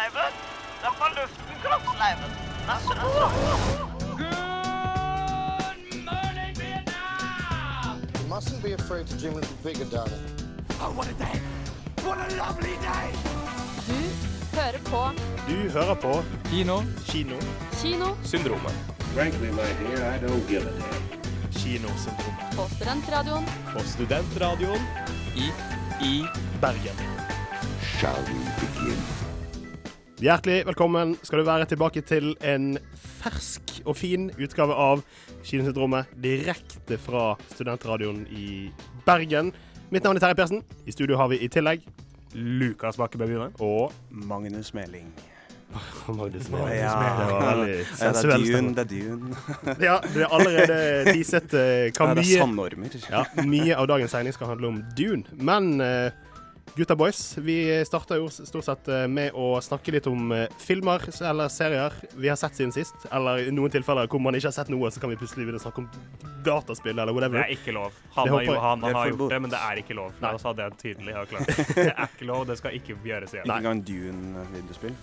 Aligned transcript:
Kroppsleiven! 0.00 0.32
da 0.82 0.90
fra 0.90 1.08
luften, 1.08 1.54
kroppsleiven! 1.62 2.30
morning, 6.04 6.56
nasse. 6.56 7.00
You 8.22 8.28
mustn't 8.28 8.62
be 8.62 8.72
afraid 8.72 9.06
to 9.08 9.16
dream 9.18 9.32
a 9.32 9.40
little 9.40 9.56
bigger, 9.62 9.84
darling. 9.84 10.20
Du 11.98 12.04
hører 14.56 14.78
på 14.84 15.10
Du 15.46 15.70
hører 15.70 15.94
på 15.94 16.22
Kino. 16.50 16.82
Kino. 17.04 17.36
Kino. 17.82 18.16
Syndromet. 18.24 18.72
Frankly, 19.14 19.50
my 19.50 19.68
dear, 19.80 20.14
I 20.14 20.18
don't 20.18 20.48
give 20.48 20.62
a 20.62 20.70
damn. 20.70 21.52
Kinosyndromet. 21.52 22.56
på 22.56 22.68
Studentradioen 22.74 23.44
På 23.76 23.80
Studentradioen 23.84 24.80
I 25.36 25.52
i 26.04 26.24
Bergen. 26.60 26.96
Shall 27.98 28.16
we 28.16 28.34
begin? 28.60 29.29
Hjertelig 30.20 30.66
velkommen 30.68 31.14
skal 31.24 31.40
du 31.40 31.46
være 31.48 31.64
tilbake 31.70 32.02
til 32.04 32.34
en 32.44 32.74
fersk 33.22 33.78
og 33.88 33.96
fin 33.96 34.26
utgave 34.36 34.74
av 34.76 35.00
Kinosyndromet 35.48 36.10
direkte 36.20 36.98
fra 37.00 37.30
Studentradioen 37.54 38.26
i 38.28 38.68
Bergen. 39.06 39.48
Mitt 39.88 40.04
navn 40.04 40.20
er 40.20 40.26
Terje 40.26 40.36
Persen. 40.36 40.60
I 40.84 40.92
studio 40.92 41.16
har 41.16 41.30
vi 41.32 41.40
i 41.40 41.48
tillegg 41.48 41.86
Lukas 42.36 43.00
Bakke 43.00 43.16
Bøyne 43.18 43.48
og 43.64 43.96
Magnus 44.12 44.74
Meling. 44.76 45.08
Magnus 46.20 46.50
Ja. 46.52 46.66
Meling. 46.68 46.84
Det 46.84 47.32
var 47.32 47.48
veldig 47.48 47.80
Ja, 47.80 48.12
det 48.12 48.24
er 48.36 48.44
Dune, 48.44 48.74
det 48.76 48.84
er 48.84 48.90
Dune. 48.92 49.36
Ja, 49.88 49.98
det 50.04 50.26
er 50.26 50.34
allerede 50.36 50.80
teaset 51.14 51.54
eh, 51.56 51.86
hva 51.96 52.10
det 52.12 52.18
er 52.18 52.20
mye 52.20 52.42
sandormer. 52.44 52.98
Ja, 53.08 53.24
mye 53.48 53.72
av 53.80 53.88
dagens 53.88 54.12
sending 54.12 54.36
skal 54.36 54.52
handle 54.52 54.74
om 54.74 54.82
Dune. 54.98 55.24
Men 55.40 55.78
eh, 55.80 56.10
gutta 56.76 56.96
boys, 56.96 57.38
vi 57.38 57.84
starta 57.86 58.16
jo 58.16 58.28
stort 58.30 58.64
sett 58.64 58.88
eh, 58.88 59.06
med 59.10 59.34
å 59.34 59.52
snakke 59.64 59.94
litt 59.94 60.06
om 60.10 60.32
eh, 60.34 60.46
filmer 60.60 61.02
eller 61.26 61.50
serier 61.52 61.94
vi 62.14 62.30
har 62.30 62.38
sett 62.40 62.58
siden 62.58 62.72
sist. 62.74 63.06
Eller 63.12 63.46
i 63.48 63.54
noen 63.54 63.72
tilfeller 63.72 64.10
hvor 64.10 64.22
man 64.22 64.36
ikke 64.38 64.50
har 64.50 64.56
sett 64.56 64.72
noe, 64.72 64.90
så 64.92 65.02
kan 65.02 65.12
vi 65.12 65.18
plutselig 65.20 65.46
begynne 65.46 65.60
å 65.60 65.64
snakke 65.64 65.84
om 65.84 65.88
dataspill 66.46 66.96
eller 66.96 67.14
whatever. 67.16 67.42
Det 67.42 67.46
er 67.48 67.56
ikke 67.58 67.76
lov. 67.76 67.96
Han, 68.16 68.32
har, 68.34 68.46
jo, 68.46 68.58
han, 68.64 68.84
har 68.86 69.12
gjort 69.12 69.34
det, 69.34 69.40
men 69.46 69.54
det 69.54 69.62
er 69.70 69.82
ikke 69.84 69.98
lov. 69.98 70.12
Nei. 70.18 70.26
La 70.28 70.34
oss 70.38 70.46
ha 70.48 70.54
det 70.56 70.70
tydelig 70.80 71.16
og 71.20 71.32
klart. 71.32 71.54
Det 71.70 71.88
er 71.90 72.04
ikke 72.06 72.28
lov, 72.30 72.44
det 72.50 72.60
skal 72.60 72.76
ikke 72.78 72.98
gjøres 73.04 73.34
igjen. 73.36 73.48
Ikke 73.48 73.58
engang 73.62 73.82
Dune-videospill. 73.86 74.96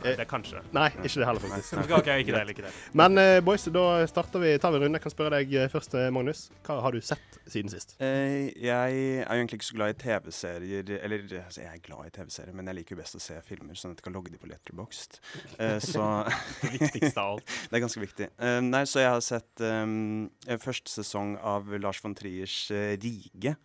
Det 0.00 0.14
er 0.16 0.28
kanskje. 0.28 0.62
Nei, 0.76 0.88
ikke 1.00 1.20
det 1.20 1.28
heller, 1.28 1.44
faktisk. 1.44 1.76
Ok, 1.82 1.94
ok, 2.00 2.10
ikke 2.22 2.34
det, 2.36 2.42
ikke 2.54 2.66
det. 2.66 2.72
Men 3.00 3.20
uh, 3.20 3.36
boys, 3.44 3.66
da 3.72 3.84
starter 4.10 4.42
vi, 4.42 4.54
tar 4.62 4.74
vi 4.74 4.80
en 4.80 4.86
runde. 4.86 5.00
Jeg 5.00 5.04
kan 5.04 5.14
spørre 5.14 5.38
deg 5.38 5.54
eh, 5.56 5.68
først, 5.72 5.96
eh, 5.98 6.08
Magnus. 6.14 6.46
Hva 6.66 6.78
har 6.84 6.96
du 6.96 7.00
sett 7.04 7.40
siden 7.50 7.72
sist? 7.72 7.96
Uh, 8.00 8.48
jeg 8.54 8.70
er 8.70 9.34
jo 9.34 9.36
egentlig 9.36 9.60
ikke 9.60 9.70
så 9.70 9.76
glad 9.76 9.94
i 9.94 9.98
TV-serier 10.00 10.92
Eller 11.00 11.24
altså, 11.42 11.62
jeg 11.64 11.72
er 11.74 11.84
glad 11.84 12.08
i 12.08 12.14
TV-serier, 12.14 12.56
men 12.56 12.70
jeg 12.70 12.80
liker 12.80 12.96
jo 12.96 13.00
best 13.02 13.18
å 13.18 13.22
se 13.22 13.36
filmer, 13.46 13.76
sånn 13.78 13.94
at 13.94 14.00
jeg 14.00 14.08
kan 14.08 14.16
logge 14.16 14.32
de 14.32 14.40
på 14.40 14.50
Letterboxd. 14.50 15.20
Uh, 15.58 15.76
så 15.92 16.06
Det 16.62 16.74
viktigste 16.78 17.20
av 17.20 17.36
alt. 17.36 17.54
det 17.68 17.78
er 17.78 17.84
ganske 17.84 18.02
viktig. 18.02 18.30
Eh, 18.40 18.58
nei, 18.64 18.82
så 18.88 19.04
jeg 19.04 19.12
har 19.12 19.22
sett 19.24 19.64
um, 19.64 20.30
første 20.62 20.92
sesong 20.92 21.36
av 21.42 21.70
Lars 21.80 22.00
von 22.02 22.16
Triers 22.16 22.56
eh, 22.74 22.96
Rige. 23.00 23.56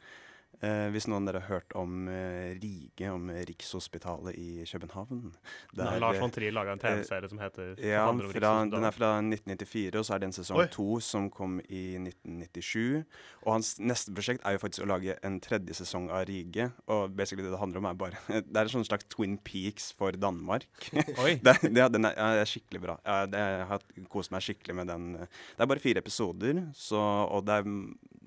Eh, 0.65 0.87
hvis 0.93 1.05
noen 1.09 1.25
av 1.25 1.29
dere 1.29 1.41
har 1.43 1.59
hørt 1.59 1.73
om 1.77 2.07
eh, 2.09 2.55
Rige, 2.57 3.09
om 3.11 3.27
Rikshospitalet 3.29 4.37
i 4.39 4.63
København. 4.69 5.27
Der, 5.75 5.83
Nei, 5.83 5.97
Lars 6.01 6.17
eh, 6.17 6.23
von 6.23 6.33
Trier 6.33 6.55
laga 6.55 6.73
en 6.73 6.81
TV-serie 6.81 7.29
som 7.29 7.41
heter 7.43 7.73
Ja, 7.83 8.05
handler 8.07 8.29
om 8.29 8.33
fra, 8.33 8.53
den 8.71 8.87
er 8.87 8.95
fra 8.95 9.11
1994, 9.19 9.99
og 9.99 10.07
så 10.07 10.15
er 10.15 10.23
det 10.23 10.29
en 10.29 10.37
sesong 10.37 10.61
Oi. 10.63 10.67
to 10.73 10.87
som 11.03 11.27
kom 11.33 11.59
i 11.67 11.83
1997. 11.99 13.03
Og 13.43 13.51
hans 13.57 13.75
neste 13.83 14.15
prosjekt 14.15 14.45
er 14.45 14.55
jo 14.55 14.63
faktisk 14.63 14.85
å 14.85 14.89
lage 14.89 15.17
en 15.27 15.37
tredje 15.43 15.77
sesong 15.81 16.07
av 16.09 16.25
Rige. 16.29 16.71
Og 16.89 17.13
basically 17.13 17.45
det 17.45 17.53
det 17.53 17.61
handler 17.61 17.83
om, 17.83 17.89
er 17.91 17.99
bare 17.99 18.23
Det 18.47 18.63
er 18.63 18.71
en 18.71 18.87
slags 18.87 19.09
Twin 19.11 19.37
Peaks 19.45 19.91
for 19.97 20.17
Danmark. 20.17 20.67
Oi. 21.23 21.35
det, 21.45 21.59
det, 21.67 21.89
den 21.93 22.09
er, 22.09 22.17
ja, 22.17 22.31
det 22.39 22.45
er 22.47 22.53
skikkelig 22.55 22.85
bra. 22.87 22.97
Ja, 23.05 23.21
det, 23.29 23.45
jeg 23.59 23.69
har 23.73 23.87
kost 24.11 24.33
meg 24.33 24.45
skikkelig 24.45 24.79
med 24.81 24.89
den. 24.93 25.07
Det 25.27 25.61
er 25.61 25.69
bare 25.69 25.83
fire 25.83 26.01
episoder, 26.01 26.65
så, 26.77 27.01
og 27.29 27.45
det 27.45 27.61
er 27.61 27.69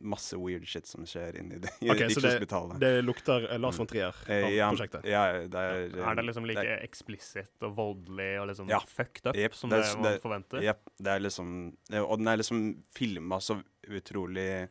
masse 0.01 0.37
weird 0.39 0.67
shit 0.69 0.87
som 0.87 1.05
skjer 1.09 1.37
inni 1.41 1.59
det, 1.63 1.71
i 1.83 1.91
Ok, 1.91 2.05
så 2.15 2.21
det, 2.23 2.49
det 2.81 2.91
lukter 3.05 3.49
eh, 3.53 3.59
Lars 3.59 3.79
von 3.79 3.87
Trier-prosjektet? 3.91 5.01
av 5.03 5.09
ja, 5.11 5.23
ja, 5.35 5.47
det 5.51 5.63
er, 5.63 5.97
Er 6.11 6.19
det 6.21 6.25
liksom 6.29 6.47
like 6.49 6.63
det 6.65 6.77
eksplisitt 6.87 7.67
og 7.67 7.75
voldelig 7.77 8.29
og 8.43 8.49
liksom 8.53 8.69
Ja. 8.71 8.81
fucked 8.87 9.27
up 9.31 9.37
yep, 9.37 9.55
som 9.55 9.71
det 9.71 9.83
det, 9.83 9.95
man 9.97 10.07
det- 10.13 10.21
forventer? 10.23 10.63
Jepp. 10.63 10.85
Det 10.99 11.15
er 11.15 11.21
liksom 11.25 11.53
eh, 11.93 12.03
Og 12.03 12.19
den 12.19 12.29
er 12.29 12.37
liksom 12.43 12.63
filma 12.95 13.41
så 13.41 13.59
utrolig 13.89 14.69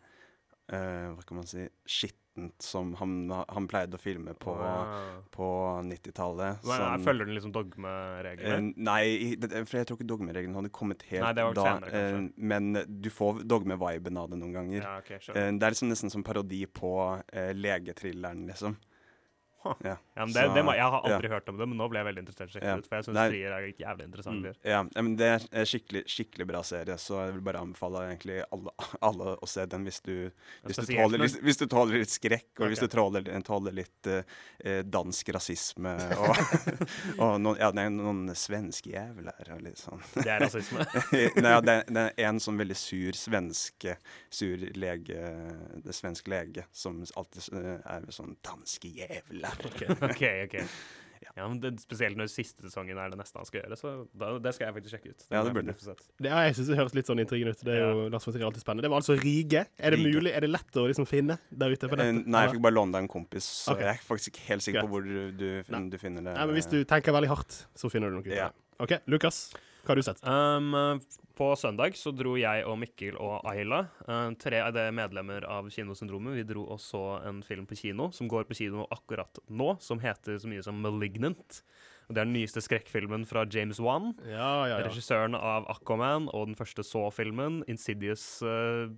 uh, 0.74 1.14
Hva 1.16 1.24
kan 1.26 1.38
man 1.42 1.48
si 1.50 1.68
skittent 2.38 2.62
som 2.62 2.94
han, 2.96 3.32
han 3.48 3.68
pleide 3.68 3.98
å 3.98 4.00
filme 4.00 4.34
på, 4.34 4.52
wow. 4.52 5.24
på 5.32 5.48
90-tallet. 5.84 6.62
Sånn- 6.64 7.04
Følger 7.04 7.26
den 7.26 7.36
liksom 7.36 7.52
dogmereglene? 7.52 8.58
Uh, 8.58 8.74
nei, 8.78 9.36
for 9.66 9.78
jeg 9.78 9.88
tror 9.88 9.98
ikke 9.98 10.08
dogmereglene 10.08 10.56
hadde 10.56 10.70
kommet 10.72 11.04
helt 11.10 11.24
Nei, 11.24 11.34
det 11.34 11.44
var 11.44 11.54
da. 11.54 11.64
senere, 11.64 11.92
kanskje. 11.92 12.18
eh, 12.18 12.48
men 12.54 13.02
du 13.02 13.10
får 13.10 13.44
dogme-viben 13.46 14.18
av 14.18 14.30
det 14.30 14.38
noen 14.42 14.54
ganger. 14.54 14.82
ja, 14.84 14.98
okay, 15.00 15.20
sure. 15.20 15.38
uh, 15.38 15.52
det 15.58 15.64
er 15.64 15.76
liksom 15.76 15.90
nesten 15.90 16.14
som 16.14 16.24
parodi 16.24 16.66
på 16.68 16.94
uh, 17.18 17.52
legetrilleren, 17.54 18.46
liksom. 18.48 18.78
Ja. 19.84 19.98
Ja, 20.18 20.26
men 20.26 20.34
det, 20.34 20.44
så- 20.48 20.54
det 20.56 20.64
må, 20.66 20.74
jeg 20.74 20.84
har 20.84 21.04
ja. 21.06 21.16
aldri 21.16 21.30
hørt 21.30 21.50
om 21.50 21.58
det, 21.60 21.68
men 21.70 21.78
nå 21.78 21.88
ble 21.92 22.00
jeg 22.00 22.08
veldig 22.08 22.22
interessert 22.24 22.64
Ja. 22.64 22.76
ut. 22.80 22.88
For 22.88 22.98
jeg 22.98 23.06
syns 23.08 23.18
Nei. 23.18 23.26
Trier 23.30 23.52
er 23.58 23.66
jævlig 23.78 24.06
interessant. 24.08 24.40
Mm. 24.42 24.56
Ja, 24.64 24.80
ja, 24.96 25.02
men 25.02 25.16
det 25.20 25.28
er 25.28 25.46
en 25.52 25.68
skikkelig, 25.70 26.04
skikkelig 26.10 26.48
bra 26.50 26.62
serie, 26.66 26.98
så 27.02 27.20
jeg 27.26 27.36
vil 27.38 27.44
bare 27.46 27.62
anbefale 27.62 28.04
egentlig 28.08 28.40
alle, 28.52 28.74
alle 29.10 29.36
å 29.44 29.50
se 29.50 29.66
den 29.70 29.86
hvis 29.88 30.00
du, 30.06 30.14
hvis 30.66 30.80
du, 30.82 30.86
tåler, 30.94 31.24
hvis, 31.26 31.38
hvis 31.44 31.62
du 31.62 31.66
tåler 31.70 32.02
litt 32.02 32.14
skrekk, 32.14 32.50
og 32.60 32.72
hvis 32.72 32.82
du 32.82 32.88
tåler, 32.92 33.28
tåler 33.48 33.76
litt 33.78 34.10
eh, 34.12 34.24
eh, 34.64 34.82
dansk 34.88 35.30
rasisme 35.36 35.94
og, 36.22 36.42
og 37.18 37.36
noen, 37.42 37.60
ja, 37.62 37.70
det 37.76 37.86
er 37.86 37.94
noen 37.94 38.24
svenske 38.38 38.92
jævler 38.96 39.54
og 39.54 39.62
litt 39.66 39.82
sånn. 39.82 40.02
Det 40.18 40.28
er 40.32 40.42
rasisme. 40.46 40.86
Nei, 41.44 41.54
ja, 41.54 41.62
det, 41.62 41.78
det 41.94 42.08
er 42.16 42.30
en 42.32 42.42
sånn 42.44 42.58
veldig 42.60 42.78
sur 42.78 43.18
svenske 43.18 43.96
Sur 44.34 44.58
lege 44.78 45.20
Det 45.86 45.94
svenske 45.96 46.30
lege 46.32 46.66
som 46.76 47.00
alltid 47.16 47.48
eh, 47.58 47.78
er 47.86 48.06
sånn 48.14 48.36
'danske 48.44 48.90
jævler'. 48.98 49.47
ok, 50.12 50.24
ok. 50.48 50.58
Ja, 51.38 51.46
men 51.46 51.60
det, 51.62 51.76
Spesielt 51.84 52.18
når 52.18 52.30
siste 52.32 52.66
sesongen 52.66 52.98
er 52.98 53.12
det 53.14 53.18
neste 53.20 53.38
han 53.38 53.46
skal 53.46 53.62
gjøre, 53.62 53.78
så 53.78 53.92
da, 54.18 54.32
det 54.42 54.54
skal 54.56 54.68
jeg 54.68 54.76
faktisk 54.78 54.96
sjekke 54.96 55.12
ut. 55.14 55.26
Ja, 55.30 55.44
det 55.46 55.52
må 55.54 55.62
jeg 55.62 55.68
burde. 55.70 55.96
Det, 56.18 56.30
ja, 56.32 56.40
jeg 56.48 56.56
synes 56.58 56.72
det 56.72 56.78
høres 56.80 56.96
litt 56.98 57.10
sånn 57.12 57.22
intrigende 57.22 57.54
ut. 57.54 57.62
Det 57.68 57.76
er 57.76 57.84
jo 57.84 58.08
Lars 58.14 58.26
von 58.26 58.38
alltid 58.50 58.64
spennende. 58.64 58.86
Det 58.88 58.92
var 58.94 59.04
altså 59.04 59.18
Rige. 59.20 59.64
Er 59.78 59.94
det 59.94 60.00
Rige. 60.02 60.16
mulig, 60.18 60.34
er 60.34 60.46
det 60.48 60.50
lett 60.50 60.80
å 60.82 60.88
liksom 60.90 61.06
finne 61.10 61.38
der 61.52 61.76
ute 61.76 61.90
på 61.92 62.00
Eh, 62.00 62.02
nettet? 62.10 62.32
Nei, 62.34 62.44
jeg 62.48 62.56
fikk 62.56 62.64
bare 62.66 62.78
låne 62.80 62.98
deg 62.98 63.06
en 63.06 63.12
kompis, 63.14 63.50
så 63.68 63.76
okay. 63.76 63.86
jeg 63.86 64.02
er 64.02 64.08
faktisk 64.08 64.34
ikke 64.34 64.48
helt 64.48 64.66
sikker 64.66 64.88
på 64.88 64.94
hvor 64.96 65.06
du, 65.06 65.16
du, 65.38 65.48
du 65.62 65.98
finner 66.02 66.26
det. 66.26 66.34
Nei, 66.34 66.48
men 66.50 66.58
hvis 66.58 66.72
du 66.74 66.80
tenker 66.90 67.14
veldig 67.18 67.30
hardt, 67.36 67.60
så 67.78 67.92
finner 67.94 68.10
du 68.10 68.18
noe 68.18 68.26
ut 68.26 68.34
av 68.34 68.40
Ja. 68.40 68.50
det. 68.50 68.66
OK, 68.88 68.98
Lukas. 69.14 69.44
Hva 69.88 69.94
har 69.94 70.02
du 70.02 70.04
sett? 70.04 70.20
Um, 70.28 71.00
på 71.40 71.46
søndag 71.56 71.96
så 71.96 72.12
dro 72.12 72.34
jeg 72.36 72.66
og 72.68 72.76
Mikkel 72.82 73.16
og 73.24 73.46
Ayla, 73.48 73.86
uh, 74.04 74.34
tre 74.36 74.60
av 74.60 74.74
de 74.76 74.84
medlemmer 74.92 75.46
av 75.48 75.70
Kinosyndromet, 75.72 76.36
vi 76.36 76.44
dro 76.50 76.66
og 76.76 76.82
så 76.84 77.22
en 77.24 77.40
film 77.48 77.64
på 77.70 77.78
kino 77.80 78.10
som 78.12 78.28
går 78.28 78.50
på 78.50 78.58
kino 78.60 78.84
akkurat 78.92 79.40
nå, 79.48 79.78
som 79.80 80.04
heter 80.04 80.42
så 80.44 80.52
mye 80.52 80.66
som 80.66 80.84
'Malignant'. 80.84 81.62
Og 82.10 82.16
Det 82.16 82.20
er 82.20 82.28
den 82.28 82.36
nyeste 82.36 82.60
skrekkfilmen 82.60 83.24
fra 83.26 83.46
James 83.48 83.80
Wan, 83.80 84.14
Ja, 84.28 84.68
ja, 84.68 84.80
ja. 84.80 84.84
regissøren 84.84 85.36
av 85.40 85.64
'Aquaman' 85.72 86.28
og 86.34 86.48
den 86.48 86.56
første 86.56 86.84
Saw-filmen, 86.84 87.64
'Insidious' 87.64 88.44
uh, 88.44 88.92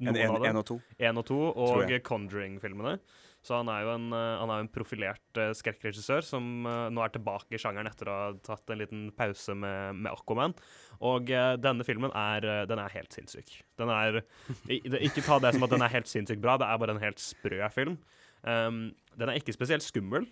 noen 0.00 0.16
en, 0.16 0.30
av 0.30 0.40
dem. 0.40 0.50
en 0.50 0.56
og 0.56 0.66
to. 0.66 0.80
1 0.98 1.18
og 1.18 1.26
2, 1.26 1.40
og. 1.52 2.02
Conjuring-filmene. 2.02 2.98
Så 3.40 3.56
han 3.56 3.70
er 3.72 3.86
jo 3.86 3.94
en, 3.94 4.10
eh, 4.12 4.38
han 4.42 4.50
er 4.52 4.62
en 4.62 4.68
profilert 4.72 5.38
uh, 5.40 5.54
skrekkregissør 5.56 6.26
som 6.26 6.66
eh, 6.68 6.88
nå 6.92 7.00
er 7.00 7.14
tilbake 7.14 7.56
i 7.56 7.60
sjangeren 7.60 7.88
etter 7.88 8.10
å 8.10 8.16
ha 8.18 8.26
tatt 8.44 8.68
en 8.68 8.82
liten 8.82 9.06
pause 9.16 9.56
med, 9.56 9.96
med 10.02 10.12
Aquaman. 10.12 10.52
Og 11.00 11.32
eh, 11.32 11.54
denne 11.60 11.86
filmen 11.88 12.12
er, 12.12 12.44
eh, 12.44 12.66
den 12.68 12.82
er 12.82 12.92
helt 12.92 13.16
sinnssyk. 13.16 13.54
Den 13.80 13.92
er 13.94 14.20
Ikke 14.68 15.24
ta 15.24 15.40
det 15.40 15.54
som 15.56 15.64
at 15.64 15.72
den 15.72 15.84
er 15.86 15.94
helt 15.94 16.10
sinnssykt 16.10 16.42
bra, 16.44 16.58
det 16.60 16.68
er 16.68 16.82
bare 16.82 16.96
en 16.96 17.02
helt 17.02 17.22
sprø 17.22 17.62
film. 17.72 17.96
Um, 18.44 18.90
den 19.20 19.28
er 19.28 19.36
ikke 19.36 19.52
spesielt 19.52 19.84
skummel, 19.84 20.26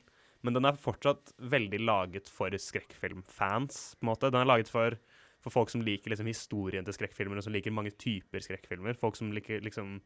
men 0.45 0.57
den 0.57 0.69
er 0.69 0.81
fortsatt 0.81 1.33
veldig 1.41 1.81
laget 1.83 2.29
for 2.33 2.53
skrekkfilmfans. 2.53 3.97
på 3.97 4.05
en 4.05 4.11
måte. 4.13 4.31
Den 4.33 4.43
er 4.43 4.49
laget 4.49 4.69
for, 4.73 4.97
for 5.45 5.53
folk 5.53 5.73
som 5.73 5.85
liker 5.85 6.13
liksom, 6.13 6.29
historien 6.29 6.85
til 6.85 6.97
skrekkfilmer, 6.97 7.41
og 7.41 7.45
som 7.45 7.57
liker 7.57 7.75
mange 7.75 7.97
typer 7.97 8.45
skrekkfilmer. 8.45 8.97
Folk 9.01 9.17
som 9.17 9.33
liker, 9.33 9.65
liksom, 9.65 9.99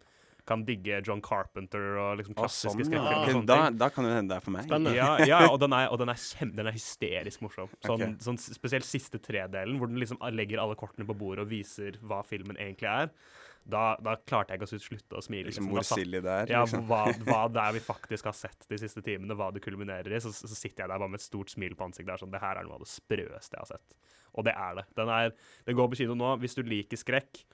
kan 0.49 0.65
digge 0.67 0.99
John 1.07 1.21
Carpenter 1.23 1.99
og 2.03 2.19
liksom, 2.19 2.35
klassiske 2.39 2.73
sånn, 2.73 2.97
ja. 2.97 3.03
skrekkfilmer. 3.05 3.47
Da, 3.47 3.59
da 3.85 3.89
kan 3.95 4.07
det 4.09 4.17
hende 4.17 4.35
det 4.35 4.41
er 4.41 4.45
for 4.45 4.55
meg. 4.57 4.67
Spennende. 4.67 4.95
Ja, 4.97 5.13
ja, 5.29 5.39
og 5.47 5.61
den 5.63 5.77
er, 5.77 5.87
og 5.95 6.01
den 6.03 6.11
er, 6.11 6.19
kjem, 6.19 6.51
den 6.57 6.71
er 6.71 6.75
hysterisk 6.75 7.45
morsom. 7.45 7.71
Sånn, 7.79 7.95
okay. 7.95 8.17
sånn 8.27 8.41
Spesielt 8.43 8.89
siste 8.89 9.21
tredelen, 9.23 9.79
hvor 9.79 9.91
den 9.91 10.03
liksom 10.03 10.19
legger 10.35 10.63
alle 10.65 10.77
kortene 10.79 11.07
på 11.09 11.17
bordet 11.19 11.47
og 11.47 11.53
viser 11.53 11.99
hva 12.03 12.23
filmen 12.27 12.59
egentlig 12.59 12.91
er. 12.91 13.15
Da, 13.63 13.93
da 14.03 14.17
klarte 14.19 14.51
jeg 14.51 14.59
ikke 14.59 14.67
å 14.67 14.83
slutte 14.83 15.19
å 15.21 15.23
smile. 15.23 15.47
Liksom 15.47 15.69
hvor 15.71 15.87
silly 15.87 16.19
det 16.25 16.33
er. 16.43 16.51
ja, 16.57 16.65
liksom. 16.65 16.83
hva, 16.89 17.05
hva 17.29 17.45
det 17.53 17.63
er 17.63 17.77
vi 17.77 17.83
faktisk 17.85 18.27
har 18.27 18.35
sett 18.35 18.67
de 18.67 18.79
siste 18.83 19.05
timene, 19.07 19.37
hva 19.39 19.53
det 19.55 19.63
kulminerer 19.63 20.17
i. 20.17 20.21
Så, 20.23 20.35
så 20.35 20.51
sitter 20.51 20.83
jeg 20.85 20.91
der 20.91 20.99
bare 20.99 21.13
med 21.13 21.23
et 21.23 21.29
stort 21.29 21.53
smil 21.55 21.79
på 21.79 21.87
ansiktet. 21.87 22.11
Der, 22.11 22.25
sånn, 22.25 22.35
det 22.35 22.43
her 22.43 22.59
er 22.59 22.67
noe 22.67 22.81
av 22.81 22.83
det 22.83 22.91
sprøeste 22.91 23.55
jeg 23.55 23.63
har 23.63 23.71
sett. 23.77 23.99
Og 24.35 24.49
det 24.49 24.57
er 24.59 24.81
det. 24.81 24.89
Den, 24.99 25.13
er, 25.15 25.31
den 25.69 25.79
går 25.79 25.93
på 25.93 26.03
kino 26.03 26.19
nå. 26.19 26.35
Hvis 26.43 26.59
du 26.59 26.65
liker 26.67 26.99
skrekk 26.99 27.45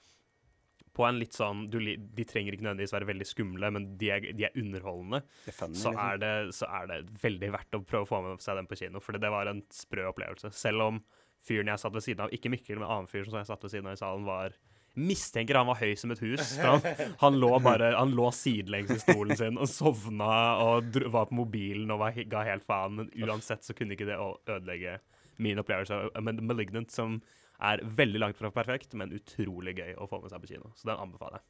på 0.99 1.05
en 1.07 1.19
litt 1.21 1.37
sånn 1.37 1.65
du, 1.71 1.77
De 1.79 2.25
trenger 2.27 2.55
ikke 2.55 2.65
nødvendigvis 2.67 2.95
være 2.95 3.07
veldig 3.09 3.27
skumle, 3.29 3.71
men 3.75 3.85
de 4.01 4.11
er, 4.11 4.27
de 4.35 4.47
er 4.49 4.59
underholdende. 4.59 5.21
Er 5.47 5.55
funny, 5.55 5.79
Så 5.79 5.93
liksom. 5.93 6.03
er, 6.05 6.19
det, 6.23 6.33
så 6.57 6.69
er 6.81 6.89
det 6.91 6.99
veldig 7.23 7.51
verdt 7.55 7.79
å 7.79 7.83
prøve 7.87 8.07
å 8.07 8.11
få 8.11 8.21
med 8.25 8.43
seg 8.43 8.59
den 8.59 8.67
på 8.69 8.79
kino, 8.81 9.03
for 9.03 9.15
det 9.19 9.31
var 9.31 9.51
en 9.51 9.63
sprø 9.73 10.09
opplevelse. 10.11 10.51
Selv 10.55 10.87
om 10.89 10.99
fyren 11.47 11.71
jeg 11.71 11.79
satt 11.81 11.95
ved 11.95 12.03
siden 12.03 12.25
av, 12.25 12.33
ikke 12.35 12.51
Mikkel, 12.51 12.81
men 12.81 12.89
en 12.89 12.97
annen 12.97 13.11
fyr 13.11 13.29
som 13.29 13.39
jeg 13.39 13.47
satt 13.47 13.63
ved 13.63 13.71
siden 13.71 13.87
av 13.87 13.95
i 13.95 14.01
salen, 14.01 14.27
var 14.27 14.57
Mistenker 14.99 15.55
han 15.55 15.67
var 15.69 15.77
høy 15.79 15.93
som 16.01 16.11
et 16.11 16.19
hus. 16.23 16.55
Han, 16.65 16.81
han 17.21 17.35
lå 17.39 17.51
bare 17.63 17.91
Han 17.95 18.11
lå 18.17 18.31
sidelengs 18.35 18.89
i 18.95 18.97
stolen 18.99 19.37
sin 19.37 19.59
og 19.61 19.69
sovna 19.69 20.31
og 20.65 20.89
dro, 20.91 21.11
var 21.13 21.29
på 21.29 21.37
mobilen 21.37 21.93
og 21.93 22.01
var, 22.01 22.17
ga 22.27 22.41
helt 22.47 22.65
faen. 22.67 22.97
Men 22.97 23.11
uansett 23.29 23.63
så 23.63 23.75
kunne 23.77 23.95
ikke 23.95 24.07
det 24.09 24.17
ødelegge 24.19 24.97
min 25.39 25.61
opplevelse 25.61 25.95
av 26.09 26.25
Men 26.25 26.41
Malignant, 26.49 26.91
som 26.91 27.19
er 27.59 27.81
veldig 27.83 28.19
langt 28.23 28.37
fra 28.39 28.51
perfekt, 28.55 28.93
men 28.95 29.11
utrolig 29.15 29.75
gøy 29.77 29.95
å 29.99 30.07
få 30.09 30.21
med 30.23 30.31
seg 30.31 30.43
på 30.43 30.51
kino. 30.53 30.71
Så 30.79 30.87
den 30.91 30.99
anbefaler 30.99 31.41
jeg. 31.41 31.47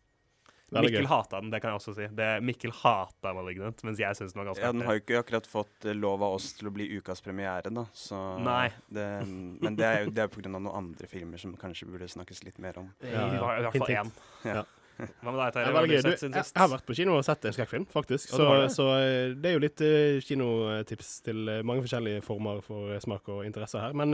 Mikkel 0.70 1.02
gøy. 1.02 1.08
hata 1.10 1.40
den, 1.42 1.50
det 1.50 1.60
kan 1.64 1.72
jeg 1.72 1.80
også 1.80 1.94
si. 1.98 2.06
Det, 2.14 2.26
Mikkel 2.46 2.74
hata 2.84 3.32
Malignant, 3.34 3.80
mens 3.88 3.98
jeg 3.98 4.18
syns 4.20 4.36
den 4.36 4.42
var 4.44 4.52
ganske 4.52 4.62
Ja, 4.68 4.72
den 4.76 4.84
har 4.86 4.98
jo 4.98 5.02
ikke 5.02 5.22
akkurat 5.24 5.48
fått 5.50 5.88
eh, 5.90 5.96
lov 5.98 6.22
av 6.22 6.36
oss 6.38 6.52
til 6.60 6.70
å 6.70 6.74
bli 6.76 6.86
ukas 7.00 7.24
premiere, 7.26 7.72
da. 7.74 7.88
Så 7.98 8.20
Nei. 8.46 8.68
Det, 8.86 9.06
men 9.26 9.78
det 9.80 9.88
er 9.88 10.04
jo 10.06 10.14
det 10.14 10.28
er 10.28 10.30
på 10.30 10.44
grunn 10.44 10.60
av 10.60 10.68
noen 10.68 10.78
andre 10.84 11.10
filmer 11.10 11.42
som 11.42 11.56
kanskje 11.58 11.90
burde 11.90 12.10
snakkes 12.14 12.44
litt 12.46 12.62
mer 12.62 12.78
om. 12.84 12.92
Ja, 13.02 13.26
hva- 13.42 13.56
i 13.58 13.66
hvert 13.66 13.80
fall 13.82 13.96
én. 13.96 14.14
Ja. 14.46 14.62
Hva 15.00 15.32
med 15.32 15.40
deg, 15.40 15.54
Terje? 15.56 15.66
er 15.66 15.72
Hva 15.72 15.80
har 15.80 15.88
du 15.88 15.96
sett 16.04 16.20
siden 16.22 16.34
jeg, 16.36 16.44
sist? 16.44 16.56
jeg 16.58 16.62
har 16.66 16.72
vært 16.76 16.86
på 16.86 16.96
kino 17.00 17.14
og 17.16 17.26
sett 17.26 17.46
en 17.48 17.54
skrekkfilm, 17.56 17.86
faktisk. 17.90 18.30
Så, 18.36 18.46
det? 18.60 18.70
så 18.76 18.88
eh, 19.00 19.34
det 19.34 19.50
er 19.50 19.58
jo 19.58 19.62
litt 19.64 19.84
eh, 19.88 20.20
kinotips 20.28 21.12
til 21.26 21.50
mange 21.66 21.86
forskjellige 21.88 22.22
former 22.30 22.62
for 22.66 22.94
smak 23.02 23.32
og 23.32 23.42
interesser 23.48 23.88
her. 23.88 23.96
Men, 23.98 24.14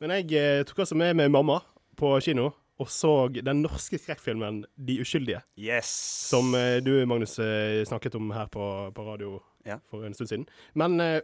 men 0.00 0.14
jeg 0.16 0.32
eh, 0.38 0.64
tok 0.68 0.84
altså 0.84 0.96
med 0.98 1.16
meg 1.18 1.30
mamma 1.34 1.60
på 1.98 2.12
kino 2.24 2.52
og 2.78 2.86
så 2.94 3.10
den 3.34 3.64
norske 3.64 3.98
skrekkfilmen 3.98 4.60
'De 4.78 5.00
uskyldige'. 5.02 5.42
Yes! 5.58 5.88
Som 6.30 6.54
eh, 6.54 6.78
du, 6.78 6.92
Magnus, 7.06 7.38
eh, 7.42 7.82
snakket 7.84 8.14
om 8.14 8.30
her 8.30 8.46
på, 8.46 8.92
på 8.94 9.02
radio 9.08 9.40
Ja. 9.66 9.80
for 9.90 10.06
en 10.06 10.14
stund 10.14 10.28
siden. 10.30 10.46
Men 10.74 11.22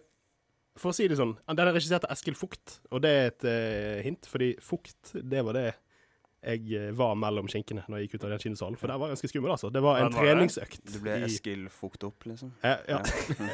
for 0.76 0.90
å 0.90 0.94
si 0.94 1.06
det 1.08 1.16
sånn, 1.16 1.38
den 1.48 1.58
er 1.62 1.72
regissert 1.72 2.04
av 2.04 2.10
Eskil 2.10 2.34
Fugt, 2.34 2.80
og 2.90 3.00
det 3.02 3.10
er 3.10 3.26
et 3.30 4.04
hint, 4.04 4.26
fordi 4.26 4.56
Fugt, 4.60 5.14
det 5.14 5.44
var 5.46 5.54
det 5.54 5.74
jeg 6.44 6.76
eh, 6.76 6.90
var 6.96 7.14
mellom 7.18 7.48
skinkene 7.50 7.84
når 7.88 8.00
jeg 8.00 8.08
gikk 8.08 8.18
ut 8.18 8.26
av 8.26 8.32
den 8.34 8.42
kinosalen. 8.42 8.76
For 8.80 8.90
det 8.90 8.96
var 9.00 9.12
ganske 9.14 9.30
skummel, 9.30 9.52
altså. 9.54 9.70
Det 9.72 9.82
var 9.84 10.00
en 10.00 10.08
var 10.08 10.12
det? 10.12 10.20
treningsøkt. 10.20 10.82
Du 10.92 10.98
ble 11.04 11.16
Eskil 11.26 11.64
fukt 11.72 12.04
opp, 12.06 12.26
liksom? 12.28 12.52
Ja. 12.64 12.76
ja. 12.88 13.00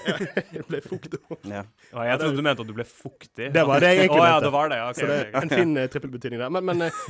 jeg 0.57 0.67
ble 0.69 0.81
fukt 0.85 1.17
opp. 1.21 1.39
Ja. 1.49 1.63
Å, 1.93 2.07
jeg 2.09 2.23
trodde 2.23 2.41
du 2.41 2.45
mente 2.47 2.67
at 2.67 2.71
du 2.71 2.75
ble 2.77 2.87
fuktig. 2.89 3.51
Det 3.55 3.65
var 3.69 3.85
det 3.85 3.93
jeg 3.95 4.05
egentlig 4.05 4.25
Å 4.25 4.31
ja, 4.31 4.41
det 4.43 4.53
var 4.55 4.73
det. 4.73 4.81
ja, 4.81 4.89
ok, 4.91 5.01
Så 5.01 5.11
det 5.11 5.19
er 5.21 5.39
en 5.43 5.55
fin 5.55 5.77
uh, 5.77 5.85
trippelbetydning 5.95 6.43
der. 6.43 6.55
Men, 6.57 6.67
men 6.71 6.89
eh, 6.89 7.03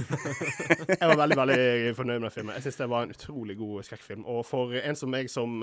jeg 1.01 1.13
var 1.13 1.17
veldig 1.25 1.41
veldig 1.43 1.95
fornøyd 1.99 2.19
med 2.19 2.29
den 2.29 2.37
filmen. 2.37 2.55
Jeg 2.59 2.69
syns 2.69 2.83
det 2.83 2.91
var 2.93 3.09
en 3.09 3.17
utrolig 3.17 3.57
god 3.61 3.89
skrekkfilm. 3.89 4.27
Og 4.29 4.45
for 4.49 4.77
en 4.81 5.01
som 5.01 5.13
meg 5.13 5.33
som, 5.33 5.63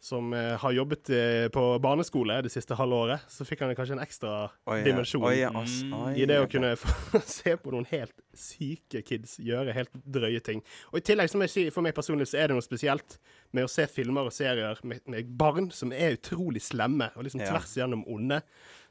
som 0.00 0.32
eh, 0.32 0.54
har 0.60 0.72
jobbet 0.72 1.10
eh, 1.10 1.48
på 1.52 1.62
barneskole 1.82 2.38
det 2.44 2.52
siste 2.52 2.76
halve 2.78 2.98
året, 3.06 3.24
så 3.32 3.46
fikk 3.48 3.64
han 3.64 3.74
kanskje 3.76 3.96
en 3.96 4.02
ekstra 4.04 4.32
oh, 4.46 4.74
yeah. 4.74 4.84
dimensjon 4.84 5.24
oh, 5.24 5.32
yeah, 5.34 5.56
oh, 5.56 5.66
yeah. 5.66 6.18
I 6.20 6.28
det 6.28 6.38
å 6.42 6.48
kunne 6.50 6.74
få 6.80 7.20
se 7.24 7.56
på 7.60 7.72
noen 7.74 7.88
helt 7.90 8.14
syke 8.36 9.02
kids 9.06 9.38
gjøre 9.42 9.74
helt 9.76 9.92
drøye 10.04 10.42
ting. 10.44 10.62
Og 10.92 11.00
i 11.00 11.06
tillegg, 11.06 11.32
som 11.32 11.42
jeg 11.46 11.54
sier, 11.54 11.74
for 11.74 11.86
meg 11.86 11.96
personlig, 11.96 12.28
så 12.30 12.40
er 12.42 12.50
det 12.50 12.58
noe 12.58 12.66
spesielt 12.66 13.18
med 13.56 13.66
å 13.66 13.72
se 13.72 13.88
filmer 13.90 14.28
og 14.28 14.36
serier 14.36 14.80
med, 14.86 15.02
med 15.10 15.32
barn 15.38 15.70
som 15.74 15.94
er 15.96 16.18
utrolig 16.18 16.62
slemme 16.66 17.10
og 17.16 17.26
liksom 17.26 17.44
tvers 17.44 17.76
igjennom 17.78 18.04
onde, 18.12 18.42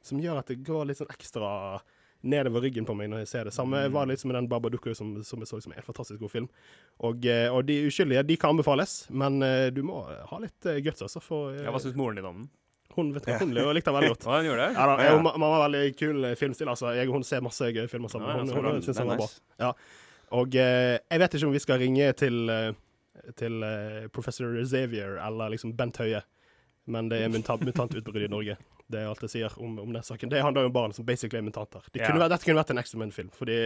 som 0.06 0.22
gjør 0.22 0.42
at 0.42 0.52
det 0.52 0.64
går 0.66 0.90
litt 0.90 1.02
sånn 1.02 1.14
ekstra 1.14 1.50
nedover 2.26 2.64
ryggen 2.66 2.86
på 2.88 2.96
meg 2.98 3.10
når 3.12 3.22
jeg 3.24 3.30
ser 3.32 3.48
det. 3.48 3.54
Samme 3.56 3.84
Mm. 3.86 3.94
var 3.94 4.06
det 4.06 4.16
litt 4.16 4.20
som 4.24 4.32
med 4.32 4.38
den 4.40 4.48
Babadooka 4.50 4.96
som, 4.98 5.14
som 5.24 5.40
jeg 5.44 5.48
så 5.52 5.62
som 5.64 5.74
en 5.76 5.86
fantastisk 5.86 6.20
god 6.20 6.32
film. 6.34 6.48
Og, 7.06 7.26
eh, 7.26 7.48
og 7.54 7.66
De 7.70 7.80
uskyldige 7.88 8.26
de 8.26 8.38
kan 8.42 8.56
anbefales, 8.56 9.08
men 9.10 9.42
eh, 9.46 9.70
du 9.72 9.84
må 9.86 10.04
ha 10.10 10.40
litt 10.42 10.66
eh, 10.66 10.82
guts, 10.82 11.02
altså. 11.06 11.22
For 11.22 11.54
eh, 11.54 11.64
Ja, 11.64 11.72
Hva 11.72 11.80
syns 11.84 11.96
moren 11.96 12.16
din 12.20 12.26
om 12.26 12.36
den? 12.44 12.50
hun 12.96 13.10
vet 13.12 13.26
hva 13.28 13.40
hun 13.42 13.50
likte 13.76 13.92
den 13.92 13.96
veldig 13.98 14.10
godt. 14.14 14.24
Ja, 14.30 14.38
hun 14.40 14.46
gjorde 14.48 14.66
det? 14.70 14.74
Ja, 14.78 14.86
da, 14.88 14.94
jeg, 15.04 15.16
Hun, 15.18 15.26
hun 15.36 15.42
har 15.52 15.64
veldig 15.70 15.96
kul 16.00 16.24
eh, 16.26 16.36
filmstil. 16.40 16.70
Altså. 16.72 16.94
Jeg 16.96 17.08
og 17.10 17.14
hun 17.18 17.24
ser 17.28 17.42
masse 17.44 17.68
gøye 17.76 17.90
filmer 17.92 18.08
sammen. 18.14 18.30
Ja, 18.30 18.36
ja, 18.38 18.44
Hun, 18.46 18.64
hun, 18.66 18.72
hun 18.78 18.82
synes 18.86 18.98
er 18.98 19.04
den 19.04 19.10
var 19.12 19.18
bra. 19.18 19.28
Ja. 19.60 19.74
Og 20.32 20.56
eh, 20.56 20.98
jeg 21.12 21.20
vet 21.20 21.34
ikke 21.36 21.48
om 21.50 21.54
vi 21.54 21.60
skal 21.60 21.80
ringe 21.84 22.08
til, 22.16 22.50
eh, 22.50 22.72
til 23.36 23.64
eh, 23.68 24.08
professor 24.16 24.56
Xavier 24.64 25.20
eller 25.28 25.52
liksom 25.54 25.76
Bent 25.76 25.98
Høie, 26.02 26.24
men 26.88 27.10
det 27.12 27.20
er 27.26 27.30
mutant, 27.34 27.62
mutantutbrudd 27.68 28.24
i 28.24 28.32
Norge. 28.32 28.56
Det 28.92 29.02
er 29.02 29.10
alt 29.10 29.24
jeg 29.26 29.34
sier 29.34 29.54
om, 29.58 29.80
om 29.82 29.94
den 29.96 30.06
saken. 30.06 30.30
Det 30.30 30.44
handler 30.46 30.68
jo 30.68 30.70
om 30.70 30.76
barn 30.76 30.94
som 30.94 31.06
basically 31.08 31.40
er 31.42 31.46
mutanter. 31.48 31.86
Det 31.92 32.04
Ja. 32.04 32.10
kunne 32.12 32.22
vært, 32.22 32.36
dette 32.36 32.46
kunne 32.46 32.62
vært 32.62 32.74
en 32.74 32.82
X-Men-film, 32.84 33.32
fordi 33.34 33.60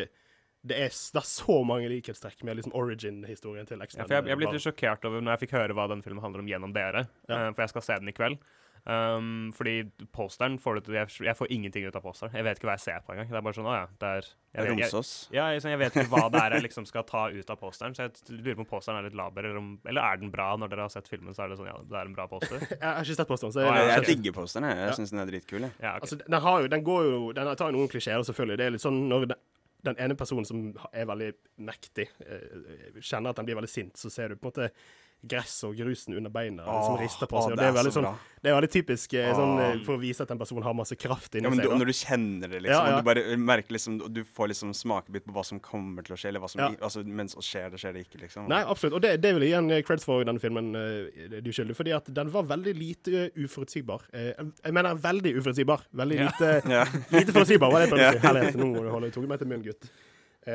det 0.63 0.75
er, 0.75 0.91
det 0.91 1.19
er 1.21 1.27
så 1.27 1.57
mange 1.63 1.87
likhetstrekk 1.91 2.43
med 2.43 2.59
liksom 2.59 2.73
origin-historien 2.75 3.67
til 3.67 3.79
X-Men. 3.83 4.07
Ja, 4.07 4.19
jeg, 4.19 4.31
jeg 4.31 4.39
ble 4.39 4.51
litt 4.51 4.63
sjokkert 4.63 5.05
over 5.07 5.23
når 5.23 5.35
jeg 5.35 5.43
fikk 5.45 5.55
høre 5.55 5.75
hva 5.75 5.87
den 5.91 6.03
filmen 6.03 6.23
handler 6.23 6.43
om 6.43 6.49
gjennom 6.51 6.73
dere. 6.75 7.05
Ja. 7.29 7.47
uh, 7.47 7.51
for 7.53 7.63
jeg 7.63 7.73
skal 7.75 7.85
se 7.87 7.99
den 8.03 8.11
i 8.11 8.15
kveld. 8.15 8.39
Um, 8.89 9.51
fordi 9.53 9.83
posteren 10.15 10.55
får 10.57 10.79
du 10.79 10.81
til 10.87 10.95
jeg, 10.97 11.11
jeg 11.27 11.37
får 11.37 11.51
ingenting 11.53 11.83
ut 11.85 11.97
av 11.99 12.01
posteren. 12.01 12.31
Jeg 12.33 12.45
vet 12.47 12.57
ikke 12.57 12.65
hva 12.71 12.73
jeg 12.73 12.81
ser 12.87 13.03
på 13.05 13.13
engang. 13.13 13.27
Det 13.29 13.37
er 13.37 13.43
bare 13.45 13.57
sånn, 13.59 13.67
å 13.69 13.73
ja, 13.75 13.83
det 14.01 14.07
er 14.09 14.23
jeg, 14.23 14.31
vet- 14.31 14.63
jeg, 14.63 14.71
Romsås. 14.71 15.11
ja, 15.35 15.43
jeg, 15.53 15.61
sånn, 15.61 15.73
jeg 15.75 15.81
vet 15.83 15.97
ikke 15.99 16.09
hva 16.15 16.23
det 16.33 16.41
er 16.41 16.55
jeg 16.57 16.63
liksom 16.67 16.87
skal 16.89 17.05
ta 17.05 17.21
ut 17.29 17.51
av 17.53 17.59
posteren. 17.61 17.93
Så 17.93 18.07
jeg 18.07 18.39
lurer 18.39 18.57
på 18.57 18.63
om 18.65 18.69
posteren 18.71 18.97
er 18.97 19.05
litt 19.11 19.17
laber, 19.19 19.45
eller, 19.45 19.59
om, 19.61 19.67
eller 19.85 20.01
er 20.09 20.21
den 20.23 20.31
bra? 20.33 20.47
Når 20.57 20.71
dere 20.73 20.87
har 20.87 20.93
sett 20.95 21.11
filmen, 21.11 21.35
så 21.37 21.45
er 21.45 21.53
det 21.53 21.59
sånn, 21.59 21.69
ja, 21.69 21.75
det 21.91 21.99
er 22.01 22.09
en 22.09 22.15
bra 22.17 22.25
poster. 22.31 22.63
Jeg 22.71 22.81
har 22.81 23.03
ikke 23.05 23.19
sett 23.19 23.29
posteren, 23.29 23.53
så 23.53 23.67
Jeg, 23.67 23.83
jeg, 23.91 23.99
ok. 24.01 24.09
digger 24.09 24.35
posteren, 24.39 24.69
jeg. 24.71 24.79
Jeg 24.81 24.89
Ja. 24.89 24.95
syns 24.97 25.13
den 25.13 25.21
er 25.25 25.29
dritkul. 25.29 25.67
Jeg. 25.67 25.75
Ja, 25.85 25.91
ok. 25.99 26.07
Altså, 26.07 26.17
den, 26.25 26.39
har 26.47 26.63
jo, 26.65 26.71
den 26.73 26.87
går 26.89 27.03
jo 27.11 27.19
Den 27.37 27.51
tar 27.61 27.69
jo 27.69 27.77
noen 27.77 27.91
klisjeer, 27.93 28.25
selvfølgelig. 28.31 28.57
Det 28.63 28.65
er 28.71 28.73
litt 28.79 28.85
sånn 28.87 28.99
når 29.11 29.27
den, 29.35 29.43
den 29.91 30.01
ene 30.07 30.17
personen 30.17 30.49
som 30.49 30.65
er 30.89 31.05
veldig 31.13 31.29
mektig, 31.69 32.07
eh, 32.25 32.97
kjenner 33.05 33.29
at 33.35 33.37
den 33.43 33.45
blir 33.51 33.59
veldig 33.61 33.69
sint, 33.71 33.93
så 34.01 34.09
ser 34.11 34.33
du 34.33 34.39
på 34.41 34.49
en 34.49 34.49
måte 34.49 34.71
gress 35.21 35.57
og 35.67 35.75
grusen 35.75 36.15
under 36.15 36.31
beina 36.31 36.63
som 36.63 36.93
Åh, 36.95 37.01
rister 37.01 37.27
på 37.27 37.41
seg. 37.43 37.53
Og 37.53 37.59
det 37.59 37.65
er 37.67 37.73
veldig 37.75 37.91
så 37.91 37.99
sånn, 37.99 38.19
det 38.39 38.51
er 38.51 38.55
veldig 38.55 38.69
typisk 38.71 39.13
eh, 39.19 39.31
sånn, 39.35 39.57
eh, 39.59 39.81
for 39.83 39.97
å 39.97 39.99
vise 39.99 40.23
at 40.23 40.29
en 40.31 40.39
person 40.39 40.63
har 40.63 40.75
masse 40.77 40.95
kraft 40.95 41.35
inni 41.35 41.49
Ja, 41.49 41.51
men 41.51 41.59
du, 41.59 41.65
seg. 41.65 41.73
da. 41.73 41.79
når 41.81 41.91
du 41.91 41.95
kjenner 41.97 42.53
det, 42.53 42.61
liksom, 42.63 42.85
Ja, 42.87 42.93
ja. 42.93 43.01
du 43.01 43.07
bare 43.09 43.23
merker 43.35 43.75
liksom 43.75 43.97
Du 44.15 44.21
får 44.23 44.51
liksom 44.53 44.71
smakebit 44.77 45.25
på 45.27 45.35
hva 45.35 45.43
som 45.43 45.59
kommer 45.59 46.07
til 46.07 46.15
å 46.15 46.19
skje, 46.21 46.31
eller 46.31 46.43
hva 46.45 46.51
som 46.53 46.63
Ja. 46.63 46.69
altså, 46.79 47.03
mens 47.03 47.35
det 47.35 47.43
skjer 47.49 47.67
det, 47.73 47.81
skjer 47.83 47.97
det 47.97 48.05
ikke, 48.07 48.21
liksom. 48.23 48.47
Nei, 48.47 48.61
absolutt. 48.63 48.95
Og 48.95 49.03
det, 49.03 49.13
det 49.19 49.33
vil 49.35 49.43
jeg 49.43 49.51
gi 49.51 49.59
en 49.59 49.69
eh, 49.75 49.83
creds 49.83 50.07
for 50.07 50.23
denne 50.23 50.39
filmen, 50.39 50.71
uh, 50.77 51.27
De 51.35 51.51
uskyldige, 51.51 51.75
fordi 51.75 51.95
at 51.99 52.09
den 52.15 52.31
var 52.31 52.47
veldig 52.47 52.75
lite 52.79 53.27
uforutsigbar. 53.35 54.07
Jeg 54.15 54.73
mener 54.75 54.95
veldig 54.95 55.35
uforutsigbar. 55.35 55.83
Veldig 55.91 56.19
lite. 56.23 56.49
Lite 57.17 57.33
forutsigbar, 57.35 57.71
var 57.73 57.83
det 57.83 57.89
jeg 57.89 57.93
prøvde 57.93 58.09
å 58.09 58.15
si. 58.15 58.23
Herlighet, 58.27 58.59
nå 58.59 58.71
må 58.71 58.83
du 58.85 58.91
holde 58.93 59.11
tunga 59.11 59.33
meg 59.33 59.41
til 59.41 59.49
munnen, 59.51 59.65
gutt. 59.67 59.89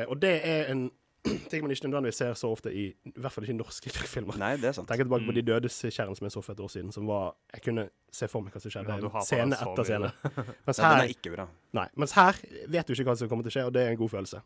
Og 0.09 0.17
det 0.21 0.39
er 0.47 0.71
en 0.73 0.87
ting 1.51 1.61
man 1.65 1.71
ikke 1.73 1.87
nødvendigvis 1.89 2.19
ser 2.21 2.33
så 2.39 2.49
ofte 2.53 2.71
i 2.73 2.85
I 3.05 3.13
hvert 3.17 3.31
fall 3.35 3.43
ikke 3.47 3.57
norske 3.57 3.89
filmer. 4.15 4.37
Nei, 4.41 4.51
det 4.61 4.69
er 4.69 4.75
sant. 4.77 4.87
Tenker 4.89 5.07
tilbake 5.07 5.25
på 5.29 5.35
De 5.37 5.43
dødes 5.47 5.77
kjern 5.89 6.15
som 6.17 6.25
jeg 6.27 6.35
så 6.35 6.43
for 6.45 6.53
et 6.53 6.63
år 6.65 6.71
siden, 6.75 6.91
som 6.95 7.07
var 7.09 7.35
Jeg 7.53 7.61
kunne 7.69 7.87
se 8.15 8.27
for 8.31 8.45
meg 8.45 8.53
hva 8.55 8.61
som 8.63 8.71
skjedde. 8.75 8.99
Ja, 9.03 9.23
scene 9.27 9.57
etter 9.59 9.89
scene. 9.89 10.11
Mens 10.67 10.77
Ja, 10.79 10.89
den 10.89 10.99
her, 10.99 11.03
er 11.07 11.13
ikke 11.15 11.33
bra. 11.35 11.47
nei, 11.75 11.87
mens 11.99 12.13
her 12.15 12.37
vet 12.71 12.87
du 12.87 12.93
ikke 12.95 13.07
hva 13.09 13.17
som 13.19 13.29
kommer 13.31 13.43
til 13.47 13.51
å 13.53 13.57
skje, 13.57 13.65
og 13.69 13.73
det 13.75 13.83
er 13.85 13.93
en 13.95 13.99
god 13.99 14.13
følelse. 14.15 14.41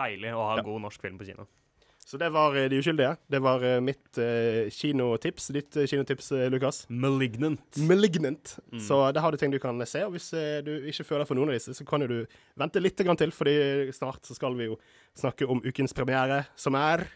Deilig 0.00 0.32
å 0.34 0.46
ha 0.48 0.56
Ja. 0.58 0.62
god 0.66 0.80
norsk 0.88 1.00
film 1.04 1.18
på 1.20 1.28
kino. 1.28 1.44
Så 2.06 2.18
det 2.20 2.28
var 2.34 2.56
eh, 2.58 2.68
De 2.68 2.80
uskyldige. 2.82 3.14
Det 3.30 3.40
var 3.42 3.62
eh, 3.64 3.78
mitt 3.80 4.18
eh, 4.20 4.68
kinotips. 4.74 5.48
Ditt 5.54 5.76
eh, 5.76 5.86
kinotips, 5.88 6.32
Lukas. 6.52 6.82
Malignant. 6.90 7.78
Malignant. 7.88 8.56
Mm. 8.72 8.82
Så 8.84 8.98
der 9.12 9.24
har 9.24 9.32
du 9.32 9.38
ting 9.40 9.54
du 9.54 9.60
kan 9.62 9.80
se. 9.86 10.04
Og 10.04 10.16
hvis 10.16 10.32
eh, 10.36 10.60
du 10.66 10.74
ikke 10.90 11.06
føler 11.08 11.28
for 11.28 11.38
noen 11.38 11.52
av 11.52 11.58
disse, 11.58 11.74
så 11.78 11.86
kan 11.88 12.04
jo 12.04 12.10
du 12.10 12.38
vente 12.58 12.82
litt 12.82 12.98
til, 13.00 13.32
fordi 13.32 13.56
snart 13.94 14.26
så 14.26 14.36
skal 14.36 14.58
vi 14.58 14.70
jo 14.70 14.78
snakke 15.18 15.48
om 15.48 15.62
ukens 15.64 15.94
premiere, 15.96 16.44
som 16.56 16.76
er 16.78 17.06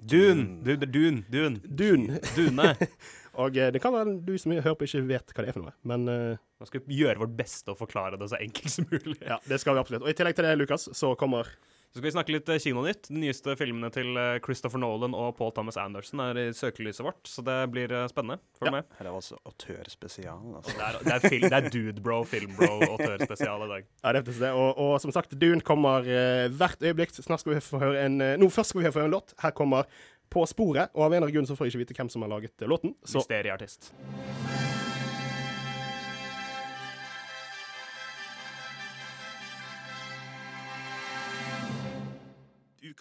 Dune. 0.00 0.62
Du, 0.64 0.76
Dune. 0.76 1.24
Dune. 1.28 1.60
Dune. 1.68 2.20
Dune. 2.36 2.74
Og 3.40 3.56
eh, 3.56 3.70
det 3.72 3.82
kan 3.82 3.92
være 3.94 4.16
du 4.24 4.32
som 4.40 4.52
hører 4.52 4.76
på, 4.78 4.86
ikke 4.88 5.04
vet 5.08 5.34
hva 5.34 5.44
det 5.44 5.50
er 5.52 5.56
for 5.56 5.66
noe, 5.66 5.74
men 5.86 6.08
eh, 6.10 6.38
Nå 6.60 6.66
skal 6.68 6.82
vi 6.84 6.98
gjøre 7.00 7.22
vårt 7.22 7.36
beste 7.38 7.72
å 7.72 7.76
forklare 7.78 8.18
det 8.20 8.26
så 8.28 8.36
enkelt 8.36 8.72
som 8.72 8.88
mulig. 8.90 9.16
ja, 9.24 9.38
det 9.48 9.60
skal 9.62 9.76
vi 9.76 9.80
absolutt. 9.80 10.02
Og 10.04 10.10
i 10.12 10.16
tillegg 10.16 10.36
til 10.36 10.44
det, 10.44 10.56
Lukas, 10.60 10.90
så 10.96 11.14
kommer 11.16 11.48
Så 11.90 11.98
skal 11.98 12.06
vi 12.06 12.10
snakke 12.14 12.30
litt 12.36 12.50
eh, 12.54 12.60
kinonytt. 12.62 13.08
De 13.10 13.18
nyeste 13.18 13.56
filmene 13.58 13.88
til 13.90 14.14
eh, 14.14 14.36
Christopher 14.44 14.78
Nolan 14.78 15.14
og 15.18 15.32
Paul 15.40 15.50
Thomas 15.56 15.74
Anderson 15.80 16.22
er 16.22 16.38
i 16.38 16.44
søkelyset 16.54 17.02
vårt, 17.02 17.18
så 17.26 17.42
det 17.42 17.56
blir 17.74 17.90
eh, 17.90 18.04
spennende. 18.12 18.38
Følg 18.60 18.70
Ja. 18.70 18.74
med. 18.76 18.92
Her 19.00 19.08
er 19.08 19.16
altså 19.18 19.38
autørspesial. 19.42 20.44
Altså. 20.60 20.76
Det 20.76 20.84
er, 20.86 21.00
det 21.02 21.16
er, 21.16 21.24
film, 21.26 21.48
det 21.50 21.58
er 21.58 21.74
dude 21.74 22.04
bro, 22.06 22.20
film 22.30 22.54
bro 22.54 22.70
og 22.78 23.02
i 23.02 23.10
dag. 23.10 23.90
Ja, 24.04 24.12
det 24.14 24.22
er 24.22 24.30
det. 24.30 24.52
Og, 24.54 24.78
og 24.78 24.94
som 25.02 25.10
sagt, 25.10 25.34
Dune 25.34 25.60
kommer 25.66 26.06
uh, 26.06 26.46
hvert 26.54 26.78
øyeblikk. 26.82 27.10
Snart 27.18 27.42
skal 27.42 27.56
vi 27.56 27.60
få 27.64 27.82
høre 27.82 28.06
en 28.06 28.20
uh, 28.22 28.36
Nå, 28.38 28.48
først 28.54 28.70
skal 28.70 28.84
vi 28.84 28.92
få 28.94 29.02
høre 29.02 29.10
en 29.10 29.16
låt. 29.18 29.34
Her 29.42 29.50
kommer 29.50 29.90
På 30.30 30.46
sporet. 30.46 30.94
Og 30.94 31.02
av 31.02 31.10
en 31.10 31.16
eller 31.18 31.26
annen 31.26 31.40
grunn 31.40 31.50
så 31.50 31.58
får 31.58 31.66
jeg 31.66 31.74
ikke 31.74 31.84
vite 31.88 31.98
hvem 31.98 32.12
som 32.14 32.22
har 32.22 32.30
laget 32.36 32.54
uh, 32.62 32.68
låten. 32.70 32.94
Så 33.02 33.18
Mysterieartist. 33.18 33.90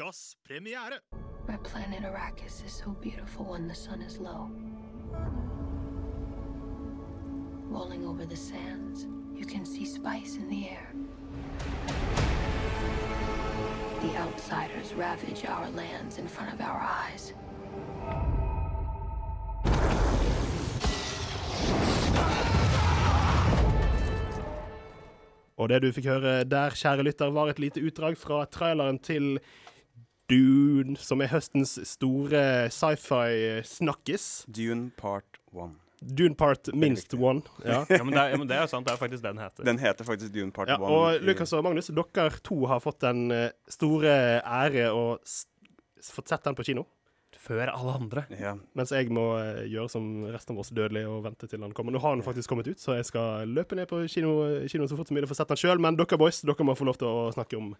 Ukas 0.10 0.36
premiere. 0.44 1.00
My 1.48 1.58
planet 1.58 2.02
Arrakis 2.04 2.66
is 2.66 2.74
so 2.74 2.92
beautiful 3.02 3.46
when 3.46 3.68
the 3.68 3.76
sun 3.76 4.02
is 4.02 4.18
low. 4.18 4.50
Rolling 7.70 8.06
over 8.08 8.26
the 8.26 8.36
sands, 8.36 9.08
you 9.36 9.46
can 9.46 9.66
see 9.66 9.86
spice 9.86 10.38
in 10.38 10.50
the 10.50 10.70
air. 10.70 10.94
The 14.02 14.18
outsiders 14.18 14.94
ravage 14.94 15.46
our 15.46 15.70
lands 15.70 16.18
in 16.18 16.28
front 16.28 16.54
of 16.54 16.62
our 16.62 16.82
eyes. 16.82 17.34
Og 25.58 25.70
det 25.70 25.82
du 25.84 25.92
fikk 25.92 26.06
høre 26.08 26.44
der, 26.48 26.72
kjære 26.72 27.04
lytter, 27.04 27.30
var 27.36 27.50
et 27.52 27.60
lite 27.60 27.82
utdrag 27.84 28.18
fra 28.18 28.46
traileren 28.46 29.00
til 29.00 29.40
Dune, 30.30 30.96
som 31.02 31.22
er 31.26 31.32
høstens 31.32 31.76
store 31.90 32.70
sci-fi-snakkis. 32.74 34.28
Dune 34.48 34.92
Part 34.98 35.40
1. 35.54 35.78
Dune 36.16 36.36
Part 36.40 36.70
minst 36.74 37.14
one. 37.14 37.42
Ja. 37.66 37.82
Ja, 37.90 38.04
men 38.04 38.14
det, 38.16 38.22
er, 38.22 38.38
men 38.40 38.48
det 38.48 38.56
er 38.56 38.62
jo 38.64 38.72
sant. 38.72 38.88
Det 38.88 38.94
er 38.94 39.02
faktisk 39.02 39.24
det 39.24 39.34
den 39.34 39.42
heter. 39.44 39.66
Den 39.68 39.80
heter 39.82 40.08
faktisk 40.08 40.32
Dune 40.36 40.52
Part 40.56 40.70
Ja, 40.72 40.78
One. 40.80 40.94
og 41.18 41.26
Lukas 41.28 41.52
og 41.58 41.64
Magnus, 41.66 41.90
dere 41.92 42.30
to 42.46 42.62
har 42.72 42.80
fått 42.84 43.02
den 43.04 43.26
eh, 43.36 43.50
store 43.72 44.14
ære 44.46 44.88
å 44.96 45.04
få 45.20 46.22
fått 46.22 46.32
sett 46.32 46.46
den 46.48 46.56
på 46.56 46.64
kino. 46.70 46.86
Før 47.40 47.70
alle 47.72 47.94
andre. 47.96 48.24
ja. 48.36 48.54
Mens 48.76 48.92
jeg 48.96 49.12
må 49.16 49.26
eh, 49.40 49.66
gjøre 49.72 49.92
som 49.92 50.08
resten 50.32 50.56
av 50.56 50.64
oss 50.64 50.72
dødelige 50.76 51.08
og 51.12 51.24
vente 51.28 51.48
til 51.52 51.60
den 51.64 51.74
kommer. 51.76 51.92
Nå 51.96 52.00
har 52.04 52.16
den 52.16 52.24
faktisk 52.26 52.52
kommet 52.52 52.68
ut, 52.72 52.80
så 52.80 52.96
jeg 52.98 53.08
skal 53.08 53.48
løpe 53.52 53.76
ned 53.80 53.88
på 53.92 54.02
kino, 54.12 54.34
kino 54.72 54.88
så 54.88 54.98
fort 55.00 55.08
som 55.12 55.16
mulig 55.20 55.28
for 55.30 55.36
å 55.36 55.40
sette 55.42 55.56
den 55.56 55.62
sjøl. 55.64 55.80
Men 55.84 56.00
dere 56.00 56.20
boys, 56.20 56.40
dere 56.48 56.68
må 56.68 56.76
få 56.80 56.88
lov 56.88 57.00
til 57.00 57.08
å 57.12 57.30
snakke 57.36 57.60
om, 57.60 57.74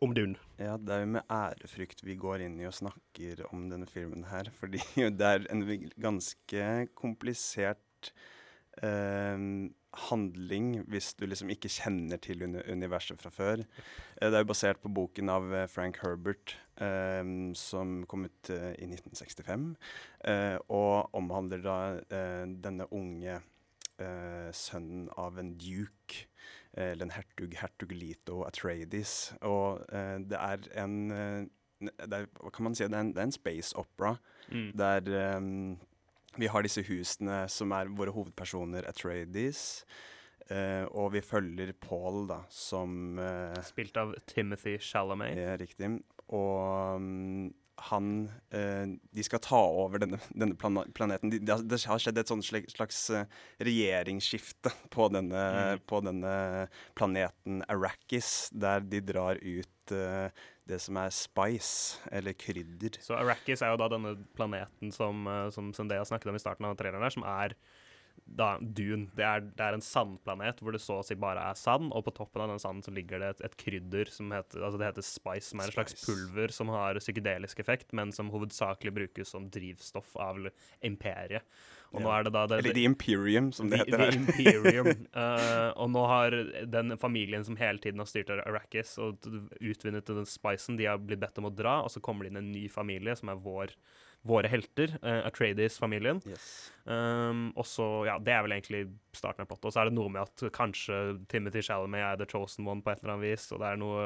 om 0.00 0.14
Dune. 0.16 0.38
ja, 0.58 0.76
det 0.80 0.94
er 0.94 1.02
jo 1.04 1.10
med 1.16 1.32
ærefrykt 1.32 2.04
vi 2.06 2.16
går 2.20 2.46
inn 2.46 2.58
i 2.60 2.68
og 2.68 2.76
snakker 2.76 3.44
om 3.50 3.68
denne 3.72 3.88
filmen 3.90 4.24
her. 4.30 4.48
Fordi 4.60 4.80
det 5.18 5.26
er 5.26 5.44
en 5.52 5.64
ganske 6.00 6.70
komplisert 6.98 8.12
eh, 8.82 9.36
handling 10.08 10.72
hvis 10.90 11.12
du 11.18 11.26
liksom 11.26 11.50
ikke 11.52 11.72
kjenner 11.72 12.20
til 12.22 12.44
uni 12.46 12.62
universet 12.70 13.20
fra 13.20 13.32
før. 13.34 13.64
Eh, 14.16 14.28
det 14.28 14.34
er 14.34 14.44
jo 14.44 14.50
basert 14.52 14.82
på 14.82 14.92
boken 14.94 15.32
av 15.32 15.52
eh, 15.54 15.68
Frank 15.70 16.00
Herbert 16.04 16.56
eh, 16.80 17.24
som 17.58 18.00
kom 18.10 18.24
ut 18.28 18.52
eh, 18.54 18.72
i 18.80 18.88
1965. 18.88 19.70
eh, 20.24 20.56
og 20.68 21.12
omhandler 21.16 21.64
da 21.64 21.78
denne 22.10 22.88
unge 22.94 23.40
eh, 24.00 24.50
sønnen 24.56 25.08
av 25.18 25.38
en 25.38 25.54
duke. 25.60 26.26
eh, 26.76 26.92
Eller 26.92 27.06
en 27.08 27.10
hertug, 27.16 27.54
hertug 27.60 27.92
Lito 27.92 28.42
Atreides. 28.46 29.34
Og 29.42 29.84
eh, 29.92 30.18
det 30.18 30.38
er 30.38 30.66
en 30.84 30.96
eh, 31.10 31.46
det 31.80 32.12
er, 32.12 32.26
Hva 32.40 32.50
kan 32.52 32.64
man 32.64 32.74
si? 32.76 32.84
Det 32.84 32.92
er 32.96 33.00
en, 33.06 33.12
det 33.14 33.22
er 33.22 33.28
en 33.30 33.32
space 33.32 33.76
opera 33.76 34.16
Mm. 34.50 34.72
der 34.74 35.06
ehm, 35.14 35.76
vi 36.36 36.46
har 36.50 36.62
disse 36.62 36.82
husene 36.82 37.44
som 37.48 37.70
er 37.70 37.86
våre 37.94 38.10
hovedpersoner, 38.10 38.82
Atreides. 38.88 39.84
Uh, 40.50 40.82
og 40.90 41.12
vi 41.12 41.20
følger 41.22 41.70
Paul, 41.78 42.24
da, 42.26 42.40
som 42.50 43.18
uh, 43.22 43.54
Spilt 43.62 43.96
av 43.96 44.16
Timothy 44.26 44.76
Chalamet. 44.82 45.36
Ja, 45.38 45.52
riktig. 45.60 45.92
Og 46.34 47.00
mm, 47.00 47.52
han 47.88 48.28
eh, 48.52 48.84
De 49.16 49.22
skal 49.24 49.40
ta 49.44 49.58
over 49.60 50.02
denne, 50.02 50.18
denne 50.36 50.54
planeten. 50.58 51.30
De, 51.32 51.38
det, 51.40 51.54
har- 51.54 51.64
skjedd 52.02 52.18
et 52.20 52.28
slags 52.74 52.98
eh, 53.10 53.24
regjeringsskifte 53.64 54.72
på 54.92 55.08
denne, 55.14 55.40
Mm. 55.50 55.80
på 55.88 56.00
denne 56.04 56.34
planeten 56.98 57.62
Arrakis, 57.72 58.50
der 58.52 58.80
de 58.84 59.00
drar 59.00 59.40
ut 59.42 59.92
eh, 59.96 60.28
det 60.70 60.78
som 60.84 60.96
er 61.02 61.10
spice, 61.10 61.98
eller 62.12 62.36
krydder. 62.38 62.98
Så 63.02 63.16
Arrakis 63.18 63.62
er 63.62 63.72
jo 63.72 63.80
da 63.80 63.88
denne 63.90 64.12
planeten 64.38 64.92
som, 64.94 65.24
som 65.50 65.72
Zendaya 65.74 66.04
snakket 66.06 66.30
om 66.30 66.38
i 66.38 66.42
starten 66.42 66.68
av 66.68 66.76
traileren 66.78 67.02
der, 67.02 67.14
som 67.16 67.24
er 67.26 67.56
da 68.24 68.52
Dune. 68.60 69.08
Det 69.16 69.24
er, 69.26 69.42
det 69.56 69.64
er 69.66 69.76
en 69.76 69.84
sandplanet 69.84 70.60
hvor 70.62 70.74
det 70.76 70.82
så 70.82 71.00
å 71.00 71.06
si 71.06 71.16
bare 71.18 71.42
er 71.50 71.58
sand, 71.58 71.90
og 71.96 72.04
på 72.06 72.14
toppen 72.16 72.44
av 72.44 72.52
den 72.52 72.62
sanden 72.62 72.84
så 72.86 72.94
ligger 72.94 73.22
det 73.22 73.32
et, 73.34 73.42
et 73.48 73.58
krydder 73.60 74.12
som 74.12 74.30
heter, 74.34 74.62
altså 74.62 74.80
det 74.80 74.90
heter 74.90 75.06
spice, 75.06 75.48
som 75.50 75.62
er 75.62 75.70
en 75.70 75.76
slags 75.76 75.98
pulver 76.04 76.54
som 76.54 76.72
har 76.74 77.00
psykedelisk 77.02 77.62
effekt, 77.62 77.90
men 77.96 78.14
som 78.14 78.30
hovedsakelig 78.32 78.94
brukes 79.00 79.34
som 79.34 79.48
drivstoff 79.52 80.14
av 80.20 80.48
imperiet. 80.86 81.46
Og 81.90 82.04
nå 82.04 82.10
er 82.14 82.26
det 82.26 82.32
da 82.34 82.44
det, 82.46 82.58
Eller 82.62 82.76
The 82.76 82.84
Imperium, 82.86 83.48
som 83.54 83.70
det 83.70 83.80
The, 83.80 83.86
heter 83.88 83.98
The 83.98 84.04
her. 84.06 84.20
Imperium. 84.20 85.06
Eh, 85.20 85.70
og 85.82 85.90
nå 85.90 86.02
har 86.06 86.34
den 86.70 86.94
familien 87.00 87.42
som 87.44 87.56
hele 87.58 87.80
tiden 87.82 88.00
har 88.00 88.08
styrt 88.08 88.30
Arrakis 88.32 88.92
og 89.02 89.26
utvinnet 89.58 90.06
den 90.06 90.28
spicen, 90.28 90.78
de 90.78 90.86
har 90.86 91.00
blitt 91.02 91.20
bedt 91.22 91.40
om 91.42 91.48
å 91.48 91.52
dra, 91.54 91.80
og 91.84 91.90
så 91.92 92.02
kommer 92.04 92.24
det 92.24 92.32
inn 92.32 92.40
en 92.40 92.52
ny 92.54 92.68
familie, 92.72 93.16
som 93.18 93.32
er 93.32 93.40
vår, 93.42 93.74
våre 94.26 94.48
helter, 94.52 94.92
uh, 95.02 95.22
Atreides-familien. 95.28 96.20
Yes. 96.28 96.72
Um, 96.84 97.50
og 97.56 97.64
så, 97.64 97.86
ja, 98.08 98.18
Det 98.18 98.32
er 98.34 98.42
vel 98.44 98.52
egentlig 98.58 98.82
starten 99.16 99.42
av 99.46 99.48
plottet. 99.48 99.70
Og 99.70 99.72
så 99.72 99.80
er 99.80 99.90
det 99.90 99.96
noe 99.96 100.10
med 100.12 100.22
at 100.22 100.44
kanskje 100.52 100.98
Timothy 101.28 101.62
Chalamet 101.64 102.04
er 102.04 102.16
the 102.20 102.26
chosen 102.28 102.66
one 102.68 102.82
på 102.84 102.92
et 102.92 103.00
eller 103.02 103.14
annet 103.16 103.30
vis, 103.30 103.46
og 103.52 103.60
det 103.62 103.70
er 103.72 103.80
noe 103.80 104.02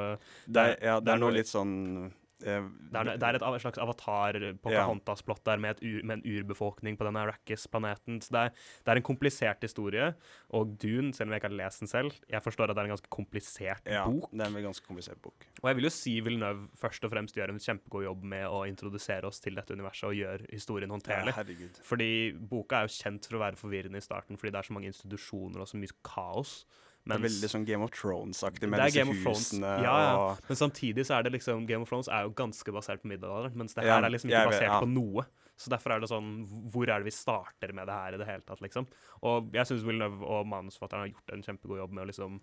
Det 0.47 0.63
er, 0.69 0.77
ja, 0.83 1.01
det 1.01 1.15
er 1.15 1.19
noe- 1.23 1.35
litt 1.35 1.51
sånn 1.51 2.13
eh, 2.45 2.67
Det 2.93 3.01
er, 3.01 3.11
det 3.19 3.27
er 3.29 3.39
et 3.39 3.63
slags 3.65 3.79
avatar 3.83 4.37
på 4.63 4.71
Ja. 4.73 4.85
Pocahontas-plott 4.85 5.43
der 5.45 5.59
med, 5.59 5.81
ur, 5.83 6.03
med 6.05 6.19
en 6.21 6.25
urbefolkning 6.39 6.97
på 7.01 7.05
denne 7.09 7.23
Arrakis-planeten. 7.25 8.21
Så 8.23 8.31
det 8.37 8.43
er, 8.47 8.51
det 8.85 8.93
er 8.93 9.01
en 9.01 9.07
komplisert 9.07 9.61
historie. 9.67 10.15
Og 10.55 10.77
Dune, 10.79 11.13
selv 11.15 11.29
om 11.29 11.35
jeg 11.35 11.43
ikke 11.43 11.51
har 11.51 11.59
lest 11.65 11.81
den 11.85 11.89
selv, 11.91 12.13
jeg 12.31 12.43
forstår 12.45 12.71
at 12.71 12.77
det 12.77 12.85
er 12.85 12.91
en 12.91 12.95
ganske 12.97 13.11
komplisert 13.11 13.87
ja, 13.91 14.05
bok. 14.07 14.31
det 14.33 14.41
er 14.47 14.53
en 14.53 14.69
ganske 14.69 14.87
komplisert 14.87 15.21
bok. 15.25 15.47
Og 15.63 15.69
jeg 15.71 15.77
vil 15.81 15.89
jo 15.89 15.95
si 15.97 16.15
Villeneuve 16.21 16.69
først 16.79 17.05
og 17.05 17.11
fremst 17.15 17.35
gjør 17.37 17.51
en 17.55 17.59
kjempegod 17.63 18.05
jobb 18.05 18.25
med 18.35 18.47
å 18.47 18.65
introdusere 18.69 19.27
oss 19.27 19.41
til 19.41 19.55
dette 19.59 19.73
universet 19.75 20.09
og 20.11 20.15
gjøre 20.19 20.47
historien 20.53 20.89
Ja, 20.91 20.95
håndterlig. 20.99 21.35
herregud. 21.35 21.81
Fordi 21.85 22.11
boka 22.39 22.83
er 22.83 22.89
jo 22.89 22.95
kjent 23.01 23.27
for 23.27 23.39
å 23.39 23.45
være 23.45 23.57
forvirrende 23.61 23.99
i 23.99 24.05
starten 24.05 24.37
fordi 24.37 24.53
det 24.55 24.59
er 24.63 24.69
så 24.71 24.75
mange 24.77 24.91
institusjoner 24.93 25.61
og 25.65 25.69
så 25.71 25.77
mye 25.81 25.95
kaos. 26.05 26.65
Det 27.05 27.17
er 27.19 27.21
veldig 27.21 27.49
sånn 27.53 27.65
Game 27.69 27.85
of 27.85 27.93
Thrones-aktig 27.93 28.69
med 28.73 28.81
disse 28.81 29.05
husene 29.05 29.73
Ja, 29.85 29.95
ja. 30.01 30.13
og 30.17 30.47
Men 30.49 30.57
samtidig 30.57 31.05
så 31.05 31.19
er 31.19 31.27
det 31.27 31.35
liksom 31.35 31.67
Game 31.69 31.85
of 31.85 31.91
Thrones 31.91 32.09
er 32.09 32.25
jo 32.25 32.33
ganske 32.37 32.73
basert 32.73 33.03
på 33.03 33.11
middelalderen, 33.13 33.57
mens 33.61 33.77
det 33.77 33.85
Ja, 33.85 33.99
her 33.99 34.07
er 34.09 34.15
liksom 34.15 34.33
ikke 34.33 34.47
vet, 34.47 34.55
basert 34.55 34.71
ja. 34.71 34.79
på 34.81 34.89
noe. 34.89 35.27
Så 35.61 35.71
derfor 35.71 35.95
er 35.95 36.03
det 36.03 36.09
sånn 36.11 36.31
Hvor 36.73 36.89
er 36.89 37.03
det 37.03 37.07
vi 37.07 37.15
starter 37.15 37.75
med 37.77 37.87
det 37.87 37.95
her 37.95 38.17
i 38.17 38.21
det 38.23 38.27
hele 38.27 38.47
tatt, 38.49 38.63
liksom? 38.65 38.89
Og 39.29 39.53
jeg 39.55 39.69
syns 39.69 39.85
Villeneuve 39.87 40.25
og 40.25 40.49
manusforfatteren 40.51 41.05
har 41.05 41.13
gjort 41.13 41.37
en 41.37 41.45
kjempegod 41.47 41.83
jobb 41.83 41.95
med 41.95 42.07
å 42.07 42.09
liksom 42.11 42.41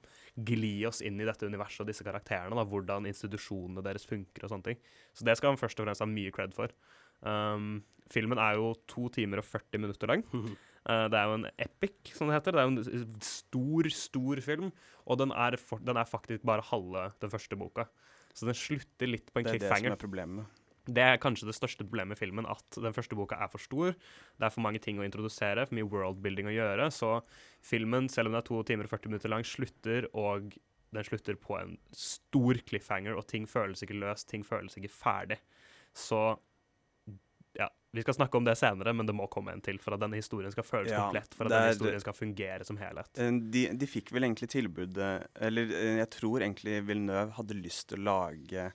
gli 0.47 0.73
oss 0.87 1.01
inn 1.05 1.19
i 1.19 1.27
dette 1.27 1.49
universet 1.49 1.83
og 1.83 1.89
disse 1.91 2.05
karakterene, 2.07 2.55
da, 2.55 2.63
hvordan 2.69 3.09
institusjonene 3.09 3.83
deres 3.85 4.05
funker 4.07 4.45
og 4.45 4.53
sånne 4.53 4.69
ting. 4.69 4.81
Så 5.17 5.27
det 5.27 5.35
skal 5.39 5.55
han 5.55 5.59
først 5.59 5.81
og 5.81 5.89
fremst 5.89 6.05
ha 6.05 6.09
mye 6.09 6.31
cred 6.37 6.55
for. 6.55 6.73
Um, 7.25 7.81
filmen 8.13 8.39
er 8.41 8.61
jo 8.61 8.75
to 8.89 9.09
timer 9.13 9.41
og 9.41 9.49
40 9.49 9.83
minutter 9.83 10.13
lang. 10.13 10.23
Eh, 10.89 11.07
det 11.13 11.17
er 11.19 11.29
jo 11.29 11.37
en 11.39 11.49
epic, 11.61 12.13
som 12.17 12.29
det 12.29 12.39
heter. 12.39 12.55
Det 12.55 12.63
er 12.63 12.69
jo 12.69 13.01
en 13.01 13.11
stor, 13.25 13.91
stor 13.93 14.41
film. 14.45 14.71
Og 15.05 15.19
den 15.21 15.33
er, 15.35 15.57
for, 15.61 15.81
den 15.83 15.99
er 15.99 16.09
faktisk 16.09 16.45
bare 16.47 16.65
halve 16.71 17.09
den 17.21 17.33
første 17.33 17.57
boka. 17.59 17.87
Så 18.33 18.47
den 18.47 18.57
slutter 18.57 19.09
litt 19.09 19.29
på 19.31 19.41
en 19.41 19.49
cliffhanger. 19.49 19.59
det 19.59 19.67
er 19.67 19.75
det 19.75 19.91
som 19.91 19.99
er 19.99 20.03
problemet. 20.05 20.59
Det 20.91 21.03
er 21.05 21.19
kanskje 21.21 21.45
det 21.45 21.53
største 21.53 21.85
problemet 21.85 22.17
i 22.17 22.23
filmen, 22.23 22.47
at 22.49 22.79
den 22.81 22.95
første 22.95 23.15
boka 23.15 23.37
er 23.37 23.49
for 23.51 23.61
stor. 23.61 23.93
Det 23.93 24.47
er 24.47 24.53
for 24.53 24.65
mange 24.65 24.81
ting 24.81 24.97
å 24.97 25.05
introdusere, 25.05 25.67
for 25.67 25.77
mye 25.77 25.85
worldbuilding 25.85 26.49
å 26.49 26.55
gjøre. 26.55 26.87
Så 26.95 27.11
filmen, 27.61 28.09
selv 28.09 28.29
om 28.29 28.33
den 28.33 28.41
er 28.41 28.47
to 28.47 28.63
timer 28.65 28.89
og 28.89 28.95
40 28.95 29.13
minutter 29.13 29.33
lang, 29.33 29.45
slutter, 29.45 30.09
og 30.17 30.55
den 30.91 31.07
slutter 31.07 31.37
på 31.39 31.59
en 31.59 31.75
stor 31.95 32.57
cliffhanger, 32.67 33.13
og 33.13 33.27
ting 33.29 33.45
føles 33.47 33.85
ikke 33.85 33.99
løst, 34.01 34.27
ting 34.31 34.43
føles 34.47 34.75
ikke 34.79 34.91
ferdig. 34.91 35.37
Så 35.93 36.39
vi 37.93 38.01
skal 38.05 38.13
snakke 38.15 38.37
om 38.39 38.45
det 38.47 38.55
senere, 38.57 38.93
men 38.95 39.05
det 39.05 39.13
må 39.15 39.27
komme 39.29 39.51
en 39.51 39.61
til 39.61 39.77
for 39.83 39.93
at 39.97 39.99
denne 39.99 40.15
historien 40.15 40.51
skal 40.53 40.63
føles 40.63 40.91
Ja, 40.93 41.03
komplett, 41.09 41.33
for 41.35 41.45
at 41.45 41.51
denne 41.51 41.73
historien 41.73 41.99
skal 42.03 42.13
fungere 42.13 42.63
som 42.67 42.77
helhet. 42.79 43.09
Eh, 43.19 43.31
De, 43.51 43.67
de 43.75 43.87
fikk 43.87 44.11
vel 44.15 44.23
egentlig 44.29 44.49
tilbudet 44.49 45.27
Eller 45.41 45.63
eh, 45.75 45.97
jeg 45.99 46.09
tror 46.09 46.39
egentlig 46.41 46.79
Villeneuve 46.87 47.31
hadde 47.37 47.57
lyst 47.61 47.89
til 47.89 47.99
å 47.99 48.03
lage 48.07 48.71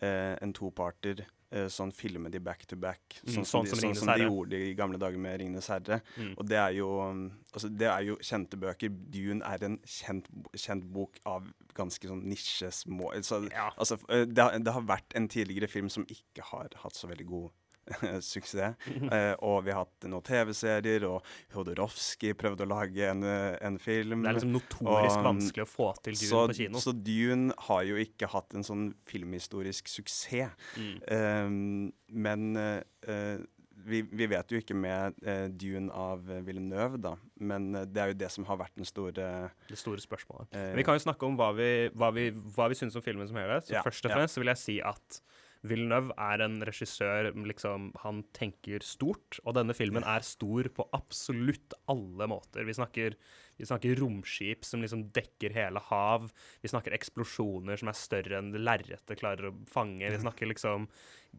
eh, 0.00 0.34
en 0.42 0.52
toparter. 0.52 1.24
Eh, 1.52 1.66
sånn 1.68 1.90
filme 1.92 2.30
de 2.32 2.38
back 2.40 2.62
to 2.66 2.76
back, 2.80 3.18
Mm, 3.26 3.34
sånn, 3.34 3.44
sånn 3.44 3.66
som, 3.68 3.76
de, 3.76 3.88
sånn 3.90 3.94
som 3.98 4.08
de 4.16 4.24
gjorde 4.24 4.56
i 4.56 4.70
gamle 4.74 4.96
dager 4.98 5.18
med 5.20 5.34
'Ringenes 5.38 5.68
herre'. 5.68 5.98
Mm. 6.16 6.30
Og 6.38 6.46
det 6.48 6.56
er 6.56 6.70
jo 6.78 6.86
um, 7.10 7.26
altså 7.52 7.68
det 7.68 7.88
er 7.90 8.00
jo 8.06 8.16
kjente 8.24 8.56
bøker. 8.56 8.88
Dune 8.88 9.42
er 9.44 9.62
en 9.68 9.76
kjent, 9.84 10.30
kjent 10.56 10.84
bok 10.94 11.18
av 11.26 11.50
ganske 11.76 12.08
sånn 12.08 12.22
nisjesmå 12.24 13.12
altså, 13.14 13.42
Ja. 13.52 13.68
Altså, 13.76 13.98
eh, 14.08 14.24
det, 14.24 14.38
har- 14.42 14.58
det 14.58 14.72
har 14.72 14.80
vært 14.82 15.12
en 15.14 15.28
tidligere 15.28 15.68
film 15.68 15.88
som 15.90 16.06
ikke 16.08 16.40
har 16.42 16.68
hatt 16.74 16.94
så 16.96 17.06
veldig 17.10 17.26
god 17.26 17.50
suksess. 18.32 18.76
Eh, 18.86 19.32
og 19.42 19.62
vi 19.66 19.74
har 19.74 19.84
hatt 19.84 20.08
noen 20.10 20.24
TV-serier, 20.26 21.06
og 21.08 21.26
Hodorowsky 21.56 22.32
prøvde 22.38 22.66
å 22.66 22.70
lage 22.70 23.08
en, 23.10 23.24
eh, 23.26 23.56
en 23.64 23.78
film. 23.82 24.22
Det 24.22 24.32
er 24.32 24.38
liksom 24.38 24.54
notorisk 24.56 25.18
Og, 25.18 25.26
vanskelig 25.28 25.66
å 25.66 25.70
få 25.70 25.88
til 26.02 26.18
Dune 26.18 26.28
så, 26.30 26.44
på 26.48 26.58
kino. 26.60 26.84
så 26.84 26.94
Dune 26.96 27.56
har 27.68 27.88
jo 27.88 27.98
ikke 28.02 28.30
hatt 28.32 28.54
en 28.58 28.66
sånn 28.66 28.86
filmhistorisk 29.08 29.90
suksess. 29.90 30.54
Mm. 30.78 30.94
Eh, 31.16 31.90
men 32.12 32.46
eh, 32.56 33.42
vi, 33.82 34.02
vi 34.06 34.28
vet 34.30 34.52
jo 34.52 34.60
ikke 34.62 34.76
med 34.78 35.18
eh, 35.26 35.48
Dune 35.50 35.90
av 35.96 36.22
Villeneuve, 36.46 37.00
da. 37.02 37.16
Men 37.42 37.72
eh, 37.74 37.86
det 37.90 38.02
er 38.02 38.12
jo 38.12 38.18
det 38.22 38.30
som 38.34 38.46
har 38.48 38.60
vært 38.60 38.76
den 38.78 38.88
store 38.88 39.28
det 39.68 39.78
store 39.80 40.02
spørsmålet. 40.02 40.54
Vi 40.76 40.86
kan 40.86 40.98
jo 40.98 41.04
snakke 41.08 41.26
om 41.26 41.38
hva 41.40 41.50
vi, 41.56 41.70
hva 41.98 42.12
vi, 42.14 42.30
hva 42.54 42.70
vi 42.70 42.78
syns 42.78 42.96
om 42.98 43.04
filmen 43.04 43.28
som 43.30 43.40
helhet. 43.40 43.66
Så 43.66 43.76
Ja, 43.78 43.84
først 43.86 44.06
og 44.06 44.12
ja. 44.14 44.20
fremst 44.20 44.38
så 44.38 44.44
vil 44.44 44.52
jeg 44.52 44.62
si 44.62 44.78
at 44.84 45.22
Villeneuve 45.62 46.14
er 46.18 46.42
en 46.42 46.56
regissør 46.66 47.28
liksom, 47.46 47.92
Han 48.02 48.24
tenker 48.34 48.82
stort, 48.82 49.38
og 49.44 49.54
denne 49.54 49.76
filmen 49.78 50.02
er 50.02 50.24
stor 50.26 50.66
på 50.74 50.88
absolutt 50.96 51.76
alle 51.92 52.26
måter. 52.30 52.66
Vi 52.66 52.74
snakker, 52.74 53.16
Vi 53.60 53.68
snakker 53.68 54.00
romskip 54.00 54.64
som 54.66 54.82
liksom 54.82 55.06
dekker 55.14 55.54
hele 55.54 55.78
hav. 55.86 56.30
Vi 56.62 56.70
snakker 56.72 56.96
eksplosjoner 56.96 57.78
som 57.78 57.92
er 57.92 57.98
større 57.98 58.40
enn 58.40 58.50
lerretet 58.58 59.20
klarer 59.20 59.52
å 59.52 59.56
fange. 59.70 60.08
Vi 60.10 60.22
snakker 60.24 60.50
liksom 60.50 60.88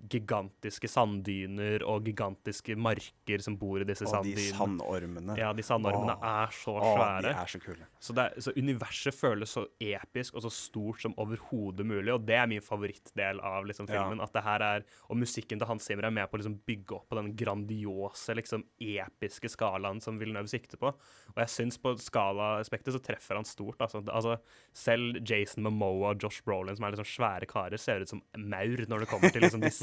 gigantiske 0.09 0.89
sanddyner 0.89 1.83
og 1.87 2.03
gigantiske 2.07 2.75
marker 2.79 3.41
som 3.45 3.55
bor 3.57 3.81
i 3.81 3.85
disse 3.87 4.05
Og 4.09 4.25
de 4.25 4.33
sandormene. 4.49 5.35
Ja, 5.39 5.51
de 5.53 5.63
sandormene 5.65 6.15
Åh. 6.17 6.25
er 6.43 6.53
så 6.57 6.73
Åh, 6.75 6.97
svære. 6.97 7.21
de 7.21 7.33
er 7.43 7.51
så 7.53 7.59
kule. 7.63 7.87
Så, 8.03 8.15
er- 8.17 8.39
så 8.41 8.53
universet 8.57 9.13
føles 9.15 9.53
så 9.53 9.65
episk 9.79 10.35
og 10.35 10.41
så 10.45 10.51
stort 10.51 11.01
som 11.01 11.13
overhodet 11.17 11.85
mulig, 11.85 12.11
og 12.13 12.25
det 12.25 12.35
er 12.35 12.47
min 12.47 12.61
favorittdel 12.61 13.39
av 13.41 13.65
liksom, 13.65 13.87
Ja. 13.89 14.03
filmen. 14.03 14.21
At 14.21 14.33
det 14.33 14.43
her 14.43 14.59
er, 14.61 14.83
Og 15.09 15.17
musikken 15.17 15.59
til 15.59 15.67
Hans 15.67 15.83
Zimmer 15.85 16.05
er 16.05 16.11
med 16.11 16.29
på 16.29 16.37
å 16.37 16.41
liksom, 16.41 16.59
bygge 16.65 16.95
opp 16.95 17.09
på 17.09 17.15
den 17.21 17.35
grandiose, 17.35 18.33
liksom, 18.35 18.63
episke 18.81 19.49
skalaen 19.49 20.01
som 20.01 20.17
Villeneuve 20.19 20.47
sikter 20.49 20.77
på. 20.77 20.87
Og 20.87 21.37
jeg 21.37 21.47
syns 21.47 21.77
på 21.77 21.95
skala-aspektet 21.99 22.93
så 22.93 22.99
treffer 23.01 23.35
han 23.35 23.45
stort. 23.45 23.77
Altså. 23.79 24.03
altså, 24.09 24.39
selv 24.73 25.21
Jason 25.23 25.63
Momoa 25.63 26.11
og 26.11 26.19
Josh 26.21 26.41
Brolin, 26.43 26.75
som 26.75 26.85
er 26.85 26.91
liksom 26.95 27.05
svære 27.05 27.45
karer, 27.47 27.77
ser 27.79 28.01
ut 28.01 28.09
som 28.09 28.21
maur 28.37 28.85
når 28.87 28.99
det 28.99 29.07
kommer 29.09 29.29
til 29.31 29.41
liksom, 29.41 29.61
disse 29.61 29.82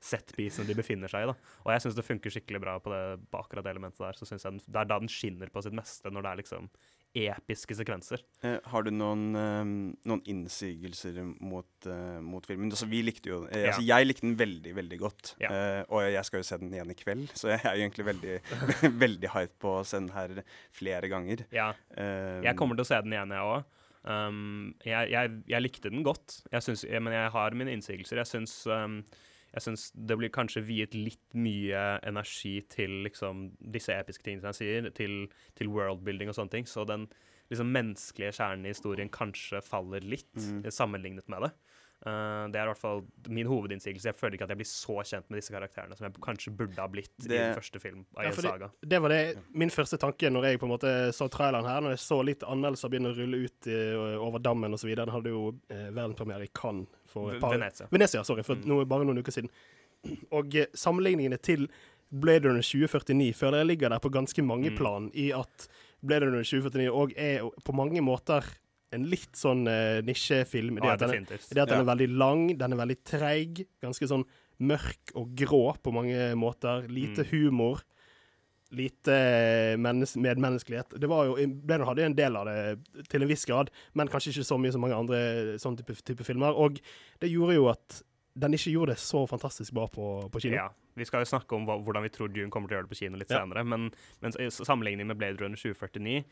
setpiecene 0.00 0.68
de 0.68 0.76
befinner 0.78 1.10
seg 1.12 1.24
i. 1.26 1.30
Da. 1.32 1.34
Og 1.64 1.72
jeg 1.74 1.84
syns 1.86 1.96
det 1.98 2.06
funker 2.06 2.34
skikkelig 2.34 2.60
bra 2.64 2.76
på 2.82 2.92
det, 2.94 3.02
på 3.32 3.40
akkurat 3.42 3.66
det 3.66 3.74
elementet 3.74 4.04
der. 4.04 4.18
Så 4.18 4.28
synes 4.28 4.44
jeg 4.44 4.52
den, 4.58 4.62
Det 4.68 4.80
er 4.82 4.88
da 4.92 4.98
den 5.02 5.08
skinner 5.12 5.50
på 5.54 5.62
sitt 5.64 5.76
meste, 5.76 6.10
når 6.14 6.22
det 6.26 6.30
er 6.34 6.40
liksom 6.42 6.70
episke 7.18 7.72
sekvenser. 7.74 8.20
Eh, 8.44 8.58
har 8.68 8.84
du 8.84 8.90
noen, 8.92 9.22
eh, 9.34 9.70
noen 10.06 10.20
innsigelser 10.28 11.16
mot, 11.40 11.66
eh, 11.88 12.18
mot 12.20 12.44
filmen? 12.46 12.68
Altså, 12.70 12.86
vi 12.86 13.00
likte 13.02 13.30
jo 13.32 13.38
eh, 13.48 13.62
Ja. 13.64 13.70
altså, 13.72 13.86
Jeg 13.88 14.06
likte 14.06 14.26
den 14.26 14.36
veldig, 14.36 14.74
veldig 14.76 14.98
godt. 15.00 15.32
Ja. 15.40 15.48
Eh, 15.50 15.84
og 15.88 16.04
jeg 16.04 16.24
skal 16.28 16.42
jo 16.42 16.46
se 16.50 16.58
den 16.60 16.70
igjen 16.76 16.92
i 16.92 16.94
kveld, 17.00 17.32
så 17.34 17.48
jeg 17.56 17.64
er 17.64 17.74
jo 17.80 17.88
egentlig 17.88 18.06
veldig, 18.10 18.36
veldig 19.04 19.30
hype 19.34 19.56
på 19.58 19.72
å 19.80 19.86
se 19.88 19.98
den 20.02 20.10
her 20.14 20.42
flere 20.76 21.08
ganger. 21.10 21.46
Ja. 21.50 21.72
Eh, 21.96 22.42
Jeg 22.44 22.56
kommer 22.60 22.76
til 22.76 22.84
å 22.84 22.90
se 22.92 23.00
den 23.02 23.16
igjen, 23.16 23.34
jeg 23.34 23.40
òg. 23.56 23.64
Um, 24.08 24.74
jeg, 24.86 25.10
jeg, 25.10 25.32
jeg 25.50 25.60
likte 25.64 25.90
den 25.90 26.04
godt, 26.06 26.38
jeg 26.52 26.62
synes, 26.62 26.84
men 27.02 27.12
jeg 27.12 27.32
har 27.34 27.50
mine 27.58 27.72
innsigelser. 27.74 28.20
Jeg 28.22 28.30
syns, 28.30 28.54
um, 28.70 29.00
jeg 29.58 29.66
syns 29.66 29.88
det 29.94 30.16
blir 30.20 30.30
kanskje 30.34 30.62
viet 30.64 30.94
litt 30.96 31.34
mye 31.34 32.00
energi 32.08 32.56
til 32.72 33.02
liksom, 33.06 33.48
disse 33.60 33.92
episke 33.94 34.22
tingene 34.26 34.42
som 34.46 34.54
jeg 34.54 34.60
sier, 34.62 34.90
til, 34.96 35.26
til 35.58 35.68
worldbuilding 35.74 36.30
og 36.32 36.38
sånne 36.38 36.50
ting. 36.56 36.64
Så 36.70 36.86
den 36.88 37.08
liksom, 37.50 37.70
menneskelige 37.74 38.34
kjernen 38.38 38.66
i 38.68 38.72
historien 38.74 39.10
kanskje 39.10 39.62
faller 39.64 40.00
litt 40.04 40.30
Mm. 40.38 40.64
eh, 40.64 40.70
sammenlignet 40.70 41.28
med 41.28 41.42
det. 41.48 41.52
Uh, 42.06 42.46
det 42.46 42.54
er 42.60 42.62
i 42.62 42.70
hvert 42.70 42.78
fall 42.78 43.00
min 43.26 43.48
hovedinnsigelse. 43.50 44.06
Jeg 44.06 44.14
føler 44.14 44.36
ikke 44.36 44.44
at 44.46 44.52
jeg 44.52 44.58
blir 44.60 44.68
så 44.70 44.94
kjent 45.02 45.24
med 45.32 45.40
disse 45.40 45.50
karakterene 45.50 45.96
som 45.98 46.04
jeg 46.06 46.20
kanskje 46.22 46.52
burde 46.54 46.78
ha 46.78 46.86
blitt 46.86 47.10
i 47.24 47.26
Det- 47.26 47.38
den 47.40 47.56
første 47.58 47.80
film 47.82 48.04
av 48.14 48.22
Ja, 48.22 48.28
en 48.28 48.36
det- 48.36 48.44
saga. 48.44 48.70
Det 48.86 49.00
var 49.02 49.08
det 49.08 49.38
min 49.52 49.68
første 49.68 49.98
tanke 49.98 50.30
når 50.30 50.44
jeg 50.46 50.60
på 50.60 50.66
en 50.68 50.78
måte 50.78 50.92
så 51.12 51.26
traileren 51.28 51.66
her. 51.66 51.80
Når 51.80 51.96
jeg 51.96 51.98
så 51.98 52.24
litt 52.24 52.40
anmeldelser 52.46 52.88
begynne 52.88 53.10
å 53.10 53.16
rulle 53.18 53.44
ut 53.44 53.66
i, 53.66 53.94
over 54.22 54.38
dammen 54.38 54.72
osv. 54.72 54.94
Den 54.94 55.08
hadde 55.08 55.26
jo 55.34 55.58
eh, 55.70 55.90
verdenspremiere 55.90 56.44
i 56.46 56.52
Cannes 56.54 56.86
for 57.08 57.32
et 57.34 57.40
par 57.40 57.54
Venezia. 57.56 57.88
Venezia, 57.90 58.22
sorry, 58.24 58.42
for 58.46 58.54
Mm. 58.56 58.66
noe, 58.68 58.84
bare 58.88 59.04
noen 59.08 59.18
uker 59.22 59.32
siden. 59.32 59.50
Og 60.32 60.54
eh, 60.54 60.66
sammenligningene 60.74 61.38
til 61.42 61.66
Blade 62.12 62.46
Runner 62.48 62.62
2049 62.62 63.34
føler 63.36 63.58
jeg 63.62 63.66
ligger 63.72 63.90
der 63.90 63.98
på 64.00 64.10
ganske 64.14 64.42
mange 64.44 64.70
Mm. 64.70 64.76
plan, 64.78 65.10
i 65.14 65.30
at 65.32 65.68
Blade 66.02 66.24
Runner 66.26 66.44
2049 66.44 66.88
òg 66.92 67.12
er 67.16 67.40
på 67.64 67.74
mange 67.74 68.00
måter 68.00 68.44
en 68.92 69.04
litt 69.04 69.32
sånn 69.36 69.66
uh, 69.68 70.00
nisjefilm. 70.00 70.76
Det, 70.76 70.84
Ja, 70.84 70.92
er- 70.94 70.96
det 70.96 71.58
at 71.58 71.68
den 71.68 71.68
Ja. 71.68 71.80
er 71.82 71.84
veldig 71.96 72.08
lang, 72.16 72.56
den 72.56 72.72
er 72.72 72.76
veldig 72.76 72.96
treig, 73.04 73.66
ganske 73.82 74.06
sånn 74.08 74.24
mørk 74.60 75.12
og 75.14 75.34
grå 75.36 75.76
på 75.82 75.92
mange 75.92 76.34
måter. 76.34 76.88
Lite 76.88 77.24
Mm. 77.24 77.30
humor. 77.30 77.82
Lite 78.76 79.14
eh, 79.14 79.78
medmenneskelighet. 79.80 80.98
Det 81.00 81.08
var 81.08 81.30
jo, 81.30 81.36
Blade 81.64 81.86
hadde 81.88 82.04
en 82.04 82.16
del 82.18 82.36
av 82.36 82.50
det 82.50 83.06
til 83.08 83.24
en 83.24 83.30
viss 83.30 83.46
grad, 83.48 83.70
men 83.96 84.10
kanskje 84.12 84.34
ikke 84.34 84.48
så 84.50 84.58
mye 84.60 84.74
som 84.74 84.84
mange 84.84 84.98
andre 84.98 85.20
sånne 85.62 85.80
type, 85.80 85.96
type 86.04 86.26
filmer. 86.26 86.52
Og 86.52 86.76
det 87.22 87.32
gjorde 87.32 87.56
jo 87.56 87.70
at 87.72 88.02
den 88.38 88.54
ikke 88.54 88.74
gjorde 88.74 88.94
det 88.94 89.02
så 89.02 89.24
fantastisk 89.26 89.74
bra 89.74 89.88
på, 89.90 90.10
på 90.32 90.42
kino. 90.44 90.58
Ja, 90.60 90.68
Vi 90.98 91.06
skal 91.08 91.22
jo 91.24 91.28
snakke 91.30 91.54
om 91.56 91.64
hva, 91.68 91.76
hvordan 91.82 92.02
vi 92.04 92.10
tror 92.12 92.28
Dune 92.34 92.50
kommer 92.50 92.68
til 92.68 92.76
å 92.76 92.80
gjøre 92.80 92.88
det 92.88 92.92
på 92.94 92.98
kino 93.00 93.16
litt 93.20 93.30
Ja. 93.30 93.40
senere. 93.44 93.64
Men, 93.64 93.88
men 94.20 94.32
sammenligning 94.32 95.06
med 95.06 95.18
Blade 95.18 95.38
Runner 95.40 95.56
2049 95.56 96.24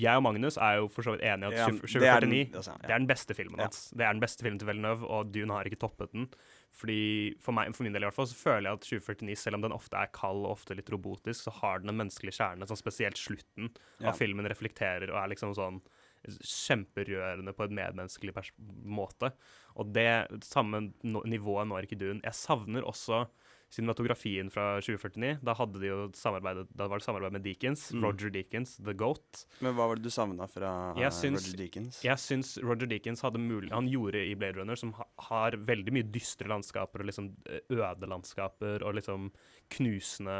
Jeg 0.00 0.16
og 0.16 0.22
Magnus 0.24 0.56
er 0.56 0.78
jo 0.80 0.88
for 0.88 1.02
så 1.04 1.12
vidt 1.14 1.22
enige 1.28 1.52
at 1.52 1.68
20, 1.68 2.00
det 2.00 2.08
er 2.08 2.20
den- 2.24 2.30
2049 2.32 2.56
altså, 2.56 2.76
det 2.80 2.90
er 2.90 2.98
den 2.98 3.06
beste 3.10 3.34
filmen 3.36 3.60
hans. 3.60 3.90
Det 3.90 4.00
er 4.06 4.12
den 4.16 4.20
beste 4.24 4.42
filmen 4.42 4.58
til 4.58 4.66
Villeneuve, 4.72 5.04
og 5.08 5.30
Dune 5.32 5.52
har 5.52 5.64
ikke 5.68 5.78
toppet 5.84 6.12
den. 6.12 6.28
Fordi 6.74 7.36
For, 7.40 7.52
meg, 7.52 7.74
for 7.76 7.84
min 7.84 7.92
del 7.92 8.02
i 8.02 8.06
hvert 8.08 8.14
fall, 8.16 8.26
så 8.26 8.34
føler 8.34 8.66
jeg 8.70 8.72
at 8.80 8.80
2049, 8.88 9.36
selv 9.38 9.54
om 9.54 9.60
den 9.62 9.72
ofte 9.76 9.94
er 10.00 10.08
kald 10.12 10.44
og 10.46 10.56
ofte 10.56 10.74
litt 10.74 10.88
robotisk, 10.90 11.44
så 11.46 11.52
har 11.60 11.78
den 11.78 11.90
en 11.92 12.00
menneskelig 12.00 12.34
kjerne, 12.34 12.66
sånn 12.66 12.80
spesielt 12.80 13.14
slutten 13.20 13.70
Ja. 14.00 14.08
av 14.08 14.16
filmen 14.18 14.44
reflekterer 14.48 15.10
og 15.12 15.20
er 15.22 15.28
liksom 15.34 15.54
sånn 15.54 15.80
kjemperørende 16.42 17.52
på 17.56 17.64
et 17.66 17.74
medmenneskelig 17.74 18.32
måte. 18.84 19.32
Og 19.76 19.92
det 19.92 20.42
samme 20.46 20.92
nivået 21.04 21.68
når 21.68 21.86
ikke 21.86 21.98
Dune. 22.00 22.20
Jeg 22.24 22.32
savner 22.38 22.82
også 22.86 23.24
cinematografien 23.74 24.50
fra 24.54 24.78
2049. 24.80 25.40
Da 25.44 25.54
hadde 25.58 25.80
de 25.82 25.88
jo 25.90 25.96
samarbeidet, 26.16 26.68
da 26.78 26.86
var 26.90 27.00
det 27.02 27.06
samarbeid 27.06 27.34
med 27.36 27.44
Deakins. 27.44 27.88
Mm. 27.94 28.04
Roger 28.06 28.30
Deakins, 28.34 28.76
The 28.78 28.94
Goat. 28.98 29.42
Men 29.64 29.74
hva 29.76 29.88
var 29.90 29.98
det 29.98 30.06
du 30.06 30.12
savna 30.14 30.46
fra 30.50 30.70
syns- 31.14 31.48
Roger 31.48 31.58
Deakins? 31.64 31.98
Jeg 32.06 32.22
syns 32.22 32.54
Roger 32.62 32.90
Deakins 32.90 33.24
hadde 33.26 33.42
mulig 33.42 33.72
Han 33.74 33.90
gjorde 33.90 34.22
i 34.22 34.34
Blade 34.38 34.60
Runner, 34.60 34.78
som 34.78 34.94
ha, 34.98 35.08
har 35.30 35.58
veldig 35.58 35.94
mye 35.98 36.06
dystre 36.14 36.48
landskaper 36.52 37.02
og 37.02 37.10
liksom 37.10 37.32
eh, 37.50 37.60
øde 37.74 38.08
landskaper 38.10 38.86
og 38.86 38.94
liksom 39.00 39.28
knusende 39.74 40.38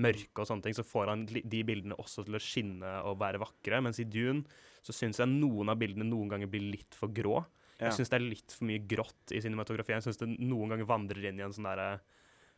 mørke 0.00 0.42
og 0.42 0.48
sånne 0.48 0.64
ting, 0.64 0.76
så 0.76 0.86
får 0.86 1.10
han 1.12 1.24
de 1.30 1.62
bildene 1.66 1.96
også 2.00 2.24
til 2.26 2.38
å 2.38 2.42
skinne 2.42 2.92
og 3.08 3.18
være 3.20 3.40
vakre. 3.42 3.80
Mens 3.84 4.00
i 4.02 4.06
Dune 4.08 4.44
så 4.86 4.94
syns 4.96 5.20
jeg 5.20 5.28
noen 5.30 5.68
av 5.72 5.78
bildene 5.80 6.06
noen 6.08 6.30
ganger 6.32 6.50
blir 6.50 6.70
litt 6.72 6.96
for 6.96 7.12
grå. 7.12 7.42
Jeg 7.80 7.94
syns 7.96 8.10
det 8.12 8.18
er 8.18 8.26
litt 8.26 8.52
for 8.52 8.68
mye 8.68 8.82
grått 8.84 9.32
i 9.32 9.40
cinematografien. 9.40 10.00
Jeg 10.00 10.10
syns 10.10 10.20
det 10.20 10.28
noen 10.36 10.68
ganger 10.74 10.88
vandrer 10.88 11.30
inn 11.30 11.38
i 11.40 11.44
en 11.46 11.54
sånn 11.56 11.68
derre 11.68 12.00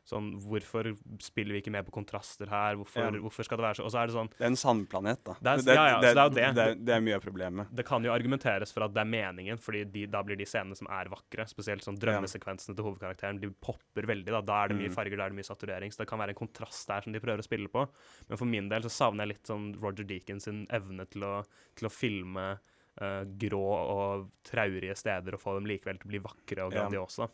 Sånn, 0.04 0.32
hvorfor 0.42 0.88
spiller 1.22 1.54
vi 1.54 1.60
ikke 1.62 1.70
mer 1.70 1.84
på 1.86 1.92
kontraster 1.94 2.48
her? 2.50 2.74
Hvorfor, 2.74 3.04
Ja. 3.14 3.20
hvorfor 3.22 3.44
skal 3.46 3.56
det 3.58 3.62
være 3.68 3.76
så 3.78 3.84
Og 3.86 3.92
så 3.92 3.98
er 4.02 4.06
det 4.08 4.14
sånn 4.16 4.30
Det 4.30 4.40
er 4.42 4.46
en 4.50 4.56
sandplanet, 4.58 5.22
da. 5.22 5.34
Det 5.40 5.68
er- 5.68 5.74
ja, 5.76 5.86
ja, 5.86 6.00
det 6.00 6.14
det. 6.34 6.34
det, 6.34 6.64
er, 6.66 6.74
det 6.74 6.88
er 6.96 7.00
mye 7.00 7.14
av 7.14 7.22
problemet. 7.22 7.68
det 7.72 7.86
kan 7.86 8.02
jo 8.02 8.10
argumenteres 8.10 8.72
for 8.72 8.82
at 8.82 8.92
det 8.92 9.00
er 9.00 9.06
meningen, 9.06 9.56
fordi 9.62 9.84
de, 9.92 10.06
da 10.06 10.22
blir 10.24 10.36
de 10.36 10.44
scenene 10.44 10.76
som 10.76 10.88
er 10.90 11.04
vakre, 11.08 11.46
spesielt 11.46 11.82
sånn 11.86 11.96
drømmesekvensene 12.00 12.74
til 12.74 12.84
hovedkarakteren, 12.84 13.38
de 13.40 13.50
popper 13.62 14.02
veldig. 14.10 14.26
Da 14.26 14.40
Da 14.40 14.64
er 14.64 14.68
det 14.68 14.76
mye 14.78 14.88
Mm. 14.90 14.94
farger, 14.94 15.16
da 15.16 15.24
er 15.26 15.30
det 15.30 15.38
mye 15.38 15.46
saturering. 15.46 15.92
Så 15.92 15.98
det 15.98 16.08
kan 16.08 16.18
være 16.18 16.30
en 16.30 16.34
kontrast 16.48 16.86
der 16.88 17.00
som 17.02 17.12
de 17.12 17.20
prøver 17.20 17.38
å 17.38 17.46
spille 17.46 17.68
på. 17.68 17.88
Men 18.28 18.36
for 18.38 18.44
min 18.46 18.68
del 18.68 18.82
så 18.82 18.90
savner 18.90 19.24
jeg 19.24 19.28
litt 19.36 19.44
sånn 19.46 19.80
Roger 19.80 20.02
Deakins 20.04 20.48
evne 20.68 21.08
til 21.08 21.22
å, 21.22 21.46
til 21.76 21.88
å 21.88 21.92
filme 21.92 22.58
uh, 23.00 23.24
grå 23.24 23.62
og 23.62 24.30
traurige 24.44 24.94
steder 24.98 25.32
og 25.32 25.40
få 25.40 25.54
dem 25.54 25.64
likevel 25.64 25.96
til 25.98 26.08
å 26.08 26.10
bli 26.10 26.18
vakre 26.18 26.66
og 26.66 26.72
Ja. 26.74 26.88
grandiose. 26.88 27.30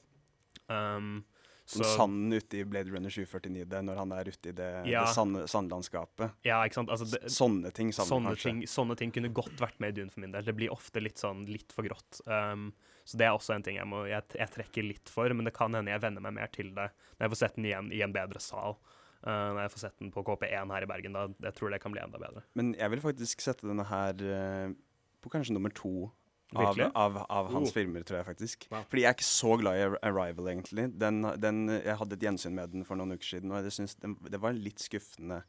Um, 0.69 1.25
Som 1.69 1.85
sanden 1.85 2.33
ute 2.33 2.63
i 2.63 2.65
Blade 2.65 2.89
Runner 2.89 3.13
749, 3.13 3.67
det, 3.69 3.81
når 3.85 3.99
han 4.01 4.13
er 4.17 4.29
ute 4.31 4.49
i 4.49 4.55
det, 4.57 4.69
Ja. 4.89 5.03
det 5.05 5.13
sand, 5.13 5.37
sandlandskapet. 5.53 6.31
Ja, 6.47 6.63
ikke 6.65 6.79
sant. 6.81 6.89
Altså, 6.95 7.05
det, 7.13 7.29
Sånne 7.35 7.73
ting 7.77 7.91
sammen, 7.93 8.09
sånne, 8.09 8.33
kanskje. 8.33 8.49
ting, 8.49 8.63
sånne 8.73 8.97
ting 8.97 9.13
kunne 9.13 9.29
godt 9.37 9.59
vært 9.61 9.77
med 9.83 9.93
i 9.93 10.01
Dune 10.01 10.11
for 10.15 10.25
min 10.25 10.33
del. 10.33 10.47
Det 10.47 10.55
blir 10.57 10.73
ofte 10.73 11.03
litt 11.05 11.21
sånn 11.21 11.45
litt 11.51 11.75
for 11.77 11.85
grått. 11.85 12.23
Um, 12.25 12.71
så 13.05 13.21
det 13.21 13.27
er 13.29 13.37
også 13.37 13.55
en 13.55 13.63
ting 13.67 13.77
jeg, 13.77 13.89
må, 13.89 14.07
jeg, 14.09 14.25
jeg 14.37 14.53
trekker 14.55 14.87
litt 14.89 15.13
for, 15.13 15.29
men 15.37 15.45
det 15.45 15.53
kan 15.57 15.77
hende 15.77 15.93
jeg 15.93 16.01
venner 16.01 16.25
meg 16.25 16.35
mer 16.41 16.49
til 16.53 16.73
det 16.77 16.89
når 16.93 17.27
jeg 17.27 17.35
får 17.35 17.43
sett 17.43 17.61
den 17.61 17.69
igjen 17.69 17.93
i 17.93 18.01
en 18.05 18.17
bedre 18.17 18.41
sal. 18.41 18.79
Uh, 19.27 19.53
når 19.53 19.63
jeg 19.67 19.73
får 19.75 19.83
sett 19.85 19.99
den 20.01 20.13
på 20.15 20.25
KP1 20.25 20.73
her 20.73 20.85
i 20.85 20.89
Bergen. 20.89 21.17
Da, 21.17 21.27
jeg 21.51 21.57
tror 21.59 21.73
det 21.75 21.81
kan 21.85 21.93
bli 21.93 22.01
enda 22.01 22.21
bedre. 22.23 22.45
Men 22.57 22.73
jeg 22.79 22.95
vil 22.95 23.05
faktisk 23.05 23.45
sette 23.45 23.69
denne 23.69 23.85
her 23.93 24.17
uh, 24.25 24.73
på 25.21 25.33
kanskje 25.33 25.53
nummer 25.57 25.73
to 25.75 26.09
av, 26.57 26.81
av, 26.95 27.17
av 27.29 27.51
hans 27.53 27.69
Oh. 27.69 27.75
filmer, 27.75 28.03
tror 28.09 28.21
jeg 28.21 28.27
faktisk. 28.27 28.67
Wow. 28.71 28.87
Fordi 28.89 29.03
jeg 29.03 29.11
er 29.11 29.17
ikke 29.19 29.29
så 29.29 29.57
glad 29.61 29.77
i 29.77 29.89
Arrival, 30.09 30.49
egentlig. 30.49 30.87
Den, 30.99 31.21
den, 31.37 31.59
jeg 31.75 31.97
hadde 32.01 32.17
et 32.17 32.25
gjensyn 32.25 32.55
med 32.57 32.73
den 32.73 32.87
for 32.89 32.97
noen 32.97 33.13
uker 33.19 33.29
siden, 33.35 33.53
og 33.53 33.67
jeg 33.69 33.77
synes 33.77 33.99
den, 34.01 34.17
det 34.33 34.41
var 34.41 34.57
litt 34.57 34.81
skuffende 34.81 35.43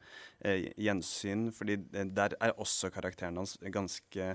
eh, 0.44 0.68
gjensyn. 0.76 1.50
Fordi 1.56 1.78
der 2.20 2.36
er 2.42 2.58
også 2.60 2.92
karakterene 2.92 3.40
hans 3.44 3.56
ganske 3.72 4.34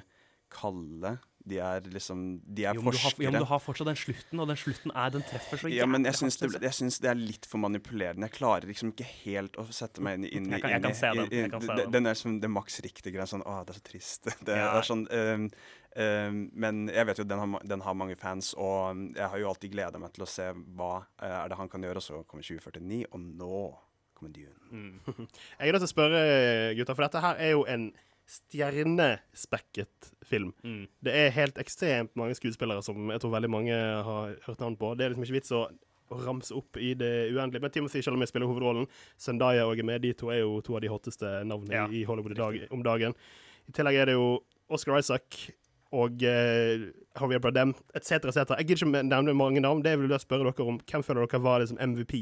kalde. 0.55 1.18
De 1.46 1.59
er 1.61 1.80
liksom 1.92 2.40
De 2.57 2.64
er 2.64 2.72
Jo, 2.74 2.80
men, 2.80 2.92
du 2.94 2.96
har, 2.96 3.11
forskere. 3.11 3.24
jo, 3.26 3.30
men 3.35 3.42
du 3.42 3.48
har 3.50 3.61
fortsatt 3.61 3.87
den 3.90 3.98
slutten, 4.00 4.40
og 4.40 4.48
den 4.48 4.57
slutten 4.57 4.92
er, 4.96 5.11
den 5.12 5.22
treffer 5.28 5.61
så 5.61 5.68
Ja, 5.74 5.85
men 5.87 6.04
jeg 6.09 6.14
syns, 6.16 6.38
det, 6.40 6.48
synes 6.50 6.62
jeg. 6.62 6.72
syns 6.78 6.98
det 7.04 7.11
er 7.11 7.18
litt 7.20 7.44
for 7.50 7.59
manipulerende. 7.61 8.24
Jeg 8.30 8.33
klarer 8.38 8.64
liksom 8.70 8.92
ikke 8.94 9.04
helt 9.26 9.59
å 9.61 9.66
sette 9.70 10.00
meg 10.00 10.14
inn, 10.18 10.24
i- 10.24 10.33
inn, 10.38 10.50
Jeg 10.50 10.62
kan- 10.62 10.70
jeg 10.70 10.83
kan 10.83 10.94
se 10.94 11.11
den, 11.14 11.28
jeg 11.30 11.50
kan 11.52 11.61
se 11.61 11.76
den. 11.76 11.90
den. 11.90 12.07
Er 12.07 12.14
som 12.14 12.40
det 12.40 12.48
maks 12.50 12.80
riktige 12.80 13.12
greia. 13.12 13.26
Sånn 13.28 13.42
Å, 13.44 13.59
det 13.66 13.76
er 13.76 13.80
så 13.80 13.85
trist. 13.90 14.24
Det 14.48 14.57
Ja. 14.57 14.78
er 14.78 14.83
sånn 14.83 15.04
um, 15.12 15.50
um, 15.96 16.50
Men 16.54 16.88
jeg 16.88 17.07
vet 17.07 17.18
jo 17.18 17.24
den 17.24 17.38
har, 17.38 17.61
den 17.64 17.80
har 17.80 17.94
mange 17.94 18.16
fans, 18.16 18.54
og 18.54 18.90
um, 18.92 19.12
jeg 19.14 19.28
har 19.28 19.38
jo 19.38 19.48
alltid 19.48 19.70
gleda 19.72 19.98
meg 20.00 20.12
til 20.14 20.24
å 20.24 20.28
se 20.28 20.48
hva 20.52 21.04
eh, 21.20 21.28
er 21.44 21.48
det 21.48 21.57
han 21.59 21.68
kan 21.68 21.83
gjøre. 21.83 21.96
Og 21.96 22.02
så 22.02 22.24
kommer 22.26 22.42
2049, 22.42 23.04
og 23.12 23.20
nå 23.20 23.76
kommer 24.16 24.33
Dune. 24.33 24.57
Mm. 24.72 25.00
Jeg 25.61 25.68
er 25.68 25.72
nødt 25.72 25.83
til 25.85 25.90
å 25.90 25.94
spørre, 25.94 26.74
gutta, 26.78 26.94
for 26.94 27.02
dette 27.04 27.20
her 27.20 27.37
er 27.37 27.50
jo 27.52 27.64
en 27.66 27.92
stjernespekket 28.26 30.12
film. 30.24 30.52
Mm. 30.64 30.87
Det 31.04 31.14
er 31.14 31.34
helt 31.37 31.58
ekstremt 31.60 32.14
mange 32.16 32.37
skuespillere 32.38 32.82
som 32.82 33.10
jeg 33.12 33.20
tror 33.20 33.34
veldig 33.34 33.50
mange 33.52 33.74
har 34.08 34.37
hørt 34.46 34.62
navn 34.62 34.78
på. 34.80 34.94
Det 34.96 35.04
er 35.04 35.12
liksom 35.12 35.26
ikke 35.26 35.38
vits 35.40 35.54
å, 35.54 35.66
ramse 36.14 36.54
opp 36.54 36.76
i 36.76 36.92
det 36.94 37.32
uendelige. 37.32 37.62
Men 37.64 37.72
Timothy 37.72 38.02
Chalamet 38.04 38.28
spiller 38.30 38.46
hovedrollen. 38.46 38.84
Zendaya 39.18 39.64
og 39.66 39.80
er 39.80 39.87
med. 39.88 40.02
De 40.04 40.12
to 40.14 40.28
er 40.30 40.42
jo 40.42 40.60
to 40.62 40.76
av 40.76 40.82
de 40.84 40.90
hotteste 40.92 41.30
navnene 41.48 41.74
Ja, 41.74 41.87
i 41.88 42.04
Hollywood 42.06 42.37
i 42.37 42.38
dag, 42.38 42.58
om 42.70 42.84
dagen. 42.84 43.16
I 43.66 43.74
tillegg 43.74 43.98
er 43.98 44.10
det 44.10 44.16
jo 44.18 44.28
Oscar 44.68 45.00
Isaac 45.00 45.40
og 45.94 46.22
eh, 46.26 46.90
Javier 47.14 47.42
Bardem 47.42 47.72
etc. 47.94 48.28
etc. 48.30 48.54
Jeg 48.58 48.68
gidder 48.68 48.84
ikke 48.84 49.02
nevne 49.08 49.37
mange 49.38 49.62
navn. 49.64 49.82
Det 49.84 49.96
vil 49.98 50.12
jeg 50.12 50.24
spørre 50.24 50.50
dere 50.50 50.68
om. 50.68 50.80
Hvem 50.90 51.06
føler 51.06 51.26
dere 51.26 51.42
var 51.42 51.62
liksom 51.64 51.80
MVP 51.80 52.14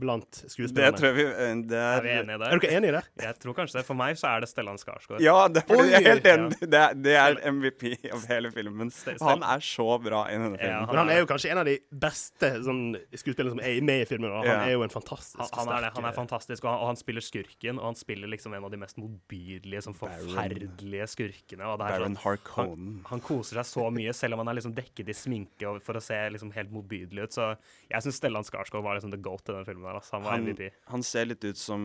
blant 0.00 0.40
Det 0.42 0.88
tror 0.98 1.06
jeg 1.06 1.14
vi 1.14 1.24
eh, 1.24 1.54
det 1.70 1.78
Er 1.78 2.00
vi 2.02 2.10
er, 2.10 2.22
enige 2.24 2.34
Er 2.50 2.58
dere 2.58 2.70
enige 2.78 2.90
i 2.90 2.94
det? 2.96 3.02
Jeg 3.22 3.36
tror 3.42 3.54
kanskje 3.54 3.78
det. 3.78 3.84
For 3.86 3.94
meg 3.98 4.16
så 4.18 4.26
er 4.34 4.42
det 4.42 4.48
Stellan 4.50 4.78
Skarsgård. 4.80 5.20
Ja, 5.22 5.36
det 5.48 5.62
fordi 5.68 5.84
jeg 5.92 6.00
er 6.02 6.08
helt 6.08 6.26
enig. 6.26 6.48
enig. 6.58 6.70
Det 6.74 6.80
er, 6.80 6.96
det 7.04 7.14
er 7.20 7.38
MVP 7.52 7.84
av 8.10 8.24
hele 8.30 8.50
filmen. 8.54 8.90
Han 9.22 9.44
er 9.46 9.62
så 9.62 9.86
bra 10.02 10.24
i 10.32 10.34
denne 10.34 10.58
Ja, 10.58 10.62
filmen. 10.64 10.88
Men 10.90 10.98
han 11.04 11.12
er 11.14 11.20
jo 11.22 11.28
kanskje 11.30 11.52
en 11.54 11.60
av 11.62 11.68
de 11.68 11.76
beste 12.06 12.50
sånn, 12.66 12.82
skuespillerne 13.14 13.54
som 13.54 13.62
er 13.62 13.78
med 13.86 14.02
i 14.02 14.08
filmen. 14.10 14.30
Og 14.32 14.40
han 14.42 14.50
Ja. 14.50 14.56
er 14.66 14.74
jo 14.74 14.82
en 14.86 14.90
fantastisk 14.92 15.38
Han, 15.54 15.68
han, 15.70 15.84
er 15.84 15.90
han 15.94 16.08
er 16.10 16.16
fantastisk, 16.16 16.64
og 16.66 16.70
han, 16.72 16.80
og 16.82 16.86
han 16.92 17.00
spiller 17.00 17.22
skurken. 17.24 17.78
Og 17.78 17.86
han 17.92 17.98
spiller 18.02 18.28
liksom 18.34 18.54
en 18.58 18.64
av 18.66 18.74
de 18.74 18.80
mest 18.82 18.98
motbydelige, 18.98 19.84
sånn 19.86 19.94
forferdelige 19.98 21.06
skurkene. 21.14 21.70
Og 21.70 21.78
det 21.80 21.86
er 21.86 21.94
Baron 21.98 22.14
sånn, 22.14 22.20
Harkonnen. 22.24 22.92
han, 22.98 23.06
han 23.14 23.24
koser 23.24 23.60
seg 23.62 23.70
så 23.70 23.86
mye, 23.94 24.12
selv 24.16 24.34
om 24.36 24.42
han 24.44 24.50
er 24.52 24.58
liksom 24.58 24.74
dekket 24.76 25.08
i 25.12 25.16
sminke 25.16 25.70
og 25.70 25.80
for 25.84 25.98
å 25.98 26.02
se 26.02 26.18
liksom 26.34 26.52
helt 26.56 26.72
motbydelig 26.74 27.28
ut. 27.28 27.36
Så 27.38 27.50
jeg 27.90 28.04
syns 28.08 28.18
Stellan 28.20 28.46
Skarsgård 28.46 28.82
var 28.84 28.98
liksom 28.98 29.14
the 29.14 29.20
goat 29.22 29.46
i 29.48 29.52
den 29.54 29.64
filmen. 29.68 29.83
Der, 29.84 29.98
altså. 30.00 30.16
Han 30.18 30.24
var 30.26 30.36
Han, 30.38 30.48
MVP. 30.50 30.68
han 30.92 31.02
ser 31.06 31.28
litt 31.30 31.44
ut 31.46 31.60
som 31.60 31.84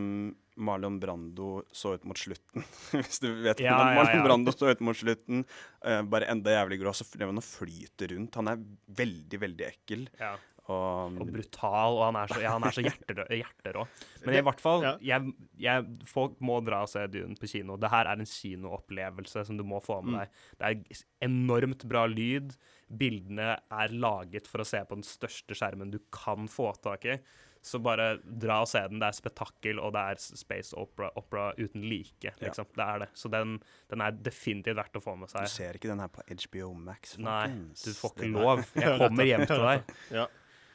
Marlon 0.59 0.97
Brando 0.99 1.61
så 1.71 1.93
ut 1.95 2.03
mot 2.09 2.19
slutten. 2.19 2.65
Hvis 2.97 3.21
du 3.23 3.29
vet 3.45 3.61
Ja, 3.63 3.77
hvordan 3.77 3.95
Marlon 4.01 4.19
ja. 4.19 4.25
Brando 4.27 4.51
så 4.55 4.71
ut 4.73 4.81
mot 4.83 4.97
slutten. 4.99 5.45
Uh, 5.85 6.01
bare 6.09 6.27
enda 6.33 6.51
jævlig 6.57 6.81
grå. 6.81 6.91
Så 6.95 7.07
flyter 7.07 7.29
han 7.31 7.39
og 7.39 7.47
flyter 7.47 8.15
rundt. 8.15 8.35
Han 8.41 8.51
er 8.51 8.63
veldig, 8.99 9.39
veldig 9.45 9.67
ekkel. 9.69 10.07
Ja. 10.19 10.33
Og, 10.69 11.15
Og 11.23 11.29
brutal, 11.33 11.95
og 11.97 12.03
han 12.11 12.17
er 12.19 12.29
så, 12.29 12.41
ja, 12.43 12.51
han 12.53 12.65
er 12.67 12.75
så 12.75 12.83
hjerterå. 12.85 13.23
hjerterå. 13.33 13.85
Men 14.21 14.35
i 14.37 14.41
hvert 14.45 14.59
fall, 14.61 14.83
Ja. 14.85 14.91
jeg, 15.01 15.31
jeg, 15.57 15.87
folk 16.05 16.35
må 16.45 16.59
dra 16.61 16.83
og 16.85 16.91
se 16.91 17.07
Dune 17.09 17.33
på 17.41 17.49
kino. 17.49 17.73
Det 17.81 17.89
her 17.89 18.05
er 18.11 18.19
en 18.21 18.29
kinoopplevelse 18.29 19.47
som 19.47 19.57
du 19.57 19.63
må 19.65 19.79
få 19.81 19.97
med 20.05 20.19
deg. 20.19 20.29
Det 20.59 20.69
er 20.69 21.01
enormt 21.25 21.87
bra 21.89 22.03
lyd. 22.05 22.53
Bildene 23.01 23.55
er 23.57 23.95
laget 23.97 24.45
for 24.49 24.61
å 24.61 24.67
se 24.69 24.83
på 24.85 24.99
den 24.99 25.07
største 25.09 25.57
skjermen 25.57 25.89
du 25.93 25.97
kan 26.13 26.45
få 26.51 26.69
tak 26.85 27.09
i. 27.15 27.17
Så 27.61 27.79
bare 27.83 28.13
dra 28.23 28.61
og 28.63 28.69
se 28.71 28.79
den. 28.87 29.01
Det 29.01 29.09
er 29.09 29.15
spetakkel, 29.17 29.79
og 29.83 29.91
det 29.95 30.03
er 30.13 30.21
space 30.39 30.77
opera, 30.79 31.09
opera 31.19 31.49
uten 31.59 31.83
like. 31.91 32.31
Liksom. 32.39 32.69
Det 32.75 32.85
er 32.85 33.01
det. 33.03 33.09
Så 33.19 33.31
den, 33.33 33.57
den 33.91 34.03
er 34.05 34.15
definitivt 34.15 34.79
verdt 34.79 34.95
å 34.95 35.03
få 35.03 35.17
med 35.19 35.31
seg. 35.31 35.43
du 35.43 35.51
ser 35.51 35.79
ikke 35.79 35.91
den 35.91 35.99
her 35.99 36.11
på 36.13 36.23
HBO 36.29 36.71
Max. 36.87 37.17
Nei, 37.19 37.49
du 37.83 37.91
får 37.97 38.15
ikke 38.15 38.31
lov. 38.31 38.63
Jeg 38.79 38.95
kommer 39.01 39.27
hjem 39.27 39.47
til 39.49 39.65
deg. 39.65 39.95
Ja. 40.21 40.27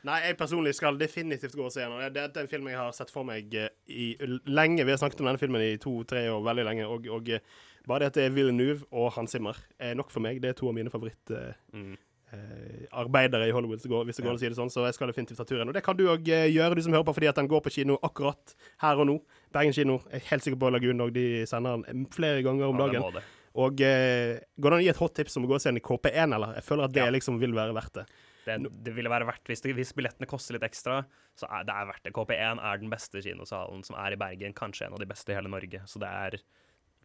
Nei, 0.05 0.18
jeg 0.27 0.37
personlig 0.37 0.75
skal 0.77 0.99
definitivt 1.01 1.55
gå 1.57 1.64
og 1.64 1.73
se 1.73 1.81
den. 1.81 2.12
Det 2.12 2.20
er 2.20 2.42
en 2.42 2.49
film 2.51 2.66
jeg 2.68 2.77
har 2.77 2.90
sett 2.92 3.09
for 3.09 3.25
meg 3.25 3.55
eh, 3.57 3.70
i 3.88 4.11
lenge. 4.44 4.85
Vi 4.85 4.92
har 4.92 5.01
snakket 5.01 5.23
om 5.25 5.31
denne 5.31 5.40
filmen 5.40 5.64
i 5.64 5.79
to-tre 5.81 6.27
år, 6.29 6.42
veldig 6.44 6.66
lenge. 6.68 6.88
Og, 6.92 7.09
og 7.09 7.31
eh, 7.33 7.40
bare 7.88 8.05
det 8.05 8.11
at 8.12 8.18
det 8.18 8.27
er 8.29 8.35
Villeneuve 8.37 8.85
og 8.92 9.14
Hans 9.16 9.33
Zimmer 9.33 9.57
er 9.81 9.97
nok 9.97 10.12
for 10.12 10.20
meg. 10.25 10.42
Det 10.44 10.53
er 10.53 10.59
to 10.59 10.68
av 10.68 10.77
mine 10.77 10.92
favoritter. 10.92 11.57
Mm. 11.73 11.94
Eh, 12.35 12.87
arbeidere 13.01 13.47
i 13.49 13.55
Hollywood, 13.55 13.81
så 13.83 13.88
går, 13.92 14.05
hvis 14.09 14.18
det 14.20 14.25
går 14.27 14.35
an 14.35 14.38
å 14.40 14.42
si 14.42 14.51
det 14.51 14.59
sånn. 14.59 14.73
Så 14.75 14.85
jeg 14.88 14.97
skal 14.99 15.11
definitivt 15.12 15.38
ta 15.40 15.47
turen. 15.49 15.70
Og 15.70 15.75
det 15.77 15.83
kan 15.87 15.97
du 15.99 16.05
òg 16.12 16.27
gjøre, 16.27 16.75
du 16.77 16.83
som 16.83 16.92
hører 16.97 17.07
på, 17.09 17.14
fordi 17.16 17.31
at 17.31 17.38
den 17.40 17.49
går 17.51 17.62
på 17.64 17.73
kino 17.79 17.97
akkurat 18.03 18.55
her 18.85 19.01
og 19.01 19.09
nå. 19.09 19.16
Bergen 19.55 19.73
kino. 19.77 20.01
Jeg 20.11 20.20
er 20.25 20.29
helt 20.35 20.44
sikker 20.49 20.61
på 20.61 20.73
Lagun 20.75 21.01
òg. 21.07 21.14
De 21.14 21.25
sender 21.51 21.83
den 21.87 22.05
flere 22.12 22.42
ganger 22.47 22.68
om 22.68 22.79
Ja, 22.83 22.87
det 22.90 23.01
dagen. 23.01 23.18
det. 23.20 23.25
Og 23.55 23.81
eh, 23.87 24.40
går 24.59 24.70
det 24.70 24.77
an 24.77 24.83
å 24.83 24.85
gi 24.85 24.90
et 24.90 24.99
hot 25.03 25.14
tips 25.14 25.37
om 25.38 25.44
å 25.47 25.49
gå 25.53 25.55
og 25.55 25.62
se 25.62 25.70
den 25.70 25.79
i 25.79 25.85
KP1, 25.87 26.35
eller? 26.35 26.55
Jeg 26.59 26.64
føler 26.66 26.85
at 26.88 26.92
det 26.97 27.05
Ja. 27.05 27.11
liksom 27.14 27.38
vil 27.38 27.53
være 27.55 27.73
verdt 27.77 27.92
det. 28.01 28.07
det, 28.44 28.57
det 28.85 28.92
ville 28.97 29.09
være 29.09 29.25
verdt 29.29 29.47
hvis, 29.49 29.62
hvis 29.62 29.92
billettene 29.97 30.27
koster 30.29 30.53
litt 30.59 30.66
ekstra, 30.66 30.99
så 31.38 31.47
er 31.49 31.62
det 31.64 31.73
er 31.73 31.87
verdt 31.87 32.03
det. 32.05 32.12
KP1 32.12 32.59
er 32.61 32.79
den 32.83 32.90
beste 32.90 33.23
kinosalen 33.23 33.85
som 33.87 33.97
er 33.97 34.12
i 34.12 34.18
Bergen, 34.20 34.53
kanskje 34.53 34.88
en 34.88 34.92
av 34.99 34.99
de 35.01 35.07
beste 35.07 35.31
i 35.33 35.38
hele 35.38 35.49
Norge. 35.49 35.81
Så 35.87 36.03
det 36.03 36.11
er 36.11 36.37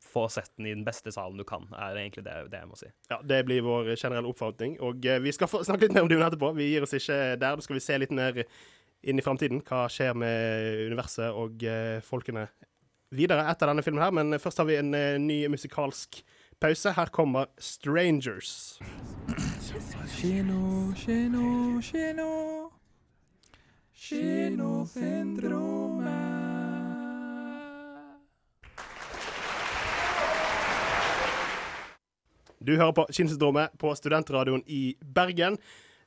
få 0.04 0.28
sett 0.32 0.52
den 0.58 0.70
i 0.70 0.74
den 0.74 0.86
beste 0.88 1.12
salen 1.12 1.40
du 1.40 1.46
kan, 1.48 1.68
er 1.76 1.98
egentlig 2.00 2.24
det, 2.26 2.36
det 2.54 2.62
jeg 2.62 2.70
må 2.70 2.80
si. 2.80 2.90
Ja, 3.12 3.20
Det 3.24 3.42
blir 3.48 3.66
vår 3.66 3.94
generelle 3.96 4.32
oppfatning. 4.32 4.78
Og 4.86 5.06
eh, 5.06 5.22
vi 5.24 5.34
skal 5.36 5.52
få 5.52 5.64
snakke 5.68 5.88
litt 5.88 5.98
mer 5.98 6.08
om 6.08 6.12
Dune 6.12 6.28
etterpå. 6.28 6.54
Vi 6.58 6.72
gir 6.72 6.86
oss 6.86 6.96
ikke 6.98 7.20
der. 7.36 7.60
Da 7.60 7.66
skal 7.66 7.80
vi 7.80 7.84
se 7.84 8.00
litt 8.00 8.16
mer 8.16 8.44
inn 9.04 9.20
i 9.20 9.26
framtiden. 9.26 9.64
Hva 9.68 9.88
skjer 9.92 10.18
med 10.18 10.86
universet 10.90 11.30
og 11.32 11.64
eh, 11.64 12.00
folkene 12.06 12.48
videre 13.16 13.48
etter 13.52 13.68
denne 13.70 13.84
filmen 13.86 14.04
her. 14.04 14.14
Men 14.16 14.40
først 14.42 14.60
har 14.62 14.68
vi 14.70 14.80
en 14.80 14.94
eh, 14.98 15.22
ny 15.22 15.38
musikalsk 15.52 16.10
pause. 16.60 16.90
Her 16.96 17.10
kommer 17.12 17.46
'Strangers'. 17.58 18.80
Kino, 20.20 20.94
kino, 20.96 21.82
kino. 21.82 22.30
Kinosyndromet. 23.94 26.39
Du 32.60 32.74
hører 32.76 32.92
på 32.92 33.06
Kinosyndromet 33.08 33.72
på 33.80 33.94
Studentradioen 33.96 34.66
i 34.68 34.98
Bergen. 35.16 35.56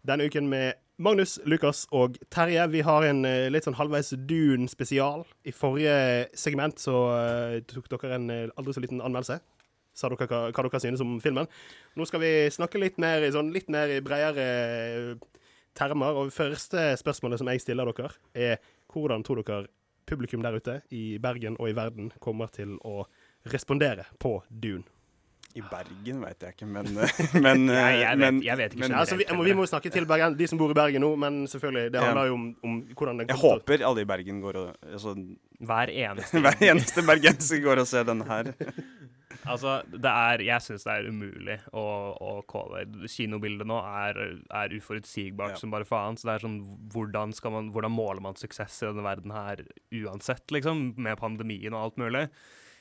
Denne 0.04 0.26
uken 0.28 0.50
med 0.52 0.74
Magnus, 1.00 1.38
Lukas 1.48 1.86
og 1.96 2.18
Terje. 2.28 2.66
Vi 2.68 2.82
har 2.84 3.06
en 3.08 3.24
eh, 3.24 3.48
litt 3.48 3.64
sånn 3.64 3.78
halvveis 3.78 4.12
dun 4.28 4.68
spesial. 4.68 5.24
I 5.48 5.54
forrige 5.56 6.28
segment 6.36 6.82
så 6.82 6.98
eh, 7.16 7.56
tok 7.72 7.88
dere 7.94 8.18
en 8.18 8.28
eh, 8.28 8.52
aldri 8.60 8.76
så 8.76 8.84
liten 8.84 9.00
anmeldelse. 9.00 9.40
Sa 9.96 10.12
dere 10.12 10.28
hva, 10.28 10.44
hva 10.52 10.66
dere 10.68 10.84
synes 10.84 11.00
om 11.00 11.16
filmen. 11.24 11.48
Nå 11.96 12.04
skal 12.10 12.20
vi 12.20 12.36
snakke 12.52 12.84
litt 12.84 13.00
mer 13.00 13.24
sånn 13.32 13.48
litt 13.56 13.72
mer 13.72 13.96
i 13.96 14.02
bredere 14.04 15.16
termer. 15.72 16.20
Og 16.20 16.36
første 16.36 16.90
spørsmålet 17.00 17.40
som 17.40 17.48
jeg 17.48 17.64
stiller 17.64 17.88
dere, 17.96 18.12
er 18.36 18.60
hvordan 18.92 19.24
tror 19.24 19.40
dere 19.40 19.72
publikum 20.04 20.44
der 20.44 20.60
ute 20.60 20.82
i 20.92 21.16
Bergen 21.16 21.56
og 21.56 21.72
i 21.72 21.78
verden 21.80 22.12
kommer 22.20 22.52
til 22.52 22.76
å 22.84 23.06
respondere 23.48 24.10
på 24.20 24.42
Dune? 24.52 24.84
I 25.54 25.62
Bergen 25.68 26.20
vet 26.24 26.44
jeg 26.46 26.54
ikke, 26.56 26.66
men, 26.72 26.86
men, 27.44 27.66
Nei, 27.68 27.90
jeg 28.00 28.16
vet- 28.16 28.18
men 28.22 28.40
jeg 28.46 28.56
vet 28.62 28.72
ikke 28.76 28.82
men. 28.86 28.94
Altså, 29.02 29.18
vi, 29.20 29.26
vi 29.28 29.54
må 29.58 29.66
snakke 29.68 29.90
til 29.92 30.06
Bergen, 30.08 30.36
de 30.38 30.46
som 30.48 30.60
bor 30.60 30.72
i 30.72 30.76
Bergen 30.78 31.04
nå, 31.04 31.10
men 31.20 31.42
selvfølgelig, 31.50 31.92
det 31.92 32.00
handler 32.02 32.30
jo 32.30 32.36
om, 32.38 32.46
om 32.64 32.78
hvordan 32.96 33.20
den 33.22 33.28
Jeg 33.32 33.36
kommer 33.42 33.60
til 33.60 33.78
håper 33.82 33.86
alle 33.90 34.04
i 34.06 34.10
Bergen 34.14 34.40
går 34.44 34.60
og 34.62 34.76
altså, 34.92 35.14
Hver 35.62 35.92
eneste 36.06 36.40
Hver 36.42 36.62
eneste 36.70 37.04
bergenser 37.06 37.60
går 37.64 37.82
og 37.84 37.90
ser 37.92 38.08
denne 38.08 38.28
her. 38.28 38.52
Altså, 39.48 39.80
det 39.90 40.06
er 40.06 40.42
Jeg 40.44 40.62
syns 40.62 40.84
det 40.86 40.92
er 40.92 41.06
umulig 41.10 41.56
å, 41.74 41.82
å 42.14 42.32
calle. 42.46 42.84
Kinobildet 43.10 43.66
nå 43.66 43.78
er, 43.80 44.20
er 44.54 44.74
uforutsigbart 44.76 45.56
Ja. 45.56 45.58
som 45.58 45.72
bare 45.72 45.88
faen. 45.88 46.14
Så 46.20 46.28
det 46.28 46.34
er 46.36 46.44
sånn 46.44 46.58
hvordan, 46.92 47.32
man, 47.50 47.70
hvordan 47.74 47.90
måler 47.90 48.22
man 48.22 48.38
suksess 48.38 48.76
i 48.84 48.90
denne 48.92 49.02
verden 49.02 49.34
her 49.34 49.64
uansett, 50.04 50.44
liksom? 50.54 50.92
Med 51.02 51.18
pandemien 51.18 51.74
og 51.74 51.88
alt 51.88 51.98
mulig. 52.04 52.28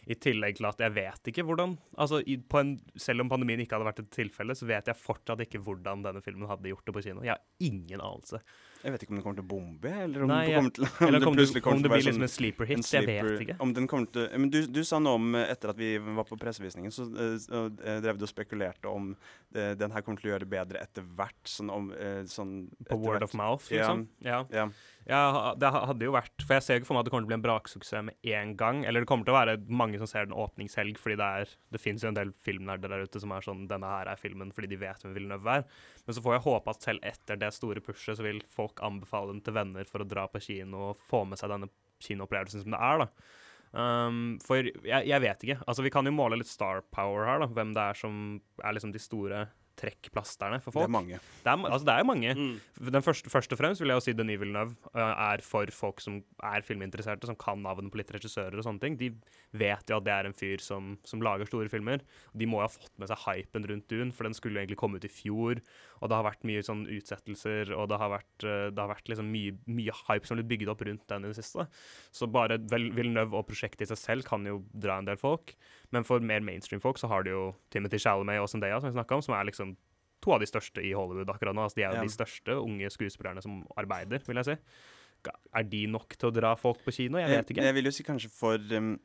I 0.09 0.15
tillegg 0.17 0.57
til 0.57 0.65
at 0.65 0.79
jeg 0.81 0.93
vet 0.95 1.29
ikke 1.29 1.43
hvordan 1.45 1.75
altså 2.01 2.21
i, 2.25 2.37
på 2.41 2.57
en, 2.57 2.71
Selv 2.97 3.21
om 3.21 3.29
pandemien 3.29 3.61
ikke 3.61 3.77
hadde 3.77 3.85
vært 3.85 4.01
et 4.01 4.09
tilfelle, 4.15 4.55
så 4.57 4.65
vet 4.65 4.89
jeg 4.89 4.97
fortsatt 4.97 5.43
ikke 5.45 5.61
hvordan 5.61 6.01
denne 6.07 6.23
filmen 6.25 6.49
hadde 6.49 6.71
gjort 6.71 6.87
det 6.87 6.95
på 6.95 7.03
kino. 7.05 7.21
Jeg 7.25 7.35
har 7.35 7.41
ingen 7.61 8.01
anelse. 8.01 8.41
Jeg 8.81 8.95
vet 8.95 9.03
ikke 9.05 9.13
om 9.13 9.19
den 9.19 9.23
kommer 9.23 9.37
til 9.37 9.45
å 9.45 9.49
bombe, 9.51 9.91
eller 9.93 10.23
om 10.25 10.31
Nei, 10.31 10.39
jeg- 10.49 10.57
kommer 10.57 10.73
til 10.73 10.85
om 10.87 11.07
Eller 11.07 11.19
det 11.21 11.27
plutselig 11.35 11.61
kommer 11.61 11.83
til 11.83 11.91
å 11.91 11.93
være 11.93 12.05
liksom 12.07 12.25
en 12.25 12.33
sleeper 12.33 12.65
en 12.65 12.81
hit. 12.81 12.91
Jeg 12.91 13.05
vet 13.05 13.43
ikke. 13.45 13.57
Om 13.61 13.73
den 13.77 13.87
kommer 13.87 14.11
til, 14.11 14.29
men 14.41 14.49
du, 14.49 14.59
du 14.65 14.81
sa 14.83 14.97
noe 14.97 15.19
om, 15.19 15.35
etter 15.37 15.69
at 15.69 15.77
vi 15.77 15.91
var 16.01 16.25
på 16.25 16.39
pressevisningen, 16.41 16.89
så, 16.89 17.05
uh, 17.05 17.69
drev 18.01 18.17
du 18.17 18.25
og 18.25 18.31
spekulerte 18.31 18.89
om 18.89 19.11
uh, 19.13 19.73
den 19.77 19.93
her 19.93 20.01
kommer 20.01 20.17
til 20.17 20.31
å 20.31 20.33
gjøre 20.33 20.47
det 20.47 20.49
bedre 20.49 20.81
etter 20.81 21.05
hvert. 21.05 21.43
Sånn 21.45 21.69
om 21.69 21.91
uh, 21.93 22.23
sånn 22.25 22.55
På 22.89 22.97
word 22.97 23.19
hvert. 23.19 23.29
of 23.29 23.37
mouth, 23.37 23.69
liksom. 23.69 24.07
Ja. 24.25 24.41
Ja. 24.49 24.65
Ja, 24.65 24.65
ha- 25.09 25.55
det 25.57 25.71
hadde 25.73 26.05
jo 26.05 26.13
vært 26.13 26.43
For 26.45 26.53
jeg 26.53 26.63
ser 26.63 26.75
jo 26.75 26.81
ikke 26.81 26.87
for 26.91 26.95
meg 26.95 27.01
at 27.01 27.07
det 27.07 27.11
kommer 27.13 27.23
til 27.25 27.29
å 27.29 27.31
bli 27.31 27.37
en 27.39 27.45
braksuksess 27.45 28.03
med 28.05 28.29
en 28.35 28.51
gang. 28.55 28.83
Eller 28.85 29.01
det 29.01 29.09
kommer 29.09 29.25
til 29.25 29.33
å 29.33 29.39
være 29.39 29.55
mange 29.67 29.97
som 29.97 30.07
ser 30.07 30.27
den 30.27 30.37
åpningshelg, 30.37 30.99
fordi 31.01 31.17
det 31.17 31.29
er 31.41 31.53
Det 31.73 31.81
fins 31.81 32.03
jo 32.05 32.11
en 32.11 32.17
del 32.19 32.31
filmnerder 32.31 32.93
der 32.93 33.07
ute 33.09 33.19
som 33.19 33.33
er 33.33 33.41
sånn 33.41 33.67
Denne 33.67 33.89
her 33.89 34.11
er 34.11 34.21
filmen 34.21 34.53
fordi 34.53 34.69
de 34.69 34.81
vet 34.83 35.01
hvem 35.01 35.15
Villeneuve 35.17 35.57
er. 35.57 35.65
Men 36.05 36.15
så 36.17 36.21
får 36.21 36.37
jeg 36.37 36.45
håpe 36.47 36.69
at 36.75 36.81
selv 36.85 36.99
etter 37.03 37.39
det 37.41 37.53
store 37.53 37.81
pushet, 37.81 38.17
så 38.17 38.25
vil 38.25 38.41
folk 38.49 38.81
anbefale 38.85 39.33
den 39.33 39.41
til 39.41 39.57
venner 39.57 39.85
for 39.89 40.03
å 40.03 40.07
dra 40.07 40.27
på 40.27 40.41
kino 40.41 40.91
og 40.91 41.05
få 41.09 41.25
med 41.25 41.41
seg 41.41 41.49
denne 41.49 41.69
kinoopplevelsen 42.01 42.63
som 42.63 42.75
det 42.75 42.81
er, 42.81 43.05
da. 43.05 43.09
Um, 43.71 44.37
for 44.43 44.59
jeg, 44.59 45.07
jeg 45.07 45.21
vet 45.23 45.43
ikke. 45.45 45.61
Altså, 45.63 45.83
vi 45.85 45.91
kan 45.93 46.05
jo 46.05 46.11
måle 46.11 46.39
litt 46.41 46.49
star 46.51 46.81
power 46.91 47.25
her, 47.29 47.39
da. 47.43 47.47
Hvem 47.47 47.73
det 47.77 47.83
er 47.83 47.99
som 48.01 48.15
er 48.61 48.75
liksom 48.75 48.91
de 48.91 48.99
store 49.01 49.45
trekkplasterne 49.81 50.61
for 50.61 50.71
Det 50.71 50.77
folk. 50.77 50.87
er 50.87 50.93
mange. 50.93 51.19
Det 51.41 51.51
er, 51.51 51.65
altså, 51.67 51.85
det 51.87 51.93
er 51.95 52.03
jo 52.03 52.09
mange. 52.11 52.33
Mm. 52.37 52.87
Den 52.97 53.05
første, 53.05 53.33
først 53.33 53.55
og 53.55 53.61
fremst 53.61 53.81
vil 53.81 53.91
jeg 53.93 53.99
jo 53.99 54.05
si 54.05 54.15
Denis 54.17 54.39
Villeneuve 54.41 54.75
uh, 54.93 55.01
er 55.31 55.43
for 55.45 55.73
folk 55.75 56.01
som 56.03 56.21
er 56.51 56.65
filminteresserte, 56.67 57.29
som 57.29 57.37
kan 57.39 57.61
navnet 57.65 57.91
på 57.93 57.99
litt 58.01 58.13
regissører 58.13 58.57
og 58.61 58.67
sånne 58.67 58.83
ting. 58.83 58.99
De 59.01 59.11
vet 59.57 59.89
jo 59.89 59.97
at 59.99 60.07
det 60.07 60.13
er 60.15 60.29
en 60.29 60.37
fyr 60.37 60.63
som, 60.63 60.93
som 61.07 61.23
lager 61.25 61.49
store 61.49 61.71
filmer. 61.73 62.05
De 62.37 62.47
må 62.49 62.61
jo 62.61 62.67
ha 62.69 62.73
fått 62.73 62.93
med 63.01 63.11
seg 63.11 63.25
hypen 63.25 63.67
rundt 63.71 63.89
Dune, 63.91 64.11
for 64.15 64.29
den 64.29 64.37
skulle 64.37 64.59
jo 64.59 64.63
egentlig 64.65 64.79
komme 64.81 65.01
ut 65.01 65.07
i 65.09 65.11
fjor. 65.11 65.63
Og 66.01 66.09
det 66.09 66.17
har 66.17 66.25
vært 66.25 66.47
mye 66.49 66.63
sånn 66.65 66.81
utsettelser, 66.89 67.71
og 67.77 67.87
det 67.91 67.99
har 68.01 68.09
vært, 68.09 68.45
uh, 68.45 68.69
det 68.73 68.81
har 68.81 68.89
vært 68.89 69.11
liksom 69.11 69.29
mye, 69.31 69.53
mye 69.69 69.93
hype 70.07 70.25
som 70.25 70.35
har 70.35 70.41
blitt 70.41 70.51
bygget 70.55 70.73
opp 70.73 70.81
rundt 70.87 71.05
den 71.13 71.27
i 71.27 71.31
det 71.31 71.37
siste. 71.37 71.67
Så 72.11 72.29
bare 72.31 72.57
Villeneuve 72.71 73.37
og 73.37 73.47
prosjektet 73.51 73.85
i 73.85 73.91
seg 73.93 74.01
selv 74.01 74.27
kan 74.27 74.45
jo 74.49 74.63
dra 74.73 74.97
en 74.97 75.09
del 75.09 75.19
folk. 75.21 75.55
Men 75.93 76.07
for 76.07 76.23
mer 76.23 76.43
mainstream-folk 76.45 76.97
så 77.01 77.09
har 77.11 77.27
du 77.27 77.31
jo 77.33 77.45
Timothy 77.73 78.01
Chalamet 78.01 78.41
og 78.41 78.49
Zendaya, 78.49 78.79
som 78.81 78.89
vi 78.89 78.97
snakka 78.97 79.19
om, 79.19 79.25
som 79.25 79.37
er 79.37 79.49
liksom 79.51 79.75
to 80.21 80.33
av 80.35 80.41
de 80.41 80.49
største 80.49 80.83
i 80.85 80.93
Hollywood 80.93 81.29
akkurat 81.33 81.57
nå. 81.57 81.65
Altså, 81.65 81.79
de 81.79 81.85
er 81.85 81.95
jo 81.95 82.01
Ja. 82.01 82.07
de 82.07 82.13
største 82.13 82.57
unge 82.57 82.89
skuespillerne 82.93 83.41
som 83.41 83.61
arbeider, 83.77 84.21
vil 84.25 84.41
jeg 84.41 84.45
si. 84.45 84.57
Er 85.53 85.63
de 85.63 85.85
nok 85.87 86.15
til 86.17 86.29
å 86.29 86.33
dra 86.33 86.55
folk 86.55 86.83
på 86.83 86.93
kino? 86.93 87.19
Jeg 87.21 87.29
vet 87.29 87.51
ikke. 87.53 87.61
Jeg, 87.61 87.73
vil 87.77 87.85
jo 87.85 87.91
si 87.91 88.03
kanskje 88.03 88.29
for 88.33 88.57
um, 88.77 88.99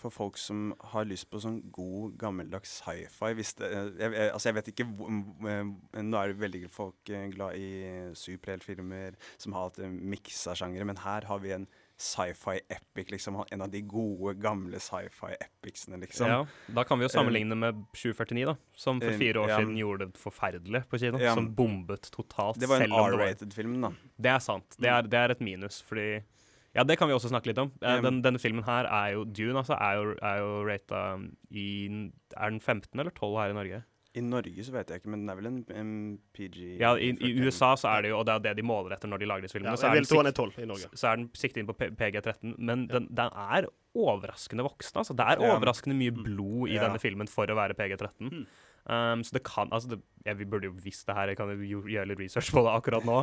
for 0.00 0.10
folk 0.10 0.38
som 0.40 0.70
har 0.92 1.04
lyst 1.04 1.28
på 1.30 1.40
sånn 1.42 1.58
god, 1.74 2.14
gammeldags 2.20 2.78
sci-fi 2.80 3.34
hvis 3.36 3.54
det, 3.58 3.68
eh, 4.00 4.30
Altså, 4.32 4.48
jeg 4.48 4.54
vet 4.60 4.68
ikke 4.72 4.86
eh, 4.86 6.02
Nå 6.02 6.16
er 6.22 6.32
det 6.32 6.40
veldig 6.40 6.70
folk 6.72 7.10
eh, 7.12 7.26
glad 7.34 7.56
i 7.60 7.68
superheltfilmer 8.16 9.16
som 9.40 9.52
har 9.56 9.68
hatt 9.68 9.78
miksa 9.90 10.54
sjangere, 10.56 10.86
men 10.88 11.00
her 11.04 11.26
har 11.28 11.38
vi 11.42 11.52
en 11.56 11.66
sci-fi 12.00 12.54
epic, 12.72 13.10
liksom. 13.12 13.36
En 13.52 13.60
av 13.60 13.68
de 13.68 13.82
gode, 13.84 14.32
gamle 14.40 14.78
sci-fi 14.80 15.34
epicsene, 15.36 15.98
liksom. 16.00 16.30
Ja, 16.32 16.38
da 16.72 16.84
kan 16.88 16.96
vi 16.98 17.04
jo 17.04 17.10
sammenligne 17.12 17.58
med 17.60 17.82
749, 17.92 18.46
da. 18.48 18.54
Som 18.72 19.02
for 19.02 19.12
Eh, 19.12 19.18
fire 19.20 19.42
år 19.42 19.50
ja. 19.52 19.58
siden 19.60 19.76
gjorde 19.76 20.06
det 20.06 20.16
forferdelig 20.22 20.80
på 20.88 20.98
kino. 21.02 21.20
Ja. 21.20 21.34
Som 21.36 21.50
bombet 21.54 22.08
totalt. 22.10 22.56
Det 22.58 22.70
var 22.70 22.80
en 22.80 22.88
selv 22.88 22.94
om 22.96 23.10
det 23.10 23.18
var- 23.18 23.26
R-rated 23.26 23.52
film, 23.52 23.80
da. 23.82 23.92
Det 24.16 24.30
er 24.32 24.38
sant. 24.40 24.76
Det 24.80 24.88
er, 24.88 25.02
det 25.02 25.18
er 25.20 25.30
et 25.36 25.40
minus, 25.44 25.82
fordi 25.82 26.22
Ja, 26.76 26.84
det 26.86 26.98
kan 27.00 27.08
vi 27.10 27.14
også 27.16 27.28
snakke 27.32 27.50
litt 27.50 27.58
om. 27.58 27.72
Ja. 27.82 27.96
Den, 28.04 28.20
denne 28.22 28.38
filmen 28.38 28.62
her 28.66 28.86
er 28.86 29.14
jo 29.16 29.24
Dune, 29.26 29.58
altså, 29.58 29.74
er 29.74 29.96
jo, 29.98 30.12
er 30.22 30.36
jo 30.38 30.50
rata 30.68 31.00
i 31.50 31.66
Er 32.36 32.50
den 32.52 32.60
15 32.60 32.94
eller 33.00 33.10
12 33.10 33.38
her 33.40 33.50
i 33.50 33.56
Norge? 33.58 33.80
I 34.14 34.22
Norge 34.26 34.64
så 34.66 34.72
vet 34.74 34.88
jeg 34.90 34.98
ikke, 35.00 35.10
men 35.12 35.20
den 35.22 35.30
er 35.30 35.36
vel 35.38 35.46
en, 35.46 35.58
en 35.70 35.90
PG 36.34 36.80
Ja, 36.80 36.96
i, 36.98 37.12
i 37.14 37.28
USA 37.46 37.76
så 37.78 37.92
er 37.92 38.02
det 38.02 38.10
jo, 38.10 38.16
og 38.18 38.24
det 38.26 38.34
er 38.34 38.42
det 38.48 38.56
de 38.58 38.64
måler 38.66 38.96
etter 38.96 39.06
når 39.10 39.22
de 39.22 39.28
lager 39.30 39.46
disse 39.46 39.54
filmene, 39.54 39.70
Ja, 39.76 39.78
så, 39.78 39.86
er 39.86 40.00
den 40.00 40.08
sikt- 40.08 40.58
i 40.58 40.66
Norge. 40.66 40.88
så 40.98 41.12
er 41.12 41.20
den 41.20 41.28
siktet 41.38 41.60
inn 41.62 41.68
på 41.68 41.76
PG13. 41.78 42.56
Men 42.58 42.88
den, 42.90 43.06
den 43.14 43.30
er 43.38 43.68
overraskende 43.94 44.66
voksen. 44.66 44.98
Altså. 45.02 45.14
Det 45.14 45.26
er 45.26 45.44
overraskende 45.46 45.94
mye 45.98 46.14
blod 46.16 46.68
i 46.70 46.74
Ja. 46.74 46.88
denne 46.88 46.98
filmen 47.02 47.30
for 47.30 47.46
å 47.46 47.54
være 47.58 47.74
PG13. 47.78 48.46
Um, 48.88 49.20
så 49.26 49.36
det 49.36 49.42
kan 49.44 49.68
Altså, 49.70 49.92
det, 49.92 50.00
ja, 50.26 50.32
vi 50.34 50.46
burde 50.48 50.70
jo 50.70 50.74
visst 50.82 51.06
det 51.06 51.14
her, 51.16 51.30
jeg 51.32 51.38
kan 51.38 51.50
jo 51.52 51.82
gjøre 51.84 52.08
litt 52.08 52.20
research 52.20 52.50
på 52.54 52.62
det 52.64 52.72
akkurat 52.72 53.04
nå, 53.06 53.18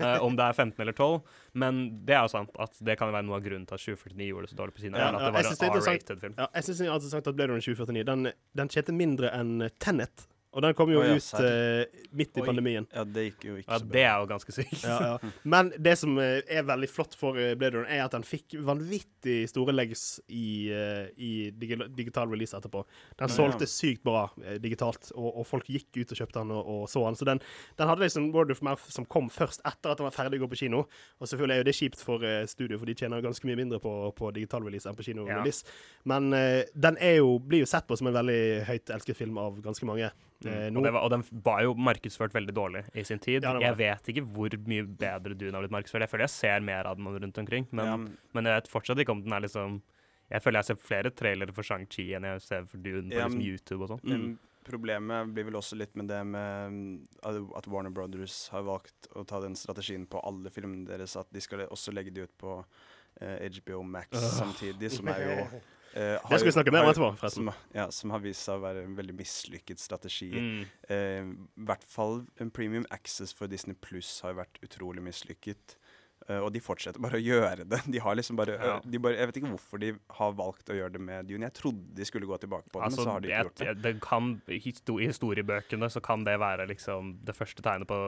uh, 0.00 0.18
om 0.26 0.36
det 0.38 0.46
er 0.48 0.56
15 0.56 0.80
eller 0.82 0.96
12. 0.96 1.20
Men 1.62 1.82
det 2.08 2.16
er 2.16 2.24
jo 2.26 2.32
sant 2.32 2.56
at 2.64 2.80
det 2.80 2.96
kan 3.00 3.12
være 3.12 3.28
noe 3.28 3.38
av 3.38 3.46
grunnen 3.46 3.68
til 3.68 3.78
at 3.78 3.84
2049 3.84 4.30
gjorde 4.30 4.48
det 4.48 4.54
så 4.54 4.60
dårlig 4.62 4.76
på 4.78 4.86
kino. 4.86 4.98
Ja, 4.98 5.10
ja, 5.10 5.12
at 5.12 5.28
det 5.28 5.32
var 5.36 5.52
en. 5.52 5.82
R-rated 5.82 6.24
film. 6.24 6.36
Ja, 6.40 6.48
jeg 6.56 6.68
syns 6.68 6.82
det 6.82 6.90
er 6.90 7.08
sagt 7.12 7.32
at 7.32 7.38
Blade 7.38 7.52
Runner 7.52 7.66
2049 7.68 8.08
den, 8.08 8.32
den 8.62 8.72
tjente 8.72 8.96
mindre 8.96 9.32
enn 9.36 9.68
Tenet. 9.82 10.26
Og 10.52 10.60
den 10.60 10.74
kom 10.76 10.90
jo 10.92 10.98
oh, 11.00 11.06
ja, 11.08 11.14
ut 11.16 11.40
eh, 11.40 12.02
midt 12.12 12.36
i 12.36 12.42
Oi. 12.42 12.44
pandemien. 12.44 12.84
Ja, 12.92 13.06
det 13.08 13.22
gikk 13.30 13.44
jo 13.48 13.54
ikke 13.56 13.70
Ja, 13.72 13.78
så 13.80 13.86
bra. 13.86 13.92
det 13.94 14.02
er 14.04 14.16
jo 14.20 14.26
ganske 14.28 14.52
sykt. 14.52 14.82
Ja, 14.84 14.96
ja. 15.14 15.30
Men 15.54 15.70
det 15.80 15.94
som 15.96 16.18
eh, 16.20 16.42
er 16.52 16.66
veldig 16.68 16.88
flott 16.92 17.14
for 17.16 17.38
eh, 17.40 17.54
Blade 17.56 17.78
Runner, 17.78 17.88
er 17.88 18.02
at 18.04 18.12
den 18.12 18.26
fikk 18.28 18.58
vanvittig 18.60 19.38
store 19.48 19.72
legs 19.72 20.02
i, 20.28 20.68
i 21.16 21.30
digital 21.56 22.28
release 22.28 22.52
etterpå. 22.58 22.82
Den 23.16 23.30
Ja, 23.30 23.34
solgte 23.34 23.64
ja. 23.64 23.70
sykt 23.72 24.02
bra 24.04 24.26
digitalt, 24.60 25.08
og, 25.14 25.30
og 25.40 25.46
folk 25.48 25.70
gikk 25.72 25.88
ut 26.02 26.12
og 26.12 26.20
kjøpte 26.20 26.42
den 26.42 26.52
og, 26.58 26.68
og 26.74 26.82
så 26.92 27.04
den. 27.06 27.16
Så 27.16 27.28
den, 27.30 27.40
den 27.80 27.88
hadde 27.88 28.04
liksom 28.04 28.28
word 28.36 28.52
of 28.52 28.60
mouth 28.66 28.90
som 28.92 29.06
kom 29.08 29.30
først 29.32 29.64
etter 29.64 29.94
at 29.94 30.02
den 30.02 30.08
var 30.10 30.16
ferdig 30.18 30.36
å 30.40 30.44
gå 30.44 30.50
på 30.52 30.60
kino. 30.66 30.82
Og 31.16 31.30
selvfølgelig 31.32 31.56
er 31.56 31.62
jo 31.64 31.68
det 31.70 31.76
kjipt 31.80 32.04
for 32.04 32.26
studio, 32.50 32.76
for 32.82 32.90
de 32.92 32.98
tjener 33.00 33.24
ganske 33.24 33.48
mye 33.48 33.56
mindre 33.62 33.80
på, 33.80 33.94
på 34.20 34.34
digital 34.36 34.68
release 34.68 34.84
enn 34.90 34.98
på 34.98 35.06
Ja. 35.06 35.08
kino-release. 35.14 35.64
Men 36.04 36.28
den 36.76 37.00
er 37.00 37.16
jo, 37.22 37.38
blir 37.40 37.64
jo 37.64 37.70
sett 37.72 37.88
på 37.88 37.96
som 37.96 38.10
en 38.12 38.16
veldig 38.20 38.40
høyt 38.68 38.92
elsket 38.98 39.16
film 39.22 39.40
av 39.40 39.56
ganske 39.64 39.88
mange. 39.88 40.12
Eh, 40.46 40.68
Mm. 40.70 40.76
Og, 40.78 40.82
det 40.84 40.92
var, 40.92 41.02
og 41.06 41.10
den 41.10 41.24
var 41.44 41.62
jo 41.62 41.74
markedsført 41.74 42.32
veldig 42.32 42.54
dårlig 42.54 42.84
i 42.94 43.02
sin 43.04 43.18
tid. 43.18 43.42
Ja, 43.44 43.58
jeg 43.60 43.76
vet 43.76 44.02
ikke 44.12 44.24
hvor 44.26 44.48
mye 44.66 44.84
bedre 44.86 45.34
Dune 45.38 45.52
har 45.52 45.62
blitt 45.62 45.74
markedsført. 45.74 46.00
Jeg 46.06 46.10
føler 46.10 46.26
jeg 46.26 46.30
ser 46.36 46.60
mer 46.60 46.86
av 46.86 46.96
den 46.96 47.06
rundt 47.06 47.38
omkring, 47.38 47.66
men, 47.70 47.84
Ja, 47.86 47.96
men 48.34 48.44
jeg 48.44 48.62
vet 48.62 48.68
fortsatt 48.72 48.98
ikke 48.98 49.10
om 49.12 49.22
den 49.22 49.32
er 49.32 49.40
liksom 49.40 49.82
Jeg 50.30 50.40
føler 50.42 50.58
jeg 50.62 50.64
ser 50.64 50.76
flere 50.80 51.10
trailere 51.10 51.52
for 51.52 51.62
Shang-Chi 51.62 52.14
enn 52.16 52.24
jeg 52.24 52.40
ser 52.40 52.64
for 52.64 52.78
Dune 52.78 53.10
på 53.10 53.18
Ja, 53.18 53.26
liksom 53.28 53.42
YouTube 53.42 53.82
og 53.82 53.88
sånn. 53.90 54.00
Mm. 54.04 54.38
Problemet 54.64 55.34
blir 55.34 55.44
vel 55.44 55.54
også 55.58 55.76
litt 55.76 55.94
med 55.96 56.06
det 56.08 56.24
med 56.24 57.06
at- 57.24 57.66
Warner 57.66 57.90
Brothers 57.90 58.48
har 58.48 58.62
valgt 58.62 59.08
å 59.14 59.26
ta 59.26 59.40
den 59.40 59.54
strategien 59.54 60.06
på 60.06 60.20
alle 60.24 60.48
filmene 60.50 60.86
deres, 60.86 61.16
at 61.18 61.26
de 61.32 61.40
skal 61.40 61.66
også 61.66 61.92
legge 61.92 62.14
de 62.14 62.22
ut 62.22 62.38
på 62.38 62.64
eh, 63.20 63.50
HBO 63.50 63.82
Max 63.82 64.08
samtidig, 64.38 64.90
som 64.92 65.08
er 65.08 65.20
jo 65.26 65.60
har 66.00 66.30
Det 66.30 66.40
skal 66.40 66.48
vi 66.48 66.54
snakke 66.56 66.72
mer 66.74 66.86
om 66.86 66.90
etterpå, 66.92 67.10
forresten. 67.20 67.50
Som, 67.50 67.70
ja, 67.76 67.86
som 67.92 68.14
har 68.14 68.22
vist 68.24 68.46
seg 68.46 68.60
å 68.60 68.64
være 68.64 68.86
en 68.86 68.96
veldig 68.96 69.16
mislykket 69.18 69.82
strategi. 69.82 70.30
Mm. 70.32 70.62
Uh, 70.88 71.32
I 71.60 71.66
hvert 71.68 71.86
fall 71.90 72.22
en 72.40 72.52
premium 72.54 72.86
access 72.94 73.34
for 73.36 73.50
Disney 73.52 73.76
Pluss 73.76 74.20
har 74.24 74.38
vært 74.38 74.62
utrolig 74.64 75.04
mislykket. 75.04 75.76
Eh, 76.28 76.38
og 76.38 76.52
de 76.54 76.60
fortsetter 76.62 77.02
bare 77.02 77.18
å 77.18 77.22
gjøre 77.22 77.64
det. 77.66 77.80
De 77.90 77.98
har 77.98 78.14
liksom 78.14 78.36
bare, 78.38 78.54
Ja. 78.62 78.80
de 78.84 78.98
bare 79.02 79.16
Jeg 79.18 79.26
vet 79.30 79.36
ikke 79.42 79.50
hvorfor 79.56 79.80
de 79.82 79.92
har 80.18 80.32
valgt 80.38 80.70
å 80.70 80.76
gjøre 80.76 80.92
det 80.92 81.00
med 81.02 81.26
Dune. 81.26 81.48
Jeg 81.48 81.54
trodde 81.58 81.94
de 81.94 82.04
skulle 82.04 82.26
gå 82.30 82.38
tilbake 82.38 82.68
på 82.70 82.78
det, 82.78 82.84
Altså, 82.86 83.02
men 83.02 83.06
så 83.06 83.10
har 83.12 83.20
de 83.20 83.28
ikke 83.28 83.42
gjort 83.44 83.62
det. 83.62 83.82
det 83.82 84.00
kan, 84.04 84.42
I 84.48 84.58
historiebøkene 85.06 85.88
så 85.90 86.02
kan 86.02 86.24
det 86.24 86.38
være 86.40 86.66
liksom 86.70 87.12
det 87.24 87.34
første 87.36 87.62
tegnet 87.64 87.88
på, 87.90 87.98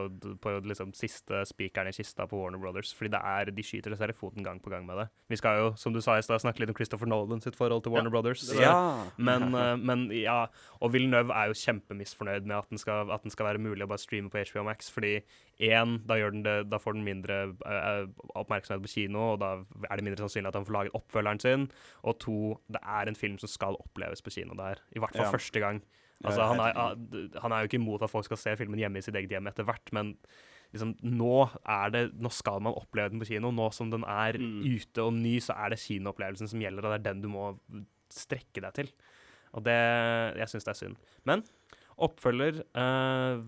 på 0.41 0.55
liksom 0.65 0.93
siste 0.95 1.43
spikeren 1.49 1.89
i 1.91 1.95
kista 1.95 2.27
på 2.27 2.39
Warner 2.39 2.59
Brothers. 2.61 2.93
Fordi 2.95 3.11
det 3.15 3.21
er, 3.21 3.51
de 3.51 3.65
skyter 3.65 3.95
seg 3.97 4.09
i 4.13 4.17
foten 4.17 4.43
gang 4.45 4.59
på 4.63 4.69
gang 4.73 4.85
med 4.87 4.97
det. 5.03 5.07
Vi 5.29 5.35
skal 5.39 5.59
jo, 5.59 5.67
som 5.75 5.93
du 5.93 6.01
sa 6.01 6.17
i 6.17 6.21
stad, 6.25 6.41
snakke 6.43 6.59
litt 6.63 6.69
om 6.71 6.75
Christopher 6.77 7.07
Nolan 7.09 7.41
sitt 7.43 7.55
forhold 7.57 7.83
til 7.83 7.91
Warner 7.95 8.09
Brothers. 8.13 8.45
Ja. 8.59 9.05
Men, 9.17 9.53
eh, 9.55 9.75
men 9.77 10.07
ja, 10.15 10.47
og 10.81 10.93
Villeneuve 10.93 11.33
er 11.35 11.51
jo 11.51 11.59
kjempemisfornøyd 11.59 12.45
med 12.45 12.57
at 12.57 12.69
den, 12.69 12.77
skal, 12.81 13.11
at 13.11 13.23
den 13.23 13.31
skal 13.33 13.45
være 13.51 13.59
mulig 13.63 13.83
å 13.85 13.89
bare 13.91 14.01
streame 14.01 14.29
på 14.31 14.41
HBO 14.51 14.63
Max, 14.67 14.89
fordi 14.93 15.17
én, 15.63 15.97
da, 16.07 16.17
da 16.67 16.79
får 16.81 16.97
den 16.97 17.05
mindre 17.07 17.35
uh, 17.65 18.07
oppmerksomhet 18.35 18.83
på 18.83 18.91
kino, 18.91 19.33
og 19.33 19.39
da 19.43 19.51
er 19.89 19.95
det 19.99 20.05
mindre 20.07 20.23
sannsynlig 20.25 20.51
at 20.51 20.57
han 20.59 20.65
får 20.67 20.75
laget 20.77 20.97
oppfølgeren 20.97 21.39
sin, 21.43 21.67
og 22.03 22.17
to, 22.19 22.39
det 22.67 22.81
er 22.81 23.07
en 23.11 23.15
film 23.19 23.37
som 23.41 23.51
skal 23.51 23.77
oppleves 23.79 24.21
på 24.25 24.33
kino 24.35 24.57
der, 24.59 24.81
i 24.95 24.99
hvert 24.99 25.15
fall 25.15 25.29
Ja. 25.29 25.31
første 25.31 25.63
gang. 25.63 25.83
Altså, 26.23 26.45
han, 26.47 26.59
er, 26.63 27.39
han 27.43 27.51
er 27.51 27.59
jo 27.59 27.67
ikke 27.69 27.79
imot 27.81 28.03
at 28.05 28.09
folk 28.09 28.25
skal 28.25 28.39
se 28.39 28.53
filmen 28.57 28.79
hjemme 28.79 29.01
i 29.01 29.03
sitt 29.03 29.15
eget 29.19 29.33
hjem 29.35 29.49
etter 29.51 29.67
hvert, 29.67 29.91
men 29.91 30.13
liksom, 30.71 30.93
nå, 31.03 31.49
er 31.67 31.91
det, 31.91 32.03
nå 32.19 32.31
skal 32.31 32.61
man 32.63 32.75
oppleve 32.75 33.11
den 33.11 33.19
på 33.19 33.27
kino. 33.27 33.51
Nå 33.51 33.67
som 33.75 33.91
den 33.91 34.05
er 34.07 34.37
ute 34.39 35.03
og 35.03 35.11
ny, 35.17 35.37
så 35.43 35.57
er 35.59 35.73
det 35.75 35.81
kinoopplevelsen 35.83 36.47
som 36.51 36.63
gjelder, 36.63 36.87
og 36.87 36.95
det 36.95 37.01
er 37.01 37.07
den 37.09 37.21
du 37.23 37.27
må 37.31 37.49
strekke 38.15 38.63
deg 38.63 38.73
til. 38.79 38.91
Og 39.55 39.63
det 39.67 39.75
Jeg 39.75 40.51
syns 40.51 40.67
det 40.67 40.71
er 40.73 40.79
synd. 40.79 40.97
Men 41.27 41.43
oppfølger 41.95 42.57
eh, 42.75 43.43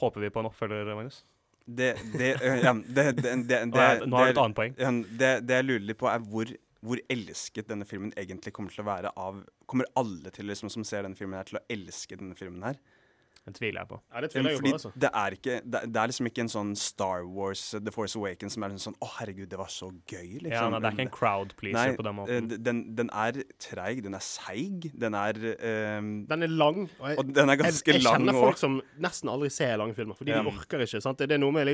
Håper 0.00 0.20
vi 0.20 0.32
på 0.32 0.42
en 0.42 0.48
oppfølger, 0.50 0.90
Magnus? 0.96 1.22
Det, 1.66 1.96
det, 2.14 2.28
ja, 2.62 2.72
det, 2.72 3.04
det, 3.18 3.32
det, 3.48 3.58
Nå 3.66 3.80
har 3.80 3.96
jeg- 4.28 4.36
et 4.36 4.38
annet 4.38 4.54
poeng. 4.56 4.74
det 5.42 5.56
jeg 5.56 5.64
lurer 5.66 5.86
litt 5.88 5.98
på, 5.98 6.06
er 6.06 6.22
hvor, 6.22 6.46
hvor 6.86 7.00
elsket 7.10 7.66
denne 7.68 7.84
filmen 7.88 8.12
egentlig 8.16 8.52
kommer 8.54 8.70
til 8.70 8.84
å 8.84 8.86
være 8.86 9.10
av 9.18 9.40
Kommer 9.66 9.88
alle 9.98 10.30
til 10.30 10.46
liksom, 10.46 10.70
som 10.70 10.84
ser 10.86 11.02
denne 11.02 11.18
filmen 11.18 11.34
her 11.40 11.48
til 11.48 11.58
å 11.58 11.64
elske 11.74 12.14
denne 12.20 12.36
filmen 12.38 12.62
her? 12.62 12.76
Den 13.46 13.54
tviler 13.54 13.80
jeg 13.84 13.88
på. 13.92 13.96
Ja, 14.12 14.20
det 14.24 14.30
tviler 14.32 14.50
jeg 14.50 14.58
Fordi 14.58 14.70
på, 14.72 14.76
altså. 14.80 14.90
det, 14.98 15.10
er 15.22 15.34
ikke, 15.36 15.56
det, 15.64 15.80
det 15.94 16.00
er 16.02 16.10
liksom 16.10 16.26
ikke 16.26 16.42
en 16.42 16.48
sånn 16.50 16.72
Star 16.76 17.22
Wars 17.30 17.60
The 17.78 17.92
Force 17.94 18.18
Awakens 18.18 18.56
som 18.56 18.64
er 18.66 18.74
sånn 18.82 18.96
Å, 18.98 19.08
herregud, 19.20 19.46
det 19.52 19.58
var 19.60 19.70
så 19.70 19.90
gøy, 20.10 20.40
liksom. 20.42 20.50
Ja, 20.50 20.64
nei, 20.72 20.80
det 20.82 20.88
er 20.90 20.96
ikke 20.96 21.04
en 21.06 21.12
crowd 21.14 21.54
pleaser 21.60 21.92
Nei, 21.92 21.96
på 22.00 22.02
den 22.02 22.10
eh, 22.12 22.18
måten. 22.18 22.48
Den, 22.66 22.80
den 22.98 23.10
er 23.14 23.38
treig, 23.62 24.02
den 24.02 24.18
er 24.18 24.24
seig, 24.26 24.88
den 24.98 25.14
er 25.14 25.38
um, 26.00 26.10
Den 26.26 26.42
er 26.42 26.50
lang. 26.50 26.82
Og, 26.98 27.06
jeg, 27.12 27.18
Og 27.22 27.30
den 27.38 27.54
er 27.54 27.60
ganske 27.62 27.86
jeg, 27.92 28.00
jeg 28.00 28.04
lang 28.08 28.18
kjenner 28.18 28.34
og- 28.40 28.44
folk 28.48 28.58
som 28.64 28.80
nesten 29.06 29.30
aldri 29.30 29.52
ser 29.54 29.76
lange 29.78 29.94
filmer, 29.94 30.18
fordi 30.18 30.34
Ja. 30.34 30.42
de 30.42 30.50
orker 30.50 30.82
ikke. 30.82 31.00
sant? 31.06 31.18
Det 31.22 31.30
er 31.30 31.38
noe 31.38 31.54
med 31.54 31.70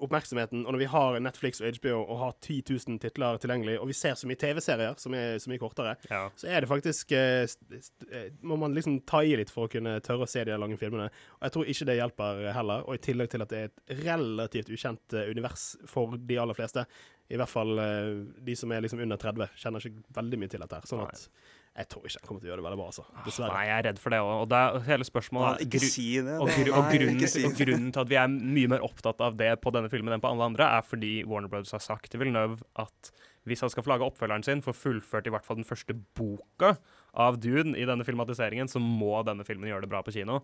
oppmerksomheten. 0.00 0.64
Og 0.66 0.72
når 0.74 0.78
vi 0.84 0.88
har 0.94 1.18
Netflix 1.20 1.60
og 1.60 1.68
HBO 1.78 2.00
og 2.04 2.18
har 2.20 2.32
10 2.40 2.62
000 2.70 2.98
titler 3.02 3.38
tilgjengelig, 3.42 3.76
og 3.80 3.88
vi 3.90 3.96
ser 3.98 4.16
så 4.18 4.28
mye 4.30 4.40
TV-serier 4.40 4.96
som 5.00 5.14
er 5.18 5.36
så 5.42 5.50
mye 5.52 5.60
kortere, 5.62 5.96
Ja. 6.10 6.28
så 6.36 6.48
er 6.48 6.60
det 6.64 6.68
faktisk 6.70 7.12
eh, 7.12 7.44
st- 7.44 7.78
st- 7.80 8.08
eh, 8.10 8.30
Må 8.42 8.56
man 8.58 8.74
liksom 8.74 9.00
ta 9.06 9.20
i 9.24 9.34
litt 9.36 9.50
for 9.50 9.66
å 9.66 9.70
kunne 9.70 9.98
tørre 10.00 10.24
å 10.24 10.28
se 10.28 10.44
de 10.44 10.56
lange 10.56 10.76
filmene. 10.78 10.93
Og 11.02 11.42
jeg 11.42 11.52
tror 11.52 11.64
ikke 11.72 11.86
det 11.90 11.96
hjelper 11.98 12.52
heller. 12.54 12.84
Og 12.88 12.94
i 12.94 13.02
tillegg 13.02 13.30
til 13.30 13.42
at 13.42 13.48
det 13.50 13.58
er 13.58 13.64
et 13.72 14.04
relativt 14.04 14.70
ukjent 14.70 15.12
eh, 15.18 15.30
univers 15.34 15.76
for 15.90 16.14
de 16.16 16.38
aller 16.38 16.54
fleste. 16.54 16.86
I 17.32 17.36
hvert 17.40 17.48
fall 17.48 17.78
eh, 17.78 18.14
de 18.44 18.54
som 18.56 18.70
er 18.72 18.80
liksom 18.84 19.00
under 19.00 19.16
30, 19.16 19.48
kjenner 19.56 19.80
ikke 19.90 20.04
veldig 20.14 20.38
mye 20.38 20.48
til 20.54 20.60
dette. 20.60 20.74
her, 20.80 20.86
Sånn 20.86 21.04
at 21.06 21.28
jeg 21.74 21.88
tror 21.90 22.04
ikke 22.06 22.20
jeg 22.20 22.26
kommer 22.28 22.40
til 22.40 22.46
å 22.46 22.50
gjøre 22.52 22.60
det 22.62 22.64
veldig 22.68 22.78
bra, 22.78 22.86
altså. 22.92 23.04
Dessverre. 23.26 23.54
Nei, 23.56 23.62
jeg 23.66 23.78
er 23.80 23.86
redd 23.88 23.98
for 23.98 24.14
det 24.14 24.18
òg. 24.22 24.34
Og 24.44 24.48
det 24.52 24.58
er 24.62 24.76
hele 24.92 25.06
spørsmålet 25.08 25.56
Nei, 25.56 25.64
ikke 25.66 25.80
gru- 25.80 25.90
si 25.90 26.04
det. 26.22 26.36
Og, 26.38 26.50
gru, 26.54 26.68
og, 26.70 26.84
nei, 26.84 26.92
grunnen, 26.94 27.16
ikke 27.18 27.30
si 27.32 27.42
og 27.48 27.56
grunnen 27.58 27.88
til 27.96 28.02
at 28.04 28.12
vi 28.12 28.18
er 28.20 28.28
mye 28.30 28.70
mer 28.76 28.84
opptatt 28.86 29.24
av 29.26 29.34
det 29.40 29.48
på 29.64 29.72
denne 29.74 29.90
filmen 29.90 30.14
enn 30.14 30.22
på 30.22 30.30
alle 30.30 30.46
andre, 30.52 30.68
er 30.78 30.86
fordi 30.86 31.10
Warner 31.26 31.50
Brothers 31.50 31.74
har 31.74 31.82
sagt 31.82 32.12
til 32.12 32.22
Villeneuve 32.22 32.60
at 32.78 33.10
hvis 33.44 33.60
han 33.60 33.72
skal 33.74 33.82
få 33.84 33.90
lage 33.90 34.06
oppfølgeren 34.06 34.46
sin, 34.46 34.62
få 34.64 34.72
fullført 34.72 35.26
i 35.26 35.32
hvert 35.34 35.44
fall 35.44 35.58
den 35.58 35.66
første 35.66 35.96
boka 36.16 36.76
av 37.14 37.36
Dune 37.38 37.76
i 37.78 37.84
denne 37.86 38.04
filmatiseringen, 38.06 38.68
så 38.70 38.80
må 38.82 39.20
denne 39.26 39.44
filmen 39.46 39.68
gjøre 39.70 39.84
det 39.86 39.90
bra 39.92 40.00
på 40.02 40.12
kino. 40.14 40.40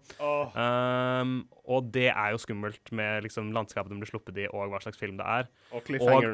Um, 0.55 1.33
og 1.71 1.91
det 1.95 2.09
er 2.13 2.33
jo 2.35 2.41
skummelt 2.43 2.93
med 2.97 3.25
liksom, 3.27 3.51
landskapet 3.55 3.91
den 3.93 4.01
blir 4.03 4.11
sluppet 4.11 4.39
i, 4.43 4.47
og 4.51 4.71
hva 4.73 4.81
slags 4.83 4.99
film 5.01 5.19
det 5.19 5.27
er. 5.27 5.49
Og 5.75 5.83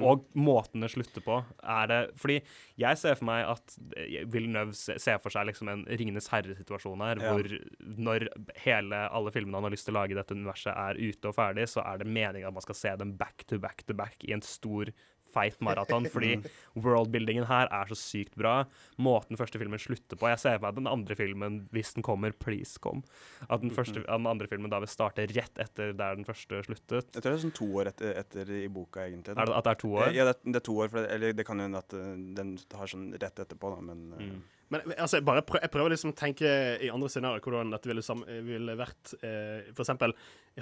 Og, 0.02 0.06
og 0.12 0.38
måten 0.38 0.84
det 0.84 0.90
slutter 0.92 1.24
på. 1.24 1.38
Er 1.64 1.90
det 1.90 2.00
Fordi 2.20 2.38
jeg 2.80 3.00
ser 3.00 3.16
for 3.18 3.28
meg 3.28 3.44
at 3.52 3.76
eh, 3.96 4.22
Villeneuve 4.32 4.76
ser 4.76 5.18
for 5.24 5.32
seg 5.34 5.48
liksom 5.50 5.68
en 5.72 5.84
Ringenes 5.88 6.28
herre-situasjon 6.32 7.04
her, 7.04 7.20
Ja. 7.20 7.32
hvor 7.32 7.48
når 7.80 8.28
hele, 8.64 9.02
alle 9.10 9.32
filmene 9.34 9.56
han 9.60 9.68
har 9.68 9.74
lyst 9.74 9.88
til 9.88 9.96
å 9.96 10.00
lage 10.02 10.12
i 10.16 10.20
dette 10.20 10.36
universet, 10.36 10.72
er 10.76 11.00
ute 11.00 11.28
og 11.32 11.36
ferdig, 11.36 11.68
så 11.72 11.84
er 11.84 11.98
det 12.02 12.06
meningen 12.12 12.48
at 12.48 12.54
man 12.56 12.64
skal 12.64 12.78
se 12.78 12.96
dem 13.00 13.16
back 13.16 13.44
to 13.48 13.58
back 13.58 13.84
to 13.88 13.94
back 13.96 14.16
i 14.24 14.32
en 14.36 14.42
stor 14.44 14.92
feit 15.36 15.60
maraton, 15.64 16.08
fordi 16.10 16.34
worldbuildingen 16.80 17.46
her 17.48 17.68
er 17.72 17.90
så 17.92 17.96
sykt 17.98 18.34
bra. 18.40 18.56
Måten 19.02 19.38
første 19.38 19.60
filmen 19.60 19.80
slutter 19.80 20.18
på 20.20 20.30
Jeg 20.32 20.40
ser 20.42 20.56
for 20.58 20.66
meg 20.66 20.74
at 20.74 20.80
den 20.80 20.90
andre 20.90 21.16
filmen, 21.18 21.60
hvis 21.76 21.94
den 21.96 22.04
kommer, 22.06 22.32
please 22.32 22.80
kom. 22.82 23.02
At 23.46 23.62
den, 23.62 23.72
første, 23.76 24.02
at 24.06 24.18
den 24.22 24.30
andre 24.30 24.48
filmen 24.50 24.72
da 24.72 24.80
vil 24.82 24.90
starte 24.92 25.28
rett 25.30 25.62
etter 25.62 25.92
der 25.96 26.18
den 26.18 26.26
første 26.28 26.62
sluttet. 26.66 27.12
Jeg 27.14 27.22
tror 27.22 27.30
det 27.30 27.36
er 27.38 27.44
sånn 27.46 27.56
to 27.60 27.68
år 27.80 27.92
etter, 27.92 28.12
etter 28.24 28.52
i 28.62 28.66
boka, 28.72 29.06
egentlig. 29.06 29.36
Er 29.36 29.44
det, 29.46 29.56
at 29.60 29.68
det 29.68 29.76
er 29.76 29.80
to 29.84 29.94
år? 30.00 30.10
Ja, 30.16 30.26
det, 30.28 30.36
er- 30.36 30.52
det 30.56 30.60
er 30.62 30.66
to 30.72 30.76
år, 30.82 30.90
for 30.92 31.02
det, 31.04 31.12
eller 31.16 31.36
det 31.36 31.46
kan 31.48 31.60
hende 31.62 31.80
at 31.84 31.96
eh, 31.96 32.12
den 32.40 32.56
har 32.80 32.90
sånn 32.92 33.08
rett 33.14 33.44
etterpå, 33.46 33.74
da, 33.76 33.80
men 33.92 34.04
eh, 34.18 34.26
Mm. 34.26 34.44
Men 34.66 34.82
altså, 34.98 35.20
jeg, 35.20 35.22
bare 35.28 35.44
prøv, 35.46 35.60
jeg 35.62 35.70
prøver 35.70 35.92
liksom 35.92 36.10
å 36.10 36.14
tenke 36.18 36.48
i 36.82 36.88
andre 36.90 37.06
scenarioer 37.12 37.44
hvordan 37.44 37.68
dette 37.70 37.86
ville, 37.86 38.02
sam, 38.02 38.24
ville 38.26 38.74
vært 38.74 39.12
eh, 39.22 39.68
For 39.68 39.84
eksempel 39.84 40.10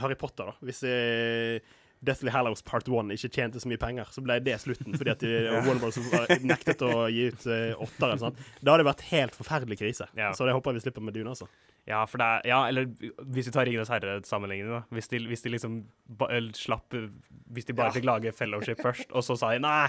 Harry 0.02 0.18
Potter, 0.20 0.50
da. 0.50 0.52
Hvis 0.68 0.82
eh, 0.84 1.56
Deathly 2.04 2.30
Hallows 2.34 2.62
Part 2.66 2.88
1 2.90 3.12
ikke 3.16 3.30
tjente 3.32 3.60
så 3.62 3.68
mye 3.70 3.80
penger, 3.80 4.08
så 4.12 4.22
ble 4.24 4.36
det 4.44 4.56
slutten 4.62 4.96
fordi 4.98 5.12
at 5.14 5.22
de, 5.24 5.32
Warner 5.64 5.80
Bros. 5.82 5.98
nektet 6.44 6.82
å 6.84 7.06
gi 7.12 7.28
ut 7.32 7.46
eh, 7.50 7.72
åtter 7.80 8.08
eller 8.10 8.20
sånt. 8.22 8.42
Da 8.60 8.74
hadde 8.74 8.84
det 8.84 8.90
vært 8.90 9.06
helt 9.12 9.38
forferdelig 9.38 9.78
krise. 9.80 10.08
Ja. 10.18 10.32
Så 10.36 10.46
det 10.48 10.54
håper 10.56 10.72
jeg 10.74 10.80
vi 10.82 10.84
slipper 10.88 11.06
med 11.08 11.16
Dune, 11.16 11.32
altså. 11.34 11.48
Ja, 11.88 12.02
for 12.08 12.16
det 12.22 12.26
er, 12.26 12.46
ja, 12.48 12.58
eller 12.70 12.86
hvis 13.34 13.48
vi 13.50 13.52
tar 13.52 13.66
Ringenes 13.68 13.90
herre-sammenligningen, 13.92 14.70
da. 14.72 14.82
Hvis 14.96 15.10
de, 15.12 15.18
hvis 15.28 15.42
de 15.44 15.50
liksom 15.52 15.82
ba, 16.08 16.30
slapp 16.56 16.94
Hvis 16.96 17.66
de 17.68 17.74
bare 17.76 17.90
Ja. 17.92 17.96
fikk 17.98 18.06
lage 18.08 18.32
Fellowship 18.36 18.80
først, 18.86 19.10
og 19.12 19.24
så 19.26 19.36
sa 19.40 19.50
de 19.52 19.60
nei. 19.64 19.88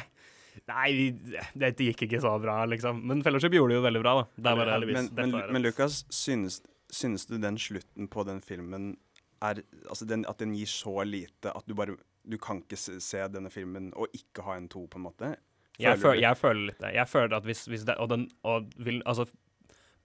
Nei, 0.71 0.89
det 1.11 1.41
dette 1.59 1.83
gikk 1.89 2.05
ikke 2.07 2.19
så 2.23 2.33
bra, 2.39 2.61
liksom. 2.71 2.99
Men 3.07 3.23
Fellowship 3.23 3.55
gjorde 3.55 3.73
det 3.75 3.79
jo 3.81 3.85
veldig 3.87 4.01
bra, 4.03 4.13
da. 4.21 4.27
Det 4.39 4.51
er 4.51 4.59
bare, 4.61 4.77
Men, 4.87 5.09
men, 5.19 5.33
men 5.55 5.63
Lukas, 5.65 6.01
synes, 6.15 6.61
synes 6.91 7.25
du 7.27 7.37
den 7.43 7.57
slutten 7.59 8.07
på 8.11 8.23
den 8.27 8.39
filmen 8.43 8.93
er 9.45 9.63
Altså 9.89 10.07
den, 10.09 10.25
at 10.29 10.41
den 10.41 10.55
gir 10.57 10.69
så 10.69 11.03
lite 11.07 11.53
at 11.55 11.67
du 11.67 11.75
bare 11.77 11.97
Du 12.25 12.37
kan 12.41 12.63
ikke 12.63 12.77
se, 12.77 13.21
denne 13.29 13.51
filmen 13.53 13.91
og 13.95 14.13
ikke 14.17 14.45
ha 14.47 14.57
en 14.57 14.69
to, 14.71 14.87
på 14.89 15.01
en 15.01 15.07
måte? 15.07 15.35
jeg, 15.79 15.99
Føler 15.99 15.99
jeg, 15.99 16.01
føl, 16.01 16.21
jeg 16.21 16.37
føler 16.37 16.61
litt 16.69 16.79
det. 16.83 16.93
Jeg 16.95 17.11
føler 17.11 17.37
at 17.37 17.49
hvis, 17.49 17.65
hvis 17.71 17.87
det 17.87 17.97
Og 18.01 18.09
den 18.09 18.29
og 18.43 18.69
vil, 18.77 19.01
Altså, 19.05 19.27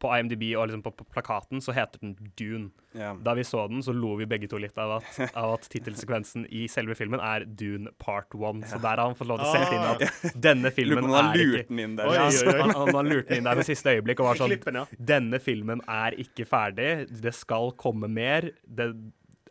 på 0.01 0.11
IMDb 0.17 0.43
og 0.57 0.71
liksom 0.71 0.83
på, 0.85 0.93
på 0.97 1.05
plakaten 1.13 1.61
så 1.61 1.75
heter 1.77 2.01
den 2.01 2.15
Dune. 2.39 2.71
Yeah. 2.97 3.19
Da 3.25 3.35
vi 3.37 3.45
så 3.45 3.67
den, 3.69 3.83
så 3.85 3.93
lo 3.93 4.15
vi 4.19 4.27
begge 4.29 4.49
to 4.51 4.59
litt 4.61 4.79
av 4.81 4.97
at, 4.97 5.19
av 5.41 5.59
at 5.59 5.69
tittelsekvensen 5.73 6.47
i 6.49 6.65
selve 6.73 6.97
filmen 6.99 7.21
er 7.21 7.45
Dune 7.45 7.93
part 8.01 8.35
one. 8.35 8.65
Så 8.67 8.81
der 8.81 8.97
har 8.97 9.05
han 9.05 9.19
fått 9.19 9.29
lov 9.31 9.43
til 9.43 9.51
å 9.51 9.53
sette 9.53 9.77
inn 9.77 9.85
at 9.91 10.41
denne 10.49 10.73
filmen 10.79 11.05
om 11.05 11.13
han 11.13 11.29
har 11.29 11.37
er 11.37 11.45
lurt 11.45 11.61
ikke 11.61 11.75
den 11.75 11.85
inn 11.85 11.99
der. 12.01 12.09
Oi, 12.09 12.17
ja, 12.17 12.27
oi, 12.31 12.41
oi. 12.55 12.59
han, 12.65 12.75
han, 12.81 12.93
han 12.97 13.13
lurte 13.13 13.29
den 13.29 13.43
inn 13.43 13.51
der 13.51 13.61
ved 13.61 13.69
siste 13.69 13.97
øyeblikk 13.99 14.25
og 14.25 14.31
var 14.31 14.41
sånn 14.41 14.55
Klippen, 14.55 14.81
ja. 14.81 14.87
Denne 15.13 15.43
filmen 15.45 15.85
er 15.85 16.17
ikke 16.25 16.49
ferdig. 16.49 16.91
Det 17.29 17.37
skal 17.37 17.75
komme 17.81 18.09
mer. 18.11 18.49
Det, 18.65 18.91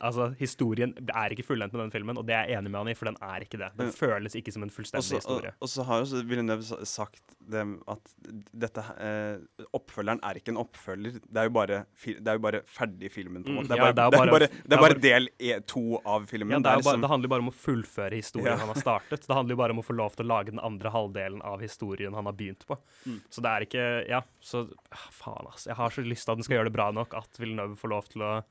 altså, 0.01 0.29
historien 0.39 0.93
er 1.13 1.29
ikke 1.35 1.43
fullendt 1.47 1.73
med 1.73 1.81
den 1.85 1.91
filmen, 1.91 2.17
og 2.17 2.25
det 2.27 2.35
er 2.35 2.47
jeg 2.49 2.57
enig 2.59 2.71
med 2.71 2.79
han 2.79 2.87
i, 2.91 2.95
for 2.95 3.05
den 3.09 3.17
er 3.21 3.43
ikke 3.45 3.57
det. 3.61 3.71
Den 3.79 3.91
føles 3.91 4.35
ikke 4.35 4.53
som 4.55 4.63
en 4.63 4.69
Og 4.69 4.75
fullstendig 4.77 5.03
også, 5.03 5.19
historie. 5.19 5.53
og 5.61 5.67
så 5.69 5.83
har 5.89 6.03
jo 6.05 6.21
Villeneuve 6.29 6.85
sagt 6.85 7.21
det 7.49 7.63
at 7.89 8.11
dette 8.53 8.83
eh, 9.01 9.65
Oppfølgeren 9.73 10.19
er 10.23 10.37
ikke 10.37 10.51
en 10.53 10.59
oppfølger. 10.61 11.15
Det 11.25 11.39
er 11.41 11.47
jo 11.49 11.53
bare, 11.55 11.79
det 12.05 12.27
er 12.29 12.37
jo 12.37 12.43
bare 12.45 12.61
ferdig 12.69 13.09
filmen. 13.11 13.43
på 13.43 13.49
en 13.49 13.55
Mm, 13.55 13.61
måte. 13.63 13.67
Det 13.69 13.79
er 13.79 13.81
bare, 13.81 13.93
det 13.93 14.03
er 14.03 14.09
det 14.09 14.31
bare- 14.31 14.49
det 14.69 14.73
er 14.77 14.81
bare 14.83 14.99
del 15.01 15.29
e, 15.39 15.59
to 15.61 15.83
av 16.05 16.27
filmen. 16.29 16.51
Ja, 16.51 16.59
det, 16.59 16.75
liksom, 16.83 17.01
det 17.01 17.09
handler 17.09 17.27
bare 17.29 17.39
om 17.45 17.49
å 17.49 17.55
fullføre 17.55 18.13
historien 18.13 18.53
Ja. 18.53 18.57
han 18.57 18.67
har 18.69 18.75
startet. 18.75 19.25
Det 19.25 19.35
handler 19.35 19.53
jo 19.55 19.57
bare 19.63 19.71
om 19.71 19.79
å 19.79 19.85
få 19.85 19.95
lov 19.95 20.15
til 20.15 20.25
å 20.25 20.29
lage 20.29 20.51
den 20.51 20.59
andre 20.59 20.89
halvdelen 20.91 21.41
av 21.41 21.59
historien 21.59 22.13
han 22.13 22.25
har 22.25 22.33
begynt 22.33 22.65
på. 22.67 22.77
Mm. 23.07 23.19
Så 23.29 23.41
det 23.41 23.49
er 23.49 23.61
ikke 23.65 24.07
Ja, 24.09 24.21
så 24.41 24.69
ah, 24.91 25.09
Faen, 25.11 25.47
ass. 25.51 25.65
Jeg 25.65 25.75
har 25.75 25.89
så 25.89 26.01
lyst 26.05 26.25
til 26.25 26.31
at 26.31 26.37
den 26.37 26.43
skal 26.43 26.57
gjøre 26.57 26.69
det 26.69 26.73
bra 26.73 26.91
nok 26.91 27.13
at 27.17 27.29
Villeneuve 27.39 27.75
får 27.77 27.89
lov 27.89 28.07
til 28.09 28.21
å 28.21 28.43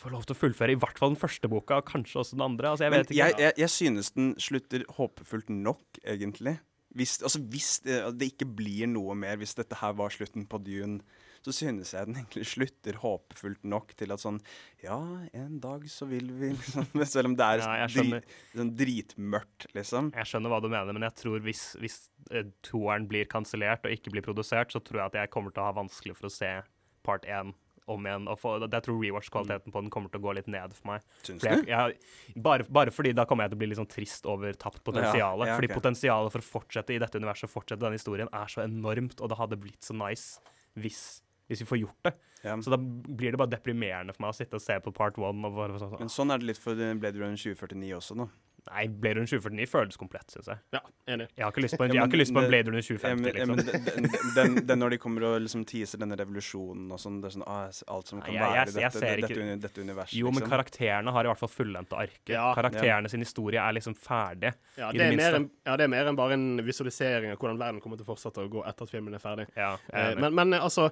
Får 0.00 0.14
lov 0.14 0.26
til 0.26 0.34
å 0.34 0.40
fullføre 0.40 0.74
i 0.74 0.78
hvert 0.80 0.98
fall 0.98 1.14
den 1.14 1.20
første 1.20 1.50
boka, 1.52 1.80
og 1.82 1.88
kanskje 1.90 2.22
også 2.22 2.38
den 2.38 2.46
andre. 2.46 2.72
Altså, 2.72 2.86
jeg 2.86 2.94
vet 2.94 3.10
ikke. 3.10 3.18
jeg, 3.18 3.38
jeg, 3.44 3.56
jeg 3.62 3.74
synes 3.76 4.12
den 4.16 4.30
slutter 4.40 4.86
håpefullt 4.96 5.52
nok, 5.52 6.00
egentlig. 6.02 6.56
Hvis, 6.96 7.18
altså, 7.24 7.40
hvis 7.52 7.74
det, 7.86 7.98
det 8.20 8.32
ikke 8.34 8.48
blir 8.58 8.88
noe 8.90 9.14
mer, 9.16 9.38
hvis 9.40 9.54
dette 9.56 9.78
her 9.80 9.94
var 9.96 10.12
slutten 10.12 10.44
på 10.48 10.60
Dune, 10.64 11.00
så 11.42 11.54
synes 11.54 11.90
jeg 11.94 12.06
den 12.06 12.18
egentlig 12.20 12.44
slutter 12.46 12.98
håpefullt 13.02 13.64
nok 13.66 13.94
til 13.98 14.14
at 14.14 14.22
sånn 14.22 14.38
Ja, 14.82 14.98
en 15.34 15.56
dag 15.62 15.88
så 15.90 16.06
vil 16.10 16.28
vi 16.38 16.52
liksom 16.54 16.86
Selv 17.14 17.32
om 17.32 17.36
det 17.38 17.48
er 17.48 17.64
Ja, 17.64 17.88
drit, 17.90 18.36
sånn 18.54 18.74
dritmørkt, 18.78 19.66
liksom. 19.74 20.12
Jeg 20.14 20.30
skjønner 20.30 20.52
hva 20.52 20.60
du 20.62 20.68
mener, 20.70 20.92
men 20.94 21.06
jeg 21.08 21.16
tror 21.18 21.42
hvis, 21.42 21.64
hvis 21.82 21.98
eh, 22.30 22.46
toeren 22.66 23.08
blir 23.10 23.26
kansellert 23.30 23.88
og 23.88 23.96
ikke 23.96 24.14
blir 24.14 24.26
produsert, 24.26 24.74
så 24.74 24.82
tror 24.84 25.02
jeg 25.02 25.12
at 25.12 25.20
jeg 25.24 25.34
kommer 25.34 25.54
til 25.54 25.64
å 25.64 25.70
ha 25.70 25.76
vanskelig 25.80 26.14
for 26.18 26.30
å 26.30 26.34
se 26.34 26.52
part 27.02 27.26
én 27.26 27.50
om 27.90 28.06
igjen. 28.06 28.28
Og 28.30 28.38
for, 28.40 28.62
jeg 28.66 28.86
tror 28.86 28.98
rewatch-kvaliteten 29.00 29.74
på 29.74 29.82
den 29.82 29.90
kommer 29.92 30.12
til 30.12 30.22
å 30.22 30.26
gå 30.26 30.34
litt 30.38 30.50
ned 30.52 30.74
for 30.76 30.92
meg. 30.92 31.06
Syns 31.26 31.46
jeg, 31.46 31.64
jeg, 31.70 32.42
bare, 32.44 32.66
bare 32.70 32.94
fordi 32.94 33.14
da 33.16 33.26
kommer 33.28 33.46
jeg 33.46 33.54
til 33.54 33.60
å 33.60 33.62
bli 33.62 33.70
litt 33.72 33.80
sånn 33.80 33.90
trist 33.90 34.28
over 34.30 34.56
tapt 34.58 34.82
potensial. 34.86 35.42
Ja, 35.42 35.52
ja, 35.52 35.58
Fordi 35.58 35.72
potensialet 35.72 36.34
for 36.34 36.44
å 36.44 36.48
fortsette 36.58 36.94
i 36.94 37.00
dette 37.02 37.20
universet, 37.22 37.52
fortsette 37.52 37.82
denne 37.82 37.98
historien, 38.00 38.30
er 38.32 38.52
så 38.52 38.64
enormt, 38.66 39.18
og 39.20 39.32
det 39.32 39.40
hadde 39.40 39.60
blitt 39.62 39.82
så 39.86 39.96
nice 39.96 40.42
hvis, 40.78 41.02
hvis 41.50 41.64
vi 41.64 41.68
får 41.68 41.82
gjort 41.84 42.08
det. 42.08 42.14
Ja. 42.42 42.56
Så 42.62 42.72
da 42.74 42.78
blir 42.78 43.34
det 43.34 43.38
bare 43.38 43.52
deprimerende 43.52 44.14
for 44.16 44.24
meg 44.24 44.34
å 44.34 44.38
sitte 44.38 44.58
og 44.58 44.64
se 44.64 44.78
på 44.82 44.94
part 44.94 45.18
one. 45.20 45.46
Og 45.46 45.58
bare 45.58 45.78
sånn, 45.78 45.98
Men 46.00 46.10
sånn 46.10 46.34
er 46.34 46.42
det 46.42 46.50
litt 46.52 46.62
for 46.62 46.78
Blade 46.78 47.18
Runner 47.20 47.38
2049 47.38 47.92
også, 47.98 48.18
da. 48.18 48.30
Nei, 48.70 48.84
Blade 48.88 49.16
Runner 49.18 49.26
2049 49.26 49.66
føles 49.66 49.96
komplett, 49.98 50.30
syns 50.30 50.46
jeg. 50.52 50.58
Ja, 50.76 50.80
enig. 51.10 51.26
Jeg 51.34 51.42
har 51.44 51.50
ikke 51.50 51.62
lyst 51.64 51.74
på 51.80 51.82
en, 51.84 51.90
Ja, 51.90 51.94
jeg 51.96 52.00
har 52.02 52.06
men 52.06 52.12
ikke 52.12 52.20
lyst 52.20 52.34
på 52.36 52.42
en 52.42 52.48
Blade 52.52 52.70
Runner 52.70 52.84
2050, 52.86 53.22
men, 53.22 53.38
ja, 53.40 53.46
men 53.46 53.56
liksom. 53.58 53.72
den, 53.72 54.06
den, 54.12 54.36
den, 54.36 54.66
den 54.68 54.78
når 54.78 54.94
de 54.94 54.98
kommer 55.02 55.26
og 55.26 55.34
liksom 55.42 55.64
teaser 55.66 55.98
denne 55.98 56.18
revolusjonen 56.20 56.92
og 56.94 57.00
sånn, 57.02 57.16
det 57.24 57.30
er 57.32 57.34
sånn 57.34 57.44
ah, 57.50 57.64
alt 57.96 58.12
som 58.12 58.20
kan 58.22 58.30
Nei, 58.30 58.36
jeg- 58.38 58.44
være 58.46 58.54
jeg- 58.54 58.62
i 58.62 58.84
jeg 58.84 58.92
dette, 58.92 59.34
dette, 59.34 59.56
dette 59.66 59.80
universet. 59.86 60.14
Jo, 60.20 60.30
men 60.30 60.38
liksom. 60.42 60.52
karakterene 60.54 61.12
har 61.16 61.24
i 61.24 61.32
hvert 61.32 61.42
fall 61.42 61.52
fullendte 61.56 61.98
arker. 62.04 62.34
Ja. 62.36 62.46
Karakterene 62.54 63.10
sin 63.10 63.20
historie 63.26 63.58
er 63.58 63.72
liksom 63.80 63.96
ferdig. 63.98 64.54
Ja, 64.78 64.90
I 64.94 64.98
det, 64.98 65.10
er 65.18 65.34
en, 65.40 65.50
ja, 65.66 65.76
det 65.76 65.84
er 65.88 65.92
mer 65.98 66.06
enn 66.12 66.16
bare 66.22 66.38
en 66.38 66.46
visualisering 66.62 67.32
av 67.34 67.38
hvordan 67.42 67.58
verden 67.58 67.80
kommer 67.82 67.98
til 67.98 68.06
å 68.06 68.12
fortsette 68.14 68.46
å 68.46 68.48
gå 68.48 68.62
etter 68.68 68.86
at 68.86 68.90
filmen 68.94 69.14
er 69.14 69.18
ferdig. 69.26 69.48
Ja, 69.56 69.74
er 69.92 70.12
Eh, 70.12 70.20
men, 70.22 70.34
men 70.34 70.54
eh, 70.54 70.62
altså 70.62 70.90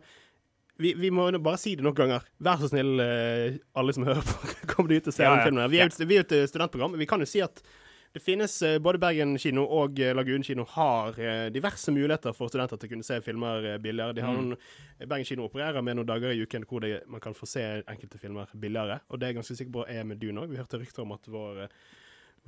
vi, 0.80 0.94
vi 0.98 1.10
må 1.14 1.28
bare 1.44 1.58
si 1.60 1.74
det 1.78 1.84
nok 1.86 1.98
ganger. 2.00 2.24
Vær 2.42 2.58
så 2.62 2.70
snill, 2.72 2.96
eh, 3.04 3.58
alle 3.78 3.92
som 3.96 4.06
hører 4.08 4.24
på, 4.26 4.50
kom 4.72 4.88
deg 4.90 5.02
ut 5.04 5.12
og 5.12 5.16
se 5.16 5.22
Ja, 5.26 5.34
den 5.36 5.40
ja. 5.40 5.46
filmen. 5.50 5.70
Vi 5.72 5.80
er 5.84 5.94
vi 6.10 6.18
er 6.18 6.26
et 6.26 6.34
eh, 6.38 6.48
studentprogram. 6.50 6.96
Vi 7.00 7.06
kan 7.10 7.20
jo 7.22 7.28
si 7.28 7.42
at 7.44 7.62
det 8.10 8.18
finnes 8.24 8.56
eh, 8.66 8.78
både 8.82 8.98
Bergen 8.98 9.36
kino 9.38 9.62
og 9.70 9.94
Lagunen 10.00 10.16
Lagun 10.18 10.42
kino 10.48 10.64
har 10.72 11.14
diverse 11.54 11.92
muligheter 11.94 12.34
for 12.34 12.50
studenter 12.50 12.80
til 12.80 12.88
å 12.88 12.92
kunne 12.96 13.06
se 13.06 13.20
filmer 13.22 13.68
billigere. 13.78 14.16
De 14.18 14.24
har 14.26 14.34
Mm. 14.34 14.48
noen, 14.50 14.58
Bergen 15.06 15.28
kino 15.28 15.46
opererer 15.46 15.82
med 15.86 16.00
noen 16.00 16.08
dager 16.10 16.34
i 16.34 16.42
uken 16.42 16.66
hvor 16.66 16.82
det, 16.82 17.04
man 17.06 17.20
kan 17.22 17.36
få 17.38 17.46
se 17.46 17.62
enkelte 17.86 18.18
filmer 18.18 18.50
billigere. 18.58 18.98
Og 19.10 19.20
det 19.20 19.28
er 19.28 19.34
jeg 19.34 19.38
ganske 19.42 19.56
sikker 19.60 19.76
på 19.78 19.86
er 19.86 20.04
med 20.10 20.18
Dune 20.18 20.42
òg. 20.42 20.50
Vi 20.50 20.58
hørte 20.58 20.80
rykter 20.82 21.04
om 21.06 21.12
at 21.14 21.30
vår 21.30 21.66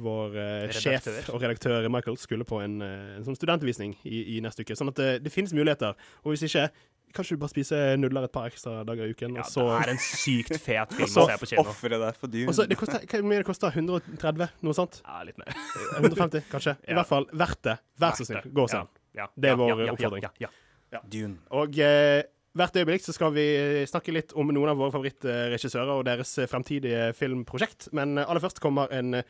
vår 0.01 0.37
sjef 0.73 1.05
og 1.35 1.43
redaktør 1.43 1.85
Michael 1.93 2.17
skulle 2.17 2.47
på 2.49 2.63
en, 2.65 2.79
en 2.83 3.25
sånn 3.27 3.37
studentvisning 3.37 3.93
i, 4.09 4.23
i 4.37 4.41
neste 4.41 4.65
uke. 4.65 4.73
Sånn 4.79 4.89
at 4.89 4.97
det, 4.99 5.09
det 5.27 5.33
finnes 5.35 5.53
muligheter. 5.53 5.93
Og 6.25 6.33
hvis 6.33 6.47
ikke, 6.49 6.71
kanskje 7.15 7.37
du 7.37 7.41
bare 7.43 7.53
spiser 7.53 7.97
nudler 8.01 8.25
et 8.27 8.33
par 8.35 8.47
ekstra 8.51 8.83
dager 8.89 9.07
i 9.07 9.15
uken. 9.15 9.37
Ja, 9.39 9.45
og 9.45 9.51
så, 9.53 9.65
det 9.69 9.87
er 9.89 9.93
en 9.95 10.01
sykt 10.03 10.57
fet 10.63 10.93
film 10.99 11.09
å 11.23 11.27
se 11.29 11.37
på 11.43 11.49
kino. 11.53 11.65
Offeret 11.65 12.01
deg 12.03 12.19
for 12.21 12.33
dyr. 12.33 12.49
og 12.53 12.69
det 12.73 12.79
koster, 12.81 13.07
Hva 13.13 13.23
mye 13.29 13.41
det 13.43 13.47
koster? 13.49 13.73
130? 13.79 14.49
Noe 14.67 14.77
sånt? 14.79 15.01
Ja, 15.07 15.23
litt 15.29 15.39
mer. 15.41 15.53
150, 16.01 16.45
kanskje? 16.53 16.77
I 16.87 16.91
Ja. 16.93 16.99
hvert 17.01 17.11
fall 17.13 17.27
verdt 17.33 17.63
det. 17.69 17.77
Vær 18.03 18.17
så 18.19 18.27
snill, 18.29 18.43
gå 18.53 18.65
og 18.67 18.71
se 18.73 18.81
den. 18.83 18.89
ja, 19.21 19.27
Det 19.37 19.51
er 19.51 19.57
ja, 19.57 19.61
vår 19.63 19.69
ja, 19.73 19.77
ja, 19.77 19.85
ja, 19.87 19.93
oppfordring. 19.97 20.29
Ja, 20.41 20.49
ja. 20.93 21.01
Dune. 21.09 21.39
Og 21.63 21.79
eh, 21.79 22.23
hvert 22.59 22.77
øyeblikk 22.77 23.05
så 23.07 23.15
skal 23.17 23.33
vi 23.33 23.47
snakke 23.89 24.13
litt 24.13 24.35
om 24.37 24.51
noen 24.53 24.69
av 24.73 24.77
våre 24.81 24.93
favorittregissører 24.93 25.95
og 25.99 26.05
deres 26.09 26.35
eh, 26.39 26.49
fremtidige 26.51 27.13
filmprosjekt. 27.17 27.89
Men 27.97 28.19
eh, 28.19 28.29
aller 28.29 28.45
først 28.45 28.61
kommer 28.61 28.93
en 28.93 29.15
eh, 29.21 29.25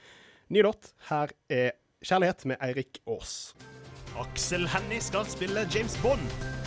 ny 0.50 0.62
låt. 0.66 0.94
Her 1.10 1.30
er 1.50 1.72
'Kjærlighet' 2.02 2.46
med 2.50 2.58
Eirik 2.60 2.98
Aas. 3.06 3.54
Aksel 4.18 4.66
Hennie 4.68 5.00
skal 5.00 5.24
spille 5.30 5.62
James 5.70 5.94
Bond. 6.02 6.61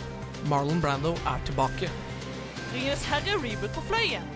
Marlon 0.46 0.80
Brando 0.80 1.10
er 1.26 1.40
tilbake. 1.46 1.88
Ringenes 2.70 3.02
herre 3.10 3.32
reboot 3.42 3.72
på 3.74 3.82
fløyen. 3.88 4.26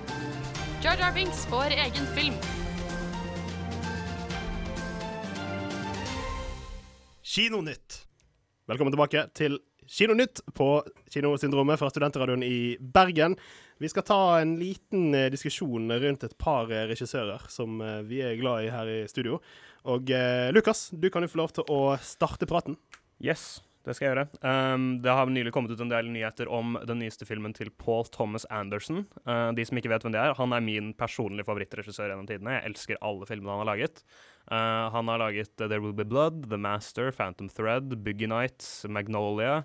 Jar 0.82 0.98
Jar 0.98 1.12
Binks 1.14 1.44
får 1.46 1.70
egen 1.76 2.08
film. 2.16 2.34
Kinonytt. 7.22 8.00
Velkommen 8.66 8.90
tilbake 8.90 9.28
til 9.38 9.60
Kinonytt 9.86 10.42
på 10.50 10.82
Kinosyndromet 11.14 11.78
fra 11.78 11.92
Studentradioen 11.94 12.42
i 12.42 12.74
Bergen. 12.80 13.38
Vi 13.78 13.94
skal 13.94 14.08
ta 14.10 14.20
en 14.40 14.58
liten 14.58 15.14
eh, 15.14 15.30
diskusjon 15.30 15.86
rundt 15.94 16.26
et 16.26 16.38
par 16.42 16.74
eh, 16.74 16.88
regissører 16.90 17.46
som 17.46 17.78
eh, 17.86 18.02
vi 18.10 18.18
er 18.26 18.38
glad 18.42 18.66
i 18.66 18.74
her 18.74 18.94
i 18.98 19.00
studio. 19.06 19.38
Og 19.86 20.10
eh, 20.10 20.50
Lukas, 20.50 20.88
du 20.90 21.06
kan 21.06 21.22
jo 21.22 21.30
få 21.30 21.44
lov 21.44 21.54
til 21.54 21.70
å 21.70 21.82
starte 22.02 22.50
praten. 22.50 22.74
Yes, 23.22 23.60
det 23.86 23.94
skal 23.96 24.06
jeg 24.06 24.12
gjøre. 24.12 24.26
Um, 24.44 24.86
det 25.00 25.12
har 25.16 25.30
nylig 25.32 25.52
kommet 25.56 25.72
ut 25.72 25.80
en 25.80 25.92
del 25.92 26.10
nyheter 26.12 26.50
om 26.52 26.74
den 26.84 27.00
nyeste 27.00 27.24
filmen 27.28 27.54
til 27.56 27.70
Paul 27.80 28.04
Thomas 28.12 28.44
Anderson. 28.52 29.06
Uh, 29.24 29.48
de 29.56 29.64
som 29.64 29.80
ikke 29.80 29.92
vet 29.92 30.04
hvem 30.04 30.12
det 30.12 30.20
er, 30.20 30.36
han 30.36 30.52
er 30.52 30.64
min 30.64 30.90
personlige 30.98 31.48
favorittregissør 31.48 32.12
gjennom 32.12 32.28
tidene. 32.28 32.58
Jeg 32.58 32.72
elsker 32.72 33.00
alle 33.00 33.28
filmene 33.30 33.54
han 33.54 33.64
har 33.64 33.70
laget. 33.72 34.02
Uh, 34.50 34.90
han 34.92 35.08
har 35.08 35.22
laget 35.24 35.54
uh, 35.56 35.64
There 35.64 35.80
Will 35.80 35.96
Be 35.96 36.04
Blood, 36.04 36.44
The 36.50 36.60
Master, 36.60 37.08
Phantom 37.16 37.48
Thread, 37.48 37.96
Boogie 38.04 38.28
Nights, 38.28 38.84
Magnolia. 38.88 39.62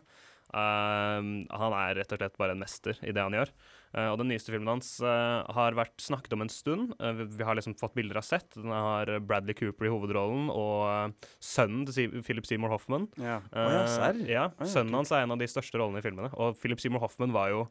Han 0.55 1.73
er 1.75 1.97
rett 1.97 2.13
og 2.15 2.19
slett 2.21 2.37
bare 2.39 2.53
en 2.55 2.61
mester 2.61 2.95
i 3.03 3.11
det 3.11 3.19
han 3.19 3.33
gjør. 3.35 3.49
Uh, 3.95 4.09
og 4.11 4.17
den 4.19 4.27
nyeste 4.33 4.51
filmen 4.51 4.67
hans 4.73 4.89
uh, 4.99 5.45
har 5.55 5.75
vært 5.77 5.95
snakket 6.03 6.33
om 6.35 6.43
en 6.43 6.51
stund. 6.51 6.91
Uh, 6.99 7.23
vi, 7.23 7.45
har 7.47 7.55
liksom 7.55 7.77
fått 7.79 7.95
bilder 7.95 8.19
av 8.19 8.27
sett. 8.27 8.49
Den 8.57 8.73
har 8.75 9.11
Bradley 9.23 9.55
Cooper 9.55 9.87
i 9.87 9.93
hovedrollen 9.93 10.49
og 10.51 11.15
sønnen 11.39 11.85
til 11.87 12.19
Philip 12.25 12.47
Seymour 12.49 12.75
Hoffman. 12.75 13.07
Ja. 13.21 13.39
Å 13.55 13.67
ja, 13.71 13.83
serr? 13.93 14.19
ja, 14.27 14.45
sønnen 14.67 14.99
hans 14.99 15.13
er 15.15 15.23
en 15.23 15.35
av 15.35 15.39
de 15.39 15.47
største 15.47 15.79
rollene 15.79 16.03
i 16.03 16.05
filmene. 16.05 16.33
Og 16.35 16.59
Philip 16.59 16.83
Seymour 16.83 17.05
Hoffman 17.05 17.35
var 17.35 17.53
jo 17.53 17.61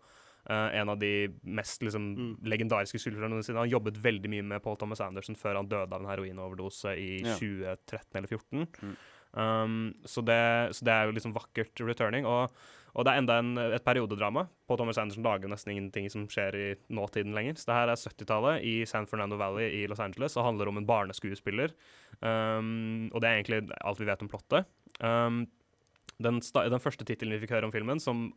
uh, 0.49 0.69
en 0.73 0.93
av 0.95 1.01
de 1.03 1.13
mest 1.45 1.85
liksom, 1.85 2.39
legendariske 2.41 3.01
skuespillerne 3.01 3.35
noensinne. 3.35 3.61
Han 3.61 3.73
jobbet 3.73 4.01
veldig 4.05 4.31
mye 4.33 4.47
med 4.55 4.65
Paul 4.65 4.79
Thomas 4.81 5.03
Anderson 5.05 5.37
før 5.37 5.61
han 5.61 5.69
døde 5.69 5.93
av 5.93 6.01
en 6.01 6.09
heroinoverdose 6.13 6.97
i 7.01 7.11
Ja. 7.25 7.37
2013 7.37 8.17
eller 8.17 8.33
2014. 8.33 8.65
Mm. 8.81 8.97
Um, 9.35 9.77
så, 10.07 10.23
det, 10.23 10.41
så 10.79 10.87
det 10.87 10.95
er 10.95 11.09
jo 11.09 11.15
liksom 11.17 11.35
vakkert 11.37 11.85
returning. 11.85 12.29
Og, 12.31 12.55
Og 12.95 13.07
det 13.07 13.13
er 13.13 13.21
enda 13.21 13.41
en, 13.43 13.57
et 13.59 13.85
periodedrama. 13.85 14.47
På 14.71 14.77
Thomas 14.79 15.01
Anderson 15.03 15.27
lager 15.27 15.51
nesten 15.51 15.73
ingenting 15.75 16.07
som 16.13 16.29
skjer 16.31 16.55
i 16.59 16.67
nåtiden 16.95 17.35
lenger. 17.35 17.59
Så 17.59 17.69
det 17.71 17.79
her 17.79 17.91
er 17.91 17.99
70-tallet 17.99 18.67
i 18.71 18.75
San 18.87 19.09
Fernando 19.11 19.39
Valley 19.41 19.67
i 19.81 19.83
Los 19.91 20.03
Angeles 20.03 20.39
og 20.39 20.47
handler 20.47 20.71
om 20.71 20.79
en 20.79 20.87
barneskuespiller. 20.87 21.75
Um, 22.21 23.11
og 23.11 23.19
det 23.19 23.31
er 23.31 23.41
egentlig 23.41 23.61
alt 23.83 24.01
vi 24.03 24.09
vet 24.09 24.23
om 24.23 24.31
plottet. 24.31 24.71
Um, 25.03 25.43
den, 26.23 26.39
den 26.39 26.83
første 26.83 27.07
tittelen 27.09 27.35
vi 27.35 27.43
fikk 27.43 27.57
høre 27.57 27.67
om 27.67 27.75
filmen, 27.75 27.99
som 28.03 28.29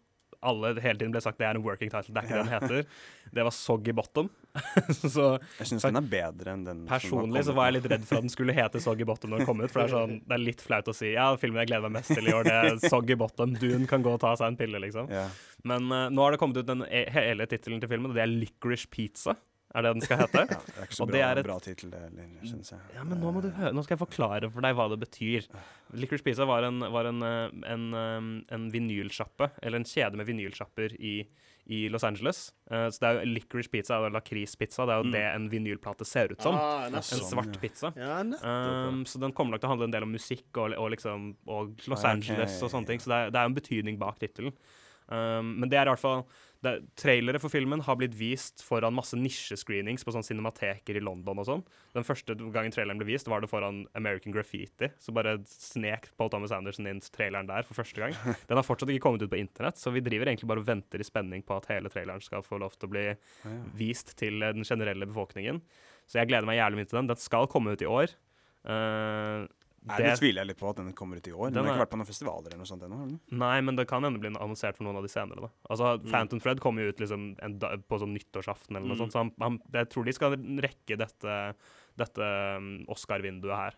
alle 0.45 0.73
hele 0.81 0.99
tiden 0.99 1.13
ble 1.13 1.21
sagt 1.23 1.39
det 1.41 1.47
er 1.47 1.57
en 1.57 1.63
working 1.65 1.89
title, 1.91 2.13
det 2.13 2.21
er 2.21 2.27
ikke 2.27 2.35
det 2.35 2.43
den 2.43 2.53
heter. 2.53 3.03
Det 3.38 3.45
var 3.47 3.55
Soggy 3.55 3.93
Bottom. 3.97 4.29
så 5.13 5.25
Jeg 5.59 5.69
syns 5.69 5.85
den 5.85 5.99
er 5.99 6.07
bedre 6.09 6.53
enn 6.55 6.63
den 6.65 6.79
Personlig 6.89 7.43
så 7.45 7.53
var 7.57 7.69
jeg 7.69 7.77
litt 7.77 7.89
redd 7.91 8.05
for 8.09 8.19
at 8.19 8.25
den 8.25 8.33
skulle 8.33 8.55
hete 8.57 8.81
Soggy 8.81 9.05
Bottom 9.07 9.33
når 9.33 9.43
den 9.43 9.49
kom 9.49 9.61
ut. 9.61 9.71
For 9.73 9.83
det 9.83 9.88
er, 9.89 9.93
sånn, 9.95 10.15
det 10.25 10.38
er 10.38 10.43
litt 10.43 10.63
flaut 10.63 10.89
å 10.89 10.95
si 10.97 11.11
ja, 11.13 11.27
filmen 11.41 11.61
jeg 11.63 11.73
gleder 11.73 11.89
meg 11.89 11.99
mest 11.99 12.15
til 12.15 12.29
i 12.29 12.35
år, 12.38 12.47
det 12.47 12.55
er 12.57 12.81
Soggy 12.88 13.17
Bottom. 13.19 13.57
Dune 13.61 13.89
kan 13.89 14.05
gå 14.05 14.15
og 14.15 14.21
ta 14.23 14.33
seg 14.39 14.53
en 14.53 14.59
pille, 14.59 14.81
liksom. 14.83 15.11
Ja. 15.13 15.27
Men 15.67 15.91
uh, 15.91 16.07
nå 16.13 16.23
har 16.23 16.33
det 16.33 16.41
kommet 16.41 16.61
ut 16.61 16.69
den 16.69 16.85
e 16.88 17.05
hele 17.13 17.47
tittelen 17.49 17.83
til 17.83 17.91
filmen, 17.91 18.11
og 18.11 18.17
det 18.17 18.25
er 18.25 18.33
Licorice 18.33 18.89
Pizza. 18.91 19.38
Er 19.78 19.86
det 19.86 19.91
den 19.93 20.01
skal 20.07 20.23
hete? 20.23 20.43
Ja, 20.49 20.57
det 20.57 20.78
er 20.82 20.88
ikke 20.88 20.97
så 20.97 21.05
bra, 21.05 21.13
det 21.13 21.21
er 21.23 21.39
et- 21.41 21.45
bra 21.45 21.57
tittel, 21.61 21.91
syns 22.49 22.71
jeg. 22.73 22.80
Ja, 22.95 23.03
men 23.05 23.19
nå 23.21 23.32
må 23.36 23.43
du 23.45 23.51
høre. 23.53 23.69
Nå 23.78 23.84
skal 23.86 23.93
jeg 23.97 24.01
forklare 24.07 24.49
for 24.51 24.65
deg 24.65 24.73
hva 24.78 24.88
det 24.89 24.97
betyr. 25.03 25.45
Licorice 25.93 26.25
Pizza 26.25 26.47
var 26.49 26.65
en, 26.65 26.80
var 26.80 27.05
en, 27.11 27.21
eh, 27.21 27.51
en, 27.75 27.84
eh, 27.93 28.55
en 28.57 28.71
vinylsjappe, 28.73 29.51
eller 29.61 29.78
en 29.84 29.86
kjede 29.86 30.17
med 30.17 30.25
vinylsjapper 30.25 30.97
i, 30.97 31.19
i 31.67 31.89
Los 31.91 32.03
Angeles. 32.07 32.53
Uh, 32.71 32.88
så 32.88 33.01
det 33.03 33.07
er 33.09 33.19
jo 33.19 33.34
Licorice 33.36 33.69
Pizza, 33.69 33.97
eller 33.97 34.13
lakrispizza, 34.15 34.86
det 34.88 34.93
er 34.95 35.03
jo 35.03 35.11
det 35.11 35.23
en 35.36 35.47
vinylplate 35.51 36.05
ser 36.07 36.32
ut 36.32 36.41
som. 36.41 36.55
Ah, 36.55 36.88
en 36.88 37.01
svart 37.03 37.59
pizza. 37.59 37.91
Ja. 37.99 38.21
Um, 38.23 39.03
så 39.05 39.19
den 39.19 39.34
kommer 39.36 39.51
nok 39.55 39.61
til 39.61 39.67
å 39.67 39.73
handle 39.75 39.89
en 39.89 39.91
del 39.91 40.07
om 40.07 40.13
musikk 40.15 40.47
og, 40.57 40.73
og, 40.80 40.89
liksom, 40.95 41.34
og 41.45 41.75
Los 41.91 41.99
Ok. 42.05 42.09
Angeles 42.15 42.55
og 42.63 42.71
sånne 42.71 42.88
ting. 42.88 43.03
Så 43.03 43.11
det 43.11 43.19
er, 43.19 43.32
det 43.36 43.41
er 43.41 43.51
en 43.51 43.57
betydning 43.59 43.99
bak 43.99 44.17
tittelen. 44.23 44.55
Um, 45.07 45.53
men 45.59 45.69
det 45.71 45.78
er 45.80 45.88
i 45.88 45.91
hvert 45.93 46.03
fall 46.03 46.25
det, 46.66 46.74
Trailere 46.97 47.39
for 47.41 47.53
filmen 47.53 47.82
har 47.86 47.97
blitt 47.99 48.16
vist 48.18 48.64
foran 48.66 48.95
masse 48.97 49.18
nisjescreenings 49.20 50.05
på 50.05 50.14
sånn 50.16 50.26
cinemateker 50.26 50.97
i 50.97 51.03
London 51.03 51.41
og 51.41 51.47
sånn. 51.49 51.64
Den 51.95 52.08
første 52.08 52.36
gangen 52.38 52.74
traileren 52.74 53.01
ble 53.01 53.10
vist, 53.12 53.30
var 53.30 53.43
det 53.43 53.49
foran 53.51 53.84
American 53.97 54.34
Graffiti. 54.36 54.89
Så 55.03 55.14
bare 55.16 55.38
snek 55.51 56.10
Paul 56.18 56.32
Thomas 56.34 56.55
Anderson 56.55 56.89
inn 56.89 57.01
traileren 57.03 57.49
der 57.49 57.68
for 57.68 57.78
første 57.78 58.01
gang. 58.01 58.16
Den 58.49 58.60
har 58.60 58.66
fortsatt 58.66 58.91
ikke 58.93 59.05
kommet 59.08 59.26
ut 59.26 59.34
på 59.34 59.39
internett, 59.41 59.80
så 59.82 59.93
vi 59.93 60.03
driver 60.05 60.32
egentlig 60.32 60.49
bare 60.49 60.64
og 60.64 60.70
venter 60.70 61.03
i 61.03 61.08
spenning 61.08 61.45
på 61.45 61.58
at 61.60 61.70
hele 61.72 61.91
traileren 61.93 62.24
skal 62.24 62.45
få 62.45 62.62
lov 62.64 62.78
til 62.78 62.89
å 62.89 62.93
bli 62.95 63.05
vist 63.78 64.16
til 64.20 64.41
eh, 64.41 64.55
den 64.55 64.68
generelle 64.68 65.10
befolkningen. 65.10 65.62
Så 66.08 66.22
jeg 66.22 66.32
gleder 66.32 66.47
meg 66.47 66.60
jævlig 66.60 66.82
mye 66.82 66.89
til 66.89 67.01
den. 67.01 67.12
Den 67.12 67.22
skal 67.22 67.49
komme 67.51 67.76
ut 67.76 67.84
i 67.84 67.89
år. 67.89 68.14
Uh, 68.68 69.45
Nei, 69.88 69.97
det 70.03 70.13
tviler 70.19 70.41
jeg 70.43 70.47
litt 70.51 70.59
på 70.59 70.69
at 70.69 70.75
den 70.81 70.93
kommer 70.93 71.17
ut 71.17 71.27
i 71.27 71.31
år. 71.31 71.47
Den, 71.49 71.53
Den 71.53 71.65
har 71.65 71.73
ikke 71.75 71.83
vært 71.85 71.93
på 71.95 71.99
noen 72.01 72.09
festivaler 72.09 72.47
eller 72.51 72.57
noe 72.61 72.69
sånt 72.69 72.83
ennå? 72.83 73.19
Nei, 73.31 73.61
men 73.61 73.75
det 73.75 73.88
kan 73.88 74.03
hende 74.03 74.19
bli 74.19 74.29
annonsert 74.35 74.77
for 74.77 74.83
noen 74.88 74.97
av 74.99 75.03
de 75.07 75.09
senere. 75.13 75.41
da. 75.41 75.49
Altså, 75.69 75.93
Mm. 76.03 76.11
Phantom 76.11 76.39
Thread 76.43 76.59
kommer 76.59 76.83
jo 76.83 76.89
ut 76.89 76.99
liksom 76.99 77.35
en 77.41 77.57
da, 77.59 77.75
på 77.77 77.99
sånn 77.99 78.13
nyttårsaften 78.17 78.75
eller 78.75 78.88
noe 78.88 78.95
Mm. 78.97 79.03
sånt, 79.05 79.13
så 79.13 79.19
han, 79.23 79.31
han, 79.39 79.59
jeg 79.73 79.89
tror 79.89 80.05
de 80.05 80.13
skal 80.13 80.38
rekke 80.38 80.97
dette, 80.97 81.55
dette 81.97 82.19
um, 82.57 82.85
Oscar-vinduet 82.89 83.55
her 83.55 83.73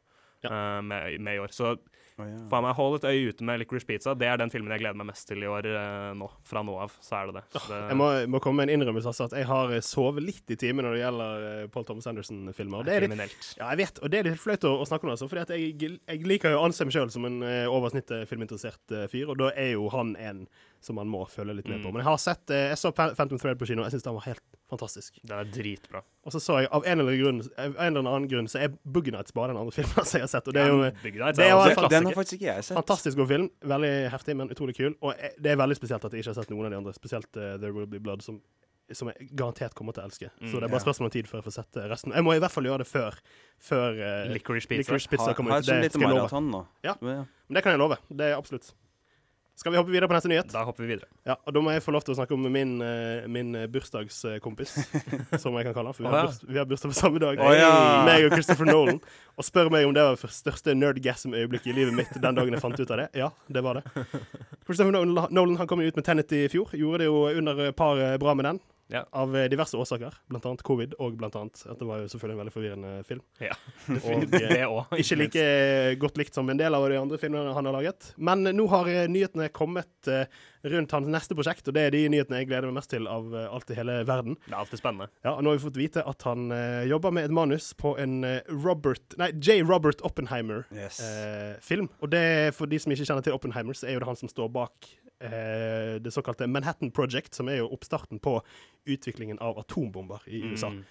eh, 0.48 0.82
med, 0.86 1.16
med 1.26 1.36
i 1.36 1.42
år. 1.44 1.54
Så 1.56 1.72
oh, 1.74 1.80
ja. 2.24 2.38
faen 2.52 2.66
meg, 2.66 2.76
hold 2.78 3.00
et 3.00 3.08
øye 3.10 3.34
ute 3.34 3.46
med 3.48 3.60
Licorice 3.62 3.88
Pizza. 3.90 4.14
Det 4.18 4.28
er 4.30 4.40
den 4.42 4.52
filmen 4.54 4.72
jeg 4.76 4.84
gleder 4.84 5.00
meg 5.02 5.10
mest 5.12 5.28
til 5.30 5.44
i 5.44 5.50
år 5.50 5.68
eh, 5.72 6.12
nå. 6.20 6.30
Fra 6.48 6.64
nå 6.66 6.78
av, 6.86 6.96
så 7.04 7.20
er 7.20 7.30
det 7.30 7.40
det. 7.40 7.44
Så 7.56 7.64
det 7.68 7.82
Jeg 7.92 8.00
må, 8.00 8.10
må 8.36 8.42
komme 8.44 8.62
med 8.62 8.70
en 8.70 8.80
innrømmelse. 8.80 9.12
Altså, 9.14 9.30
at 9.30 9.38
jeg 9.42 9.50
har 9.50 9.76
eh, 9.76 9.84
sovet 9.86 10.26
litt 10.26 10.56
i 10.56 10.60
timen 10.60 10.88
når 10.88 10.98
det 10.98 11.04
gjelder 11.04 11.70
Paul 11.76 11.88
Thomas 11.90 12.10
Anderson-filmer. 12.14 12.88
det 12.88 12.96
er 12.96 13.06
litt- 13.06 13.14
kriminelt. 13.14 13.52
Ja, 13.60 13.70
jeg 13.74 13.84
vet, 13.84 14.02
og 14.04 14.14
det 14.14 14.22
er 14.22 14.30
litt 14.32 14.42
flaut 14.42 14.70
å, 14.70 14.74
å 14.80 14.90
snakke 14.90 15.08
om 15.08 15.14
altså, 15.16 15.30
for 15.32 15.44
jeg, 15.44 15.76
jeg 15.80 16.26
liker 16.28 16.56
jo 16.56 16.64
å 16.64 16.66
anse 16.70 16.88
meg 16.88 16.96
sjøl 16.96 17.14
som 17.14 17.28
en 17.30 17.42
uh, 17.44 17.68
oversnittet 17.72 18.28
filminteressert 18.30 18.98
fyr, 19.12 19.32
og 19.32 19.40
da 19.42 19.54
er 19.56 19.74
jo 19.76 19.90
han 19.94 20.16
en 20.20 20.46
som 20.82 20.96
man 20.96 21.10
må 21.12 21.26
følge 21.28 21.58
litt 21.58 21.68
med 21.68 21.82
på. 21.84 21.90
Mm. 21.90 21.96
Men 21.98 22.02
jeg 22.04 22.08
har 22.08 22.20
sett 22.24 22.54
eh, 22.56 22.70
Jeg 22.72 22.80
så 22.80 22.92
Phantom 22.96 23.40
Thread 23.40 23.60
på 23.60 23.68
kino, 23.68 23.84
jeg 23.84 23.98
syns 23.98 24.06
den 24.06 24.16
var 24.16 24.26
helt 24.30 24.44
fantastisk. 24.72 25.20
Den 25.28 25.42
er 25.42 25.50
dritbra. 25.52 26.02
Og 26.24 26.34
så 26.36 26.40
så 26.44 26.60
jeg 26.62 26.70
av 26.76 26.86
en 26.88 27.04
eller, 27.04 27.18
grunn, 27.20 27.42
av 27.58 27.76
en 27.76 27.98
eller 27.98 28.12
annen 28.14 28.30
grunn 28.32 28.48
så 28.52 28.62
er 28.64 28.72
Boogie 28.84 29.14
Nights 29.16 29.36
bare 29.36 29.52
den 29.52 29.60
andre 29.60 29.76
filmen 29.76 30.08
som 30.08 30.20
jeg 30.20 30.28
har 30.28 30.32
sett. 30.32 30.48
Og 30.48 30.56
det 30.56 30.64
er 30.64 30.72
jo 30.72 30.80
Ja, 30.86 30.94
det 30.94 31.10
er 31.10 31.52
er 31.52 31.74
en 31.74 31.84
en 31.84 31.92
Den 31.96 32.10
har 32.12 32.18
faktisk 32.20 32.40
ikke 32.40 32.52
jeg 32.52 32.70
sett. 32.70 32.78
Fantastisk 32.78 33.20
god 33.20 33.32
film. 33.34 33.52
Veldig 33.74 33.94
heftig, 34.14 34.38
men 34.40 34.56
utrolig 34.56 34.78
kul. 34.78 34.96
Og 35.02 35.14
det 35.40 35.52
er 35.52 35.60
veldig 35.60 35.78
spesielt 35.80 36.06
at 36.06 36.16
jeg 36.16 36.24
ikke 36.24 36.34
har 36.34 36.42
sett 36.42 36.56
noen 36.56 36.70
av 36.70 36.74
de 36.76 36.82
andre, 36.82 36.96
spesielt 36.96 37.30
uh, 37.36 37.56
There 37.60 37.76
Will 37.76 37.90
Be 37.90 38.00
Blood, 38.00 38.24
som, 38.24 38.40
som 38.94 39.12
jeg 39.12 39.30
garantert 39.32 39.76
kommer 39.78 39.98
til 39.98 40.06
å 40.06 40.10
elske. 40.10 40.32
Mm, 40.40 40.52
så 40.52 40.60
det 40.60 40.70
er 40.70 40.72
bare 40.72 40.80
ja. 40.80 40.86
spørsmål 40.88 41.12
om 41.12 41.16
tid 41.18 41.32
før 41.32 41.42
jeg 41.42 41.48
får 41.50 41.58
sett 41.60 41.80
eh, 41.82 41.90
resten. 41.92 42.16
Jeg 42.16 42.28
må 42.28 42.36
i 42.38 42.44
hvert 42.44 42.56
fall 42.56 42.70
gjøre 42.70 42.86
det 42.86 42.90
før, 42.90 43.18
før 43.72 44.00
uh, 44.00 44.30
Licorice 44.32 44.70
Pizza. 44.70 44.86
Licorice 44.86 45.12
Pizza 45.12 45.32
Har, 45.32 45.40
kommer 45.40 45.58
har 45.58 45.66
ut. 45.66 45.72
Det 45.72 45.82
lite 45.84 45.98
skal 45.98 46.08
jeg 46.08 46.14
love. 46.14 46.28
maraton 46.28 46.54
nå. 46.54 46.64
Ja. 46.88 46.96
Ja. 47.02 47.24
Men 47.50 47.60
det 47.60 47.66
kan 47.66 47.76
jeg 47.76 47.82
love. 47.82 48.00
Det 48.08 48.32
er 48.32 48.38
absolutt. 48.38 48.72
Skal 49.60 49.74
vi 49.74 49.78
hoppe 49.78 49.92
videre 49.92 50.08
på 50.08 50.16
neste 50.16 50.30
nyhet? 50.32 50.54
Da 50.54 50.62
hopper 50.64 50.86
vi 50.86 50.94
videre. 50.94 51.10
Ja, 51.28 51.36
og 51.36 51.52
Da 51.52 51.60
må 51.60 51.74
jeg 51.74 51.84
få 51.84 51.92
lov 51.92 52.06
til 52.08 52.14
å 52.14 52.16
snakke 52.16 52.32
om 52.32 52.46
min, 52.48 52.78
eh, 52.80 53.26
min 53.28 53.50
eh, 53.60 53.66
bursdagskompis, 53.68 54.72
som 55.44 55.58
jeg 55.60 55.68
kan 55.68 55.76
kalle 55.76 55.92
han. 55.92 55.98
For 55.98 56.06
vi 56.06 56.14
har, 56.14 56.30
burs, 56.30 56.40
vi 56.48 56.62
har 56.62 56.70
bursdag 56.70 56.94
på 56.94 56.96
samme 56.96 57.20
dag. 57.20 57.42
Oh, 57.44 57.52
ja. 57.52 57.74
Meg 58.08 58.30
og 58.30 58.38
Christopher 58.38 58.70
Nolan. 58.70 59.02
Og 59.36 59.44
spør 59.44 59.68
meg 59.74 59.84
om 59.90 59.92
det 59.98 60.06
var 60.08 60.16
det 60.16 60.32
største 60.32 60.78
nerdgasm-øyeblikket 60.80 61.74
i 61.74 61.76
livet 61.76 61.98
mitt 61.98 62.16
den 62.16 62.40
dagen 62.40 62.56
jeg 62.56 62.64
fant 62.64 62.80
ut 62.80 62.88
av 62.88 63.04
det. 63.04 63.10
Ja, 63.20 63.34
det 63.52 63.66
var 63.68 63.82
det. 63.82 64.08
Christopher 64.64 64.96
Nolan, 64.96 65.60
han 65.60 65.68
kom 65.68 65.84
jo 65.84 65.92
ut 65.92 66.00
med 66.00 66.08
Tenet 66.08 66.32
i 66.40 66.46
fjor. 66.56 66.72
Gjorde 66.80 67.04
det 67.04 67.12
jo 67.12 67.26
under 67.28 67.74
par 67.76 68.00
bra 68.24 68.40
med 68.40 68.48
den. 68.48 68.64
Ja. 68.90 69.04
Av 69.14 69.36
eh, 69.38 69.48
diverse 69.52 69.78
årsaker, 69.78 70.16
annet 70.34 70.64
covid, 70.66 70.96
og 71.00 71.18
blant 71.20 71.36
annet 71.38 71.62
at 71.70 71.80
det 71.80 71.88
var 71.88 72.02
jo 72.02 72.10
selvfølgelig 72.10 72.36
en 72.36 72.42
veldig 72.44 72.54
forvirrende 72.56 72.94
film. 73.08 73.24
Ja, 73.44 73.56
Og, 74.10 74.26
det 74.32 74.44
eh. 74.58 74.96
Ikke 75.00 75.20
like 75.20 75.44
godt 76.02 76.18
likt 76.18 76.38
som 76.38 76.50
en 76.50 76.60
del 76.60 76.74
av 76.76 76.88
de 76.90 76.98
andre 76.98 77.20
filmene 77.22 77.54
han 77.54 77.70
har 77.70 77.78
laget. 77.78 78.14
Men 78.18 78.48
nå 78.50 78.66
har 78.74 78.90
eh, 78.90 79.06
nyhetene 79.12 79.52
kommet 79.54 80.10
eh, 80.10 80.26
rundt 80.64 80.92
hans 80.92 81.08
neste 81.12 81.38
prosjekt, 81.38 81.68
og 81.70 81.76
det 81.78 81.86
er 81.88 81.96
de 81.96 82.02
nyhetene 82.12 82.42
jeg 82.42 82.50
gleder 82.50 82.70
meg 82.70 82.80
mest 82.80 82.92
til 82.92 83.08
av 83.10 83.30
eh, 83.36 83.48
alt 83.54 83.70
i 83.72 83.78
hele 83.78 84.00
verden. 84.10 84.40
Det 84.46 84.54
er 84.54 84.60
alltid 84.64 84.82
spennende. 84.82 85.10
Ja, 85.24 85.36
og 85.36 85.44
Nå 85.46 85.54
har 85.54 85.60
vi 85.60 85.66
fått 85.68 85.80
vite 85.80 86.04
at 86.10 86.26
han 86.28 86.50
eh, 86.56 86.88
jobber 86.90 87.14
med 87.16 87.30
et 87.30 87.36
manus 87.36 87.72
på 87.80 87.94
en 88.02 88.24
eh, 88.28 88.42
Robert 88.50 89.18
Nei, 89.22 89.32
J. 89.38 89.62
Robert 89.68 90.02
Oppenheimer-film. 90.06 91.88
Yes. 91.90 92.02
og 92.02 92.10
det 92.12 92.26
for 92.58 92.72
de 92.72 92.80
som 92.82 92.94
ikke 92.94 93.08
kjenner 93.08 93.26
til 93.26 93.38
Oppenheimer, 93.38 93.78
så 93.78 93.88
er 93.88 93.98
jo 93.98 94.04
det 94.04 94.10
han 94.10 94.20
som 94.20 94.32
står 94.32 94.52
bak 94.56 94.90
eh, 94.90 95.09
det 95.20 96.14
såkalte 96.16 96.48
Manhattan 96.48 96.94
Project, 96.96 97.34
som 97.36 97.50
er 97.52 97.60
jo 97.60 97.68
oppstarten 97.76 98.22
på 98.24 98.38
utviklingen 98.88 99.40
av 99.44 99.60
atombomber 99.60 100.24
i 100.32 100.40
USA. 100.48 100.70
Mm. 100.72 100.84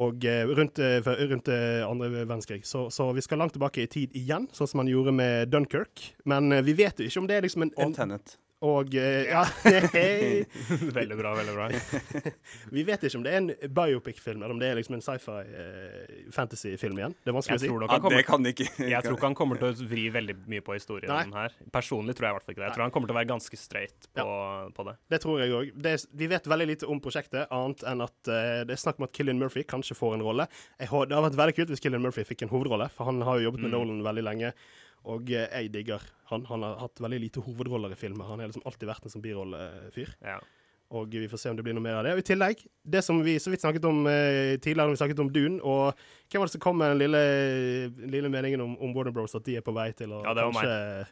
Og 0.00 0.24
eh, 0.24 0.48
rundt, 0.48 0.78
eh, 0.78 1.00
rundt 1.04 1.48
eh, 1.48 1.82
andre 1.84 2.10
verdenskrig. 2.10 2.66
Så, 2.66 2.90
så 2.90 3.10
vi 3.12 3.20
skal 3.20 3.38
langt 3.42 3.52
tilbake 3.52 3.82
i 3.82 3.90
tid 3.90 4.14
igjen, 4.16 4.48
sånn 4.56 4.70
som 4.70 4.80
man 4.80 4.88
gjorde 4.88 5.12
med 5.12 5.50
Dunkerque. 5.52 6.14
Men 6.24 6.52
eh, 6.56 6.64
vi 6.64 6.76
vet 6.78 7.00
jo 7.00 7.08
ikke 7.08 7.20
om 7.20 7.28
det 7.28 7.36
er 7.36 7.44
liksom 7.44 7.66
en, 7.66 7.74
en 7.76 7.92
Og. 7.92 8.38
Og 8.60 8.92
eh, 8.92 9.30
ja, 9.30 9.40
hei. 9.94 10.42
veldig 10.98 11.16
bra, 11.16 11.30
veldig 11.38 11.54
bra. 11.56 11.68
Vi 12.76 12.82
vet 12.84 13.06
ikke 13.06 13.16
om 13.16 13.22
det 13.24 13.32
er 13.32 13.38
en 13.40 13.48
biopic-film, 13.72 14.42
eller 14.42 14.52
om 14.52 14.60
det 14.60 14.68
er 14.68 14.76
liksom 14.76 14.98
en 14.98 15.04
sci-fi 15.04 15.36
eh, 15.48 16.18
fantasy-film 16.34 17.00
igjen. 17.00 17.14
Det 17.24 17.32
er 17.32 17.36
vanskelig 17.38 17.56
å 17.56 17.62
si. 17.62 17.70
Ja, 17.72 18.00
det 18.12 18.24
kan 18.28 18.50
ikke. 18.50 18.66
Jeg 18.84 19.00
tror 19.06 19.16
ikke 19.16 19.30
han 19.30 19.38
kommer 19.38 19.60
til 19.60 19.70
å 19.70 19.88
vri 19.88 20.04
veldig 20.12 20.36
mye 20.52 20.64
på 20.66 20.76
historien 20.76 21.08
Nei. 21.08 21.22
her. 21.38 21.56
Personlig 21.72 22.18
tror 22.18 22.28
jeg 22.28 22.34
i 22.34 22.38
hvert 22.38 22.48
fall 22.48 22.56
ikke 22.56 22.62
det. 22.64 22.68
Jeg 22.68 22.76
tror 22.76 22.84
han 22.84 22.94
kommer 22.98 23.10
til 23.12 23.16
å 23.16 23.20
være 23.22 23.30
ganske 23.32 23.60
straight 23.62 24.10
på, 24.20 24.28
på 24.76 24.86
det. 24.90 24.96
Det 25.16 25.22
tror 25.24 25.40
jeg 25.40 25.56
òg. 25.56 25.72
Vi 26.20 26.30
vet 26.34 26.52
veldig 26.52 26.68
lite 26.74 26.90
om 26.92 27.00
prosjektet, 27.00 27.48
annet 27.48 27.86
enn 27.88 28.04
at 28.04 28.18
uh, 28.28 28.60
det 28.68 28.76
er 28.76 28.82
snakk 28.84 29.00
om 29.00 29.08
at 29.08 29.16
Killian 29.16 29.40
Murphy 29.40 29.64
kanskje 29.64 29.96
får 29.96 30.18
en 30.18 30.26
rolle. 30.26 30.48
Jeg, 30.76 30.90
det 30.90 31.16
hadde 31.16 31.24
vært 31.30 31.40
veldig 31.40 31.56
kult 31.62 31.72
hvis 31.72 31.84
Killian 31.86 32.04
Murphy 32.04 32.26
fikk 32.28 32.44
en 32.44 32.52
hovedrolle, 32.52 32.90
for 32.92 33.08
han 33.08 33.24
har 33.24 33.40
jo 33.40 33.48
jobbet 33.48 33.64
med 33.64 33.70
Mm. 33.70 33.76
Nolan 33.78 34.00
veldig 34.02 34.22
lenge. 34.26 34.48
Og 35.04 35.30
eh, 35.32 35.48
jeg 35.48 35.72
digger 35.72 36.00
han. 36.30 36.44
Han 36.50 36.62
har 36.62 36.76
hatt 36.78 37.00
veldig 37.00 37.20
lite 37.20 37.40
hovedroller 37.40 37.92
i 37.92 37.98
filmer. 37.98 38.24
Han 38.28 38.38
har 38.38 38.48
liksom 38.50 38.62
alltid 38.66 38.88
vært 38.88 39.04
en 39.04 39.10
sånn 39.14 39.22
birollefyr. 39.24 40.14
Ja. 40.22 40.38
Og 40.90 41.08
vi 41.14 41.28
får 41.30 41.38
se 41.38 41.50
om 41.50 41.56
det 41.56 41.62
blir 41.62 41.72
noe 41.76 41.82
mer 41.84 42.00
av 42.00 42.04
det. 42.04 42.12
Og 42.16 42.18
I 42.18 42.26
tillegg, 42.26 42.64
det 42.84 43.00
som 43.06 43.20
vi 43.22 43.36
så 43.38 43.50
vidt 43.52 43.62
snakket 43.62 43.84
om 43.86 44.00
eh, 44.10 44.56
tidligere, 44.58 44.88
når 44.90 44.96
vi 44.96 45.00
snakket 45.04 45.20
om 45.22 45.30
Dune, 45.32 45.60
og 45.62 45.94
hvem 46.28 46.42
var 46.42 46.50
det 46.50 46.54
som 46.56 46.60
kom 46.64 46.76
med 46.82 46.90
den 46.90 46.98
lille, 47.04 47.20
lille 48.10 48.28
meningen 48.32 48.60
om, 48.64 48.72
om 48.82 48.92
Warner 48.96 49.14
Bros. 49.14 49.34
at 49.38 49.44
de 49.46 49.54
er 49.60 49.62
på 49.66 49.72
vei 49.76 49.92
til 49.94 50.10
å 50.10 50.24
Ja, 50.26 50.34
det 50.34 50.42
var 50.48 50.52
meg. 50.52 50.66
kanskje 50.66 51.06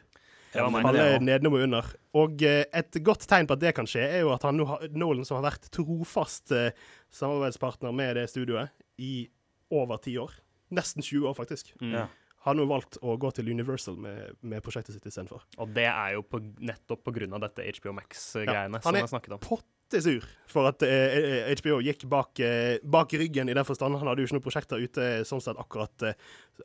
Det 0.51 0.61
var 0.65 0.71
meg. 0.75 0.83
falle 0.83 0.97
det 0.99 1.11
var- 1.13 1.25
nedenom 1.29 1.53
og 1.55 1.63
under. 1.69 1.89
Og 2.19 2.43
eh, 2.43 2.65
et 2.73 2.91
godt 3.07 3.23
tegn 3.31 3.47
på 3.47 3.55
at 3.55 3.59
det 3.63 3.73
kan 3.79 3.85
skje, 3.87 4.03
er 4.03 4.19
jo 4.25 4.33
at 4.35 4.43
han 4.43 4.57
Nolan, 4.91 5.23
som 5.25 5.39
har 5.41 5.47
vært 5.51 5.69
trofast 5.71 6.51
eh, 6.51 6.71
samarbeidspartner 7.15 7.93
med 7.95 8.15
det 8.19 8.27
studioet 8.31 8.69
i 8.99 9.29
over 9.71 9.97
ti 10.03 10.17
år, 10.19 10.31
nesten 10.75 11.01
20 11.05 11.27
år 11.31 11.35
faktisk, 11.39 11.71
Mm. 11.79 12.07
Har 12.45 12.55
nå 12.55 12.63
valgt 12.69 12.99
å 13.03 13.17
gå 13.19 13.31
til 13.35 13.49
Universal 13.51 13.97
med, 13.99 14.37
med 14.41 14.63
prosjektet 14.63 14.95
sitt 14.95 15.07
istedenfor. 15.09 15.43
Og 15.59 15.73
det 15.75 15.89
er 15.89 16.15
jo 16.15 16.23
på, 16.23 16.39
nettopp 16.63 17.09
av 17.11 17.43
dette 17.43 17.65
HBO 17.79 17.95
Max-greiene 17.97 18.79
ja, 18.79 18.85
som 18.85 18.95
jeg 18.95 19.11
snakket 19.11 19.35
om. 19.35 19.43
På 19.43 19.59
pottesur 19.89 20.25
for 20.49 20.65
at 20.65 20.81
eh, 20.81 21.45
HBO 21.59 21.77
gikk 21.85 22.07
bak, 22.09 22.39
eh, 22.41 22.79
bak 22.81 23.11
ryggen, 23.13 23.49
i 23.51 23.53
den 23.53 23.65
forstand. 23.67 23.93
Han 23.99 24.07
hadde 24.09 24.23
jo 24.23 24.25
ikke 24.25 24.37
noen 24.39 24.45
prosjekter 24.45 24.81
ute 24.81 25.03
sånn 25.29 25.41
sett 25.45 25.59
akkurat, 25.61 25.93
eh, 26.09 26.15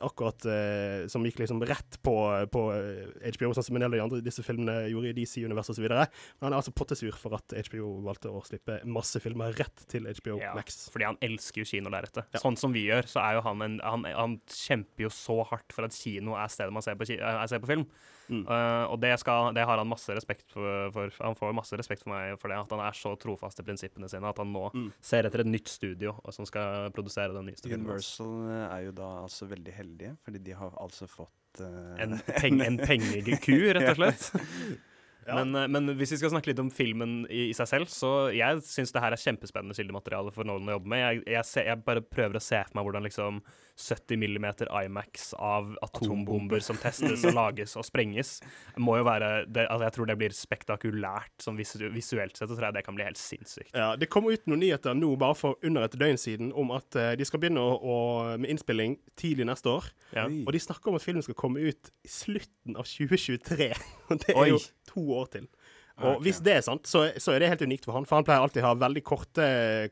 akkurat 0.01 0.45
eh, 0.49 1.03
som 1.11 1.21
gikk 1.25 1.37
liksom 1.43 1.61
rett 1.69 1.99
på, 2.01 2.15
på 2.49 2.63
eh, 2.73 3.29
HBO, 3.35 3.51
sånn 3.53 3.67
som 3.67 3.77
en 3.77 3.85
del 3.85 3.91
av 3.91 3.97
de 3.97 4.01
andre 4.07 4.21
disse 4.25 4.41
filmene 4.45 4.87
gjorde 4.89 5.11
i 5.11 5.15
DC-universet 5.19 5.75
osv. 5.77 5.85
Men 5.85 6.47
han 6.47 6.55
er 6.55 6.57
altså 6.57 6.73
pottesur 6.73 7.13
for 7.21 7.37
at 7.37 7.53
HBO 7.69 7.91
valgte 8.07 8.33
å 8.33 8.41
slippe 8.47 8.79
masse 8.89 9.21
filmer 9.21 9.53
rett 9.59 9.85
til 9.91 10.09
HBO 10.09 10.39
Ja, 10.41 10.55
Max. 10.57 10.87
fordi 10.93 11.09
han 11.11 11.21
elsker 11.25 11.61
jo 11.61 11.69
kinolerretet. 11.69 12.25
Ja. 12.33 12.41
Sånn 12.41 12.57
som 12.57 12.73
vi 12.73 12.87
gjør, 12.87 13.05
så 13.11 13.21
er 13.21 13.37
jo 13.37 13.45
han 13.45 13.61
en 13.67 13.79
han, 13.85 14.09
han 14.17 14.39
kjemper 14.49 15.05
jo 15.05 15.13
så 15.13 15.43
hardt 15.45 15.77
for 15.77 15.85
at 15.85 15.93
kino 15.93 16.33
er 16.39 16.49
stedet 16.49 16.73
man 16.73 16.81
ser 16.85 16.97
på, 16.97 17.05
eh, 17.05 17.45
ser 17.53 17.61
på 17.61 17.69
film. 17.69 17.85
Mm. 18.27 18.41
Eh, 18.49 18.83
og 18.89 18.99
det, 19.03 19.11
skal, 19.21 19.51
det 19.53 19.65
har 19.69 19.77
han 19.77 19.89
masse 19.89 20.15
respekt 20.17 20.47
for, 20.53 20.89
for. 20.95 21.11
Han 21.21 21.37
får 21.37 21.53
masse 21.57 21.77
respekt 21.77 22.03
for 22.03 22.13
meg 22.15 22.39
for 22.41 22.49
det, 22.49 22.57
at 22.63 22.73
han 22.73 22.81
er 22.87 22.97
så 22.97 23.13
trofast 23.21 23.61
i 23.61 23.65
prinsippene 23.67 24.09
sine 24.11 24.31
at 24.31 24.41
han 24.41 24.51
nå 24.53 24.65
Mm. 24.75 24.87
ser 25.03 25.27
etter 25.29 25.43
et 25.43 25.51
nytt 25.51 25.69
studio 25.69 26.15
og 26.23 26.33
som 26.33 26.47
skal 26.49 26.89
produsere 26.95 27.35
den 27.35 27.45
nyeste 27.51 27.69
filmen. 27.69 27.85
Universal 27.85 28.33
eh, 28.49 28.65
er 28.79 28.81
jo 28.87 28.95
da 28.97 29.11
altså 29.21 29.47
veldig 29.51 29.75
heldige, 29.77 30.15
fordi 30.25 30.41
de 30.47 30.57
har 30.57 30.73
altså 30.81 31.07
fått 31.07 31.61
uh, 31.61 31.93
En, 32.01 32.17
peng, 32.41 32.59
en 32.65 32.81
pengeku, 32.81 33.55
rett 33.77 33.93
og 33.93 34.01
slett. 34.01 34.29
Ja. 35.25 35.39
Men, 35.41 35.71
men 35.73 35.95
hvis 35.97 36.11
vi 36.13 36.17
skal 36.21 36.29
snakke 36.29 36.51
litt 36.51 36.59
om 36.61 36.67
filmen 36.69 37.23
i, 37.33 37.47
i 37.49 37.53
seg 37.57 37.65
selv, 37.65 37.87
så 37.89 38.27
jeg 38.29 38.59
syns 38.61 38.91
det 38.93 39.01
her 39.01 39.15
er 39.15 39.17
kjempespennende 39.17 39.73
kildemateriale 39.73 40.29
for 40.35 40.45
Nolan 40.45 40.69
å 40.69 40.75
jobbe 40.75 40.91
med. 40.93 41.01
Jeg, 41.01 41.23
jeg, 41.33 41.47
ser, 41.49 41.65
jeg 41.71 41.81
bare 41.81 42.03
prøver 42.05 42.37
å 42.37 42.43
se 42.45 42.59
for 42.67 42.77
meg 42.77 42.85
hvordan 42.85 43.07
liksom 43.07 43.39
70 43.75 44.17
mm 44.17 44.45
Imax 44.85 45.33
av 45.33 45.73
atombomber 45.83 46.61
som 46.63 46.77
testes 46.79 47.25
og 47.27 47.35
lages 47.39 47.75
og 47.75 47.85
sprenges, 47.87 48.37
må 48.79 48.97
jo 48.99 49.07
være 49.07 49.31
det, 49.51 49.65
altså 49.67 49.87
Jeg 49.87 49.95
tror 49.97 50.09
det 50.09 50.17
blir 50.21 50.35
spektakulært 50.35 51.43
sånn 51.43 51.59
visu, 51.59 51.77
visuelt 51.91 52.37
sett, 52.37 52.47
så 52.47 52.55
tror 52.55 52.69
jeg 52.69 52.77
det 52.77 52.85
kan 52.87 52.95
bli 52.97 53.07
helt 53.07 53.19
sinnssykt. 53.19 53.73
Ja, 53.75 53.93
Det 53.99 54.09
kom 54.11 54.29
ut 54.29 54.47
noen 54.47 54.63
nyheter 54.63 54.95
nå 54.95 55.11
bare 55.19 55.37
for 55.37 55.59
under 55.65 55.87
et 55.87 55.99
døgn 55.99 56.19
siden 56.21 56.53
om 56.55 56.71
at 56.75 56.95
eh, 56.99 57.13
de 57.19 57.27
skal 57.27 57.43
begynne 57.43 57.61
å, 57.61 57.75
å, 57.75 57.97
med 58.39 58.55
innspilling 58.55 58.97
tidlig 59.19 59.49
neste 59.51 59.71
år. 59.71 59.91
Ja. 60.15 60.27
Og 60.29 60.55
de 60.55 60.63
snakker 60.63 60.91
om 60.91 60.99
at 60.99 61.05
filmen 61.05 61.25
skal 61.25 61.37
komme 61.39 61.63
ut 61.67 61.91
i 62.05 62.11
slutten 62.11 62.79
av 62.79 62.87
2023. 62.87 63.71
Og 64.09 64.21
det 64.23 64.35
Oi. 64.35 64.45
er 64.45 64.53
jo 64.53 64.61
to 64.87 65.07
år 65.19 65.33
til. 65.35 65.49
Og 65.95 66.17
okay. 66.17 66.23
hvis 66.25 66.41
det 66.43 66.55
er 66.57 66.63
sant, 66.65 66.87
så, 66.91 67.05
så 67.23 67.31
er 67.31 67.39
det 67.39 67.53
helt 67.53 67.63
unikt 67.63 67.85
for 67.87 67.95
han. 67.95 68.07
For 68.07 68.19
han 68.19 68.25
pleier 68.27 68.43
alltid 68.43 68.65
å 68.65 68.73
ha 68.73 68.79
veldig 68.79 69.03
korte, 69.07 69.45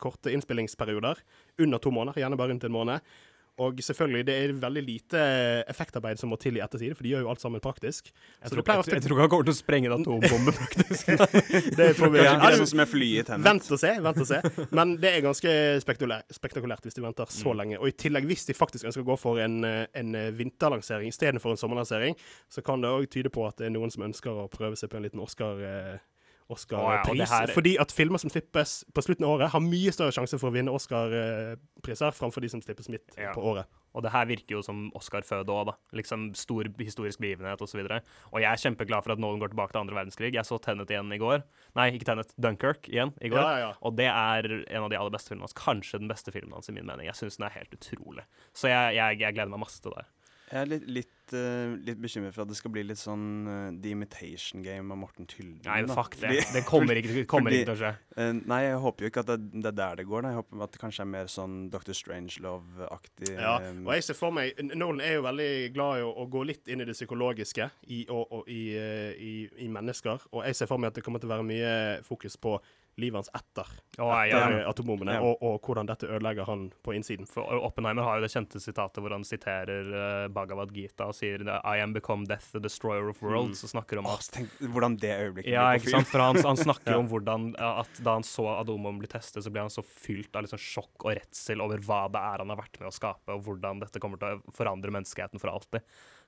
korte 0.04 0.34
innspillingsperioder. 0.36 1.22
Under 1.64 1.80
to 1.80 1.94
måneder, 1.96 2.20
gjerne 2.20 2.40
bare 2.40 2.52
rundt 2.52 2.66
en 2.68 2.76
måned. 2.76 3.14
Og 3.62 3.78
selvfølgelig, 3.86 4.26
det 4.26 4.34
er 4.34 4.52
veldig 4.58 4.82
lite 4.82 5.20
effektarbeid 5.70 6.18
som 6.18 6.32
må 6.34 6.40
til 6.42 6.56
i 6.58 6.62
ettertid, 6.64 6.96
for 6.98 7.06
de 7.06 7.12
gjør 7.12 7.26
jo 7.28 7.30
alt 7.30 7.44
sammen 7.44 7.62
praktisk. 7.62 8.08
Jeg 8.10 8.50
Så 8.50 8.56
tror, 8.56 8.64
jeg, 8.66 8.82
ofte 8.82 8.96
jeg 8.96 9.04
tror 9.06 9.14
ikke 9.14 9.26
han 9.28 9.30
kommer 9.30 9.46
til 9.46 9.54
å 9.54 9.58
sprenge 9.60 9.92
en 9.92 9.96
atombombe, 10.00 10.54
faktisk. 10.64 11.12
det 11.78 11.90
får 12.00 12.14
vi 12.16 12.24
Ja, 12.24 12.32
er 12.48 12.58
sånn 12.58 12.72
som 12.72 12.82
med 12.82 12.90
flyet 12.90 13.30
i. 13.30 13.38
Vent 13.46 13.70
og 13.70 13.82
se, 13.84 13.92
vent 14.08 14.22
og 14.24 14.30
se. 14.32 14.40
Men 14.74 14.96
det 15.04 15.12
er 15.12 15.26
ganske 15.28 15.54
spektakulært, 15.86 16.88
hvis 16.88 16.98
de 16.98 17.06
venter 17.06 17.30
så 17.30 17.54
lenge. 17.54 17.78
Og 17.78 17.92
i 17.92 17.96
tillegg, 18.06 18.26
hvis 18.32 18.48
de 18.50 18.58
faktisk 18.58 18.90
ønsker 18.90 19.06
å 19.06 19.10
gå 19.12 19.20
for 19.22 19.42
en, 19.44 19.60
eh, 19.70 19.86
en 20.02 20.18
eh, 20.18 20.32
vinterlansering 20.34 21.14
istedenfor 21.14 21.54
en 21.54 21.62
sommerlansering, 21.62 22.18
så 22.50 22.66
kan 22.66 22.82
det 22.82 22.90
òg 22.90 23.06
tyde 23.14 23.30
på 23.34 23.46
at 23.46 23.62
det 23.62 23.70
er 23.70 23.78
noen 23.78 23.94
som 23.94 24.08
ønsker 24.10 24.34
å 24.34 24.50
prøve 24.50 24.80
seg 24.82 24.90
på 24.90 24.98
en 24.98 25.06
liten 25.06 25.22
Oscar. 25.22 25.62
Ja, 26.50 26.56
Oscar-pris. 26.56 27.18
det 27.20 27.30
her- 27.30 27.54
Fordi 27.56 27.78
at 27.80 27.92
filmer 27.92 28.18
som 28.20 28.30
slippes 28.30 28.84
på 28.94 29.02
slutten 29.02 29.24
av 29.26 29.40
året, 29.40 29.50
har 29.50 29.60
mye 29.60 29.92
større 29.94 30.12
sjanse 30.12 30.38
for 30.40 30.52
å 30.52 30.54
vinne 30.54 30.70
Oscar-priser 30.72 32.12
framfor 32.14 32.42
de 32.42 32.50
som 32.50 32.62
slippes 32.62 32.90
midt 32.90 33.16
Ja. 33.18 33.32
på 33.34 33.42
året. 33.42 33.66
Og 33.96 34.02
det 34.02 34.12
her 34.12 34.26
virker 34.26 34.56
jo 34.58 34.62
som 34.64 34.92
Oscar-føde 34.96 35.46
òg, 35.54 35.66
da. 35.68 35.74
Liksom 35.94 36.36
stor 36.36 36.64
historisk 36.80 37.20
begivenhet 37.20 37.62
osv. 37.62 37.80
Og, 37.80 37.90
så 37.90 38.02
og 38.34 38.42
jeg 38.42 38.50
er 38.52 38.58
kjempeglad 38.58 39.04
for 39.04 39.12
at 39.14 39.20
Nolan 39.20 39.40
går 39.40 39.50
tilbake 39.54 39.72
til 39.72 39.82
andre 39.82 39.94
verdenskrig. 39.94 40.34
Jeg 40.34 40.44
så 40.46 40.60
Tenet 40.60 40.88
igjen 40.90 41.14
i 41.14 41.20
går. 41.20 41.44
Nei, 41.76 41.92
ikke 41.92 42.06
Tenet, 42.06 42.34
Dunkirk 42.40 42.90
igjen 42.90 43.14
i 43.22 43.30
går. 43.30 43.38
Ja, 43.38 43.52
ja, 43.54 43.68
ja. 43.68 43.74
Og 43.84 43.96
det 43.96 44.08
er 44.10 44.66
en 44.68 44.84
av 44.84 44.90
de 44.90 44.98
aller 44.98 45.12
beste 45.12 45.30
filmene 45.30 45.42
hans. 45.46 45.54
Kanskje 45.54 46.00
den 46.00 46.08
beste 46.10 46.32
filmen 46.34 46.54
hans, 46.54 46.70
i 46.70 46.74
min 46.74 46.86
mening. 46.86 47.06
Jeg 47.06 47.14
syns 47.16 47.38
den 47.38 47.46
er 47.46 47.52
helt 47.54 47.70
utrolig. 47.72 48.24
Så 48.54 48.68
jeg, 48.68 48.96
jeg, 48.96 49.20
jeg 49.20 49.34
gleder 49.36 49.50
meg 49.54 49.60
masse 49.60 49.80
til 49.82 49.92
det. 49.92 50.06
Jeg 50.54 50.62
er 50.62 50.70
litt, 50.70 50.84
litt, 50.86 51.34
uh, 51.34 51.72
litt 51.82 51.98
bekymret 51.98 52.36
for 52.36 52.44
at 52.44 52.50
det 52.52 52.58
skal 52.60 52.70
bli 52.76 52.84
litt 52.86 53.00
sånn 53.02 53.24
uh, 53.48 53.54
The 53.82 53.94
Imitation 53.96 54.62
Game 54.62 54.94
av 54.94 55.00
Morten 55.02 55.26
Tylden. 55.26 55.64
Nei, 55.66 55.80
fuck 55.90 56.14
det. 56.20 56.30
Fordi- 56.30 56.54
Det 56.60 56.62
kommer 56.68 57.00
ikke, 57.00 57.14
det 57.16 57.24
kommer 57.32 57.50
fordi- 57.50 57.64
ikke 57.64 57.70
til 57.72 57.74
å 57.74 57.80
skje. 57.82 57.94
Uh, 58.20 58.42
nei, 58.52 58.60
jeg 58.68 58.78
håper 58.84 59.08
jo 59.08 59.10
ikke 59.10 59.24
at 59.24 59.32
det, 59.32 59.40
det 59.56 59.72
er 59.72 59.78
der 59.80 59.96
det 60.04 60.06
går. 60.12 60.22
Nei. 60.28 60.34
Jeg 60.36 60.40
håper 60.44 60.64
at 60.68 60.76
det 60.78 60.82
kanskje 60.84 61.02
er 61.08 61.10
mer 61.16 61.32
sånn 61.34 61.56
Dr. 61.74 61.98
Strangelove-aktig. 61.98 63.32
Ja, 63.34 63.56
og 63.58 63.92
jeg 63.96 64.06
ser 64.06 64.20
for 64.20 64.36
meg 64.36 64.62
Nolan 64.76 65.02
er 65.02 65.18
jo 65.18 65.26
veldig 65.26 65.50
glad 65.74 66.04
i 66.04 66.06
å, 66.06 66.14
å 66.22 66.28
gå 66.30 66.46
litt 66.46 66.70
inn 66.70 66.86
i 66.86 66.88
det 66.92 66.94
psykologiske 67.00 67.70
i, 67.90 68.04
og, 68.14 68.28
og, 68.30 68.48
i, 68.48 68.62
i, 68.78 69.34
i 69.66 69.68
mennesker. 69.74 70.30
Og 70.34 70.46
jeg 70.46 70.62
ser 70.62 70.70
for 70.70 70.78
meg 70.78 70.94
at 70.94 71.02
det 71.02 71.06
kommer 71.08 71.24
til 71.24 71.32
å 71.32 71.36
være 71.38 71.50
mye 71.50 71.74
fokus 72.06 72.38
på 72.38 72.60
livet 73.02 73.18
hans 73.22 73.30
etter, 73.34 73.70
oh, 73.98 74.12
etter 74.22 74.60
ja. 74.60 74.70
atombombene, 74.70 75.16
Ja. 75.18 75.22
og, 75.26 75.42
og 75.42 75.62
hvordan 75.66 75.88
dette 75.90 76.08
ødelegger 76.08 76.46
han 76.46 76.68
på 76.86 76.94
innsiden. 76.94 77.26
For 77.30 77.42
Oppenheimer 77.66 78.06
har 78.06 78.20
jo 78.20 78.26
det 78.26 78.32
kjente 78.34 78.62
sitatet 78.62 79.02
hvor 79.02 79.16
han 79.16 79.26
siterer 79.26 79.90
uh, 79.94 80.28
Bhagavad 80.34 80.74
Gita 80.76 81.08
og 81.10 81.18
sier 81.18 81.42
I 81.48 81.82
am 81.82 81.94
become 81.96 82.28
death, 82.30 82.52
the 82.54 82.62
destroyer 82.62 83.10
of 83.10 83.22
worlds, 83.26 83.64
og 83.66 83.74
snakker 83.74 84.02
om 84.02 84.10
at 84.12 84.28
så 84.28 84.38
tenk 84.40 84.54
hvordan 84.74 84.98
det 85.02 85.14
øyeblikket 85.18 85.52
Ja, 85.54 85.70
blir 85.72 85.82
på 85.82 85.88
ikke 85.88 85.96
sant? 85.98 86.12
For 86.14 86.26
han, 86.26 86.42
han 86.46 86.62
snakker 86.62 86.96
jo 86.96 87.02
om 87.06 87.12
hvordan 87.12 87.50
at 87.64 88.04
da 88.06 88.18
han 88.20 88.28
så 88.28 88.48
atombomben 88.60 89.02
bli 89.04 89.12
testet, 89.12 89.44
så 89.46 89.54
ble 89.54 89.66
han 89.66 89.74
så 89.74 89.84
fylt 89.86 90.36
av 90.36 90.46
liksom 90.46 90.62
sjokk 90.62 91.08
og 91.08 91.16
redsel 91.18 91.64
over 91.66 91.82
hva 91.86 92.04
det 92.14 92.22
er 92.22 92.44
han 92.46 92.54
har 92.54 92.62
vært 92.62 92.80
med 92.82 92.92
å 92.92 92.96
skape, 92.96 93.34
og 93.34 93.46
hvordan 93.48 93.82
dette 93.84 94.02
kommer 94.04 94.22
til 94.22 94.38
å 94.38 94.54
forandre 94.58 94.94
menneskeheten 94.94 95.42
for 95.42 95.54
alltid. 95.54 95.82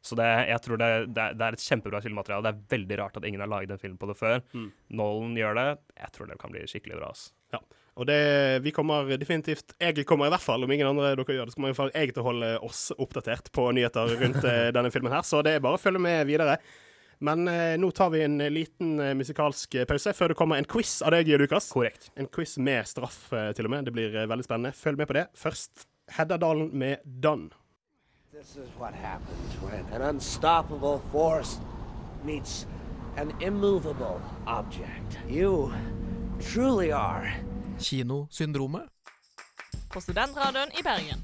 Så 0.06 0.18
det, 0.20 0.28
jeg 0.52 0.62
tror 0.62 0.78
det, 0.82 0.90
det, 1.16 1.30
det 1.40 1.48
er 1.48 1.58
et 1.58 1.66
kjempebra 1.66 2.02
filmmateriale. 2.04 2.46
Det 2.46 2.52
er 2.54 2.76
veldig 2.76 3.00
rart 3.02 3.18
at 3.18 3.26
ingen 3.26 3.42
har 3.42 3.50
laget 3.50 3.74
en 3.74 3.82
film 3.82 3.98
på 3.98 4.10
det 4.12 4.18
før. 4.20 4.44
Mm. 4.54 4.70
Nolan 5.00 5.34
gjør 5.40 5.58
det. 5.58 5.66
Jeg 6.04 6.14
tror 6.14 6.30
det 6.30 6.38
kan 6.42 6.54
bli 6.54 6.62
skikkelig 6.70 7.00
bra. 7.00 7.10
ass. 7.10 7.28
Ja. 7.56 7.62
Og 7.96 8.08
det, 8.10 8.20
vi 8.66 8.74
kommer 8.76 9.08
definitivt 9.16 9.72
Jeg 9.80 10.04
kommer 10.04 10.28
i 10.28 10.34
hvert 10.34 10.44
fall, 10.44 10.66
om 10.66 10.72
ingen 10.72 10.90
andre 10.90 11.14
dere 11.16 11.38
gjør 11.38 11.48
det, 11.48 11.54
så 11.54 11.60
kommer 11.60 11.72
i 11.72 11.76
hvert 11.76 11.80
fall 11.80 11.94
jeg 11.96 12.12
til 12.12 12.26
å 12.26 12.28
holde 12.28 12.50
oss 12.68 12.82
oppdatert 12.98 13.54
på 13.56 13.70
nyheter 13.78 14.18
rundt 14.20 14.48
eh, 14.52 14.68
denne 14.76 14.92
filmen 14.94 15.16
her. 15.16 15.24
Så 15.28 15.42
det 15.46 15.56
er 15.56 15.64
bare 15.64 15.80
å 15.80 15.82
følge 15.82 16.04
med 16.04 16.28
videre. 16.30 16.60
Men 17.24 17.48
eh, 17.48 17.74
nå 17.80 17.90
tar 17.96 18.12
vi 18.14 18.22
en 18.26 18.38
liten 18.52 19.00
eh, 19.00 19.16
musikalsk 19.18 19.80
pause 19.88 20.14
før 20.14 20.34
det 20.34 20.40
kommer 20.40 20.60
en 20.60 20.68
quiz 20.70 21.00
av 21.06 21.16
deg, 21.16 21.32
Lukas. 21.40 21.72
Korrekt. 21.74 22.12
En 22.20 22.28
quiz 22.28 22.58
med 22.60 22.86
straff, 22.90 23.26
eh, 23.34 23.52
til 23.56 23.70
og 23.70 23.74
med. 23.74 23.88
Det 23.88 23.96
blir 23.96 24.16
eh, 24.16 24.30
veldig 24.30 24.48
spennende. 24.48 24.76
Følg 24.76 25.00
med 25.00 25.10
på 25.10 25.18
det. 25.18 25.30
Først 25.40 25.88
Heddadalen 26.18 26.70
med 26.76 27.02
Done. 27.06 27.50
This 28.36 28.58
is 28.58 28.70
what 28.80 28.94
happens 28.94 29.56
when 29.62 29.86
an 29.94 30.02
unstoppable 30.02 31.02
force 31.12 31.58
meets 32.24 32.66
an 33.18 33.32
immovable 33.40 34.22
object. 34.46 35.20
You 35.30 35.74
truly 36.54 36.92
are 36.92 37.34
Kinosyndromet. 37.80 38.82
På 39.94 40.02
Studentradioen 40.02 40.70
i 40.80 40.84
Bergen. 40.84 41.24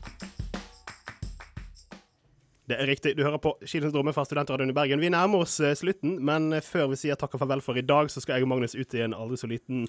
Det 2.65 2.79
er 2.79 2.87
riktig. 2.87 3.17
Du 3.17 3.23
hører 3.23 3.37
på 3.37 3.57
Kinosyndromet 3.65 4.15
fra 4.15 4.25
Studentradioen 4.25 4.69
i 4.69 4.73
Bergen. 4.73 4.99
Vi 4.99 5.09
nærmer 5.09 5.43
oss 5.43 5.59
eh, 5.59 5.75
slutten, 5.75 6.15
men 6.25 6.53
eh, 6.53 6.63
før 6.63 6.87
vi 6.93 7.01
sier 7.01 7.19
takk 7.19 7.35
og 7.35 7.43
farvel 7.43 7.61
for 7.61 7.75
i 7.75 7.83
dag, 7.83 8.07
så 8.07 8.23
skal 8.23 8.39
jeg 8.39 8.47
og 8.47 8.53
Magnus 8.53 8.75
ut 8.75 8.95
i 8.95 9.03
en 9.03 9.17
aldri 9.17 9.41
så 9.41 9.51
liten 9.51 9.83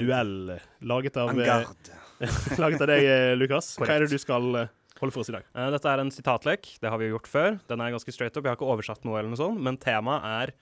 duell 0.00 0.56
eh, 0.56 0.64
laget 0.80 1.20
av, 1.20 1.36
laget 2.64 2.80
av 2.80 2.90
deg, 2.94 3.12
Lukas. 3.36 3.74
Hva 3.76 3.92
er 3.92 4.06
det 4.06 4.16
du 4.16 4.24
skal 4.24 4.70
holde 5.00 5.14
for 5.14 5.24
oss 5.24 5.30
i 5.32 5.36
dag? 5.36 5.46
Uh, 5.56 5.68
dette 5.74 5.90
er 5.90 6.02
en 6.02 6.12
sitatlek. 6.14 6.68
Det 6.82 6.92
har 6.92 7.00
vi 7.00 7.08
jo 7.08 7.16
gjort 7.16 7.30
før. 7.30 7.58
Den 7.70 7.82
er 7.82 7.94
ganske 7.94 8.14
straight 8.14 8.36
up. 8.36 8.44
Jeg 8.44 8.52
har 8.52 8.58
ikke 8.58 8.70
oversatt 8.74 9.06
noe, 9.06 9.18
eller 9.20 9.32
noe 9.32 9.40
sånt, 9.40 9.62
men 9.62 9.80
temaet 9.82 10.28
er 10.30 10.54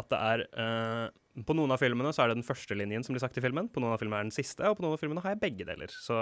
at 0.00 0.08
det 0.08 0.18
er 0.24 0.42
uh, 0.56 1.08
På 1.44 1.56
noen 1.56 1.72
av 1.74 1.80
filmene 1.80 2.12
så 2.16 2.24
er 2.24 2.30
det 2.30 2.38
den 2.40 2.46
første 2.46 2.76
linjen 2.76 3.04
som 3.04 3.16
blir 3.16 3.22
sagt 3.24 3.36
i 3.40 3.44
filmen. 3.44 3.68
På 3.72 3.82
noen 3.82 3.96
av 3.96 4.00
filmene 4.00 4.22
er 4.22 4.30
den 4.30 4.36
siste, 4.36 4.64
og 4.68 4.78
på 4.78 4.86
noen 4.86 4.96
av 4.96 5.02
filmene 5.02 5.24
har 5.24 5.34
jeg 5.34 5.42
begge 5.42 5.66
deler. 5.68 5.92
Så 5.92 6.16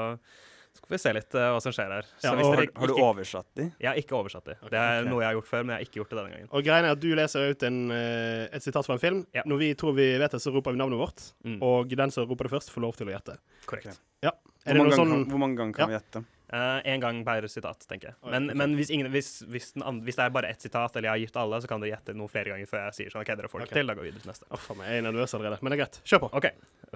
skal 0.71 0.95
vi 0.95 0.99
se 1.03 1.13
litt 1.17 1.35
uh, 1.35 1.49
hva 1.55 1.61
som 1.63 1.75
skjer 1.75 1.95
her. 1.95 2.11
Ja, 2.23 2.33
hvis 2.39 2.47
og 2.47 2.55
dere 2.55 2.67
Har, 2.67 2.83
har 2.83 2.91
du 2.91 3.03
oversatt 3.03 3.49
de? 3.59 3.69
Jeg 3.83 3.91
har 3.91 3.99
ikke 3.99 4.19
oversatt 4.19 4.47
de. 4.47 4.57
Det 4.71 4.79
er 4.79 5.01
okay. 5.01 5.11
noe 5.11 5.23
jeg 5.23 5.29
har 5.29 5.39
gjort 5.39 5.51
før, 5.51 5.65
men 5.65 5.75
jeg 5.75 5.81
har 5.81 5.89
ikke 5.89 6.01
gjort 6.01 6.13
det 6.13 6.19
denne 6.21 6.35
gangen. 6.35 6.51
Og 6.51 6.67
greien 6.67 6.87
er 6.87 6.95
at 6.95 7.03
Du 7.03 7.09
leser 7.19 7.55
ut 7.55 7.65
en, 7.71 7.81
et 7.95 8.67
sitat 8.67 8.87
fra 8.87 8.99
en 8.99 9.03
film. 9.03 9.25
Ja. 9.35 9.47
Når 9.51 9.63
vi 9.65 9.73
tror 9.79 9.97
vi 9.99 10.11
vet 10.23 10.37
det, 10.37 10.43
så 10.43 10.55
roper 10.55 10.75
vi 10.75 10.83
navnet 10.83 11.03
vårt. 11.03 11.31
Mm. 11.47 11.59
Og 11.67 11.97
den 12.03 12.15
som 12.15 12.27
roper 12.31 12.47
det 12.47 12.55
først, 12.55 12.75
får 12.75 12.87
lov 12.87 12.99
til 12.99 13.11
å 13.11 13.17
gjette. 13.17 13.39
Korrekt. 13.67 13.99
Ja. 14.23 14.35
Hvor 14.35 14.77
det 14.77 14.85
mange, 14.85 14.99
sånn 14.99 15.15
kan, 15.15 15.27
hvor 15.33 15.43
mange 15.43 15.59
ganger 15.59 15.79
kan 15.79 15.91
vi 15.91 15.99
gjette? 15.99 16.23
Eh, 16.53 16.81
en 16.93 17.03
gang 17.03 17.21
per 17.27 17.47
sitat, 17.47 17.85
tenker 17.87 18.11
jeg. 18.11 18.17
Men, 18.33 18.51
men 18.59 18.73
hvis, 18.75 18.91
ingen, 18.91 19.07
hvis, 19.15 19.29
hvis, 19.47 19.71
den 19.77 19.85
andre, 19.87 20.09
hvis 20.09 20.19
det 20.19 20.25
er 20.25 20.33
bare 20.35 20.51
ett 20.51 20.65
sitat, 20.65 20.97
eller 20.97 21.07
jeg 21.07 21.13
har 21.13 21.23
gitt 21.23 21.37
alle, 21.39 21.61
så 21.63 21.71
kan 21.71 21.83
dere 21.83 21.93
gjette 21.93 22.15
noe 22.19 22.33
flere 22.33 22.51
ganger 22.51 22.71
før 22.71 22.83
jeg 22.89 22.97
sier 22.97 23.13
sånn 23.15 23.23
OK, 23.23 23.31
dere 23.39 23.51
får 23.53 23.63
det 23.63 23.69
okay. 23.69 23.79
til. 23.79 23.91
Da 23.93 23.95
går 23.95 24.07
vi 24.07 24.11
videre 24.11 24.25
til 24.25 24.33
neste. 24.33 24.49
Oh, 24.51 24.63
faen 24.65 24.81
meg, 24.81 24.91
jeg 24.91 25.03
er 25.03 25.07
nervøs 25.07 25.35
allerede. 25.39 25.61
Men 25.63 25.71
det 25.71 25.79
er 25.79 25.83
greit. 25.85 26.01
Kjør 26.11 26.25
på. 26.25 26.31
OK. 26.41 26.49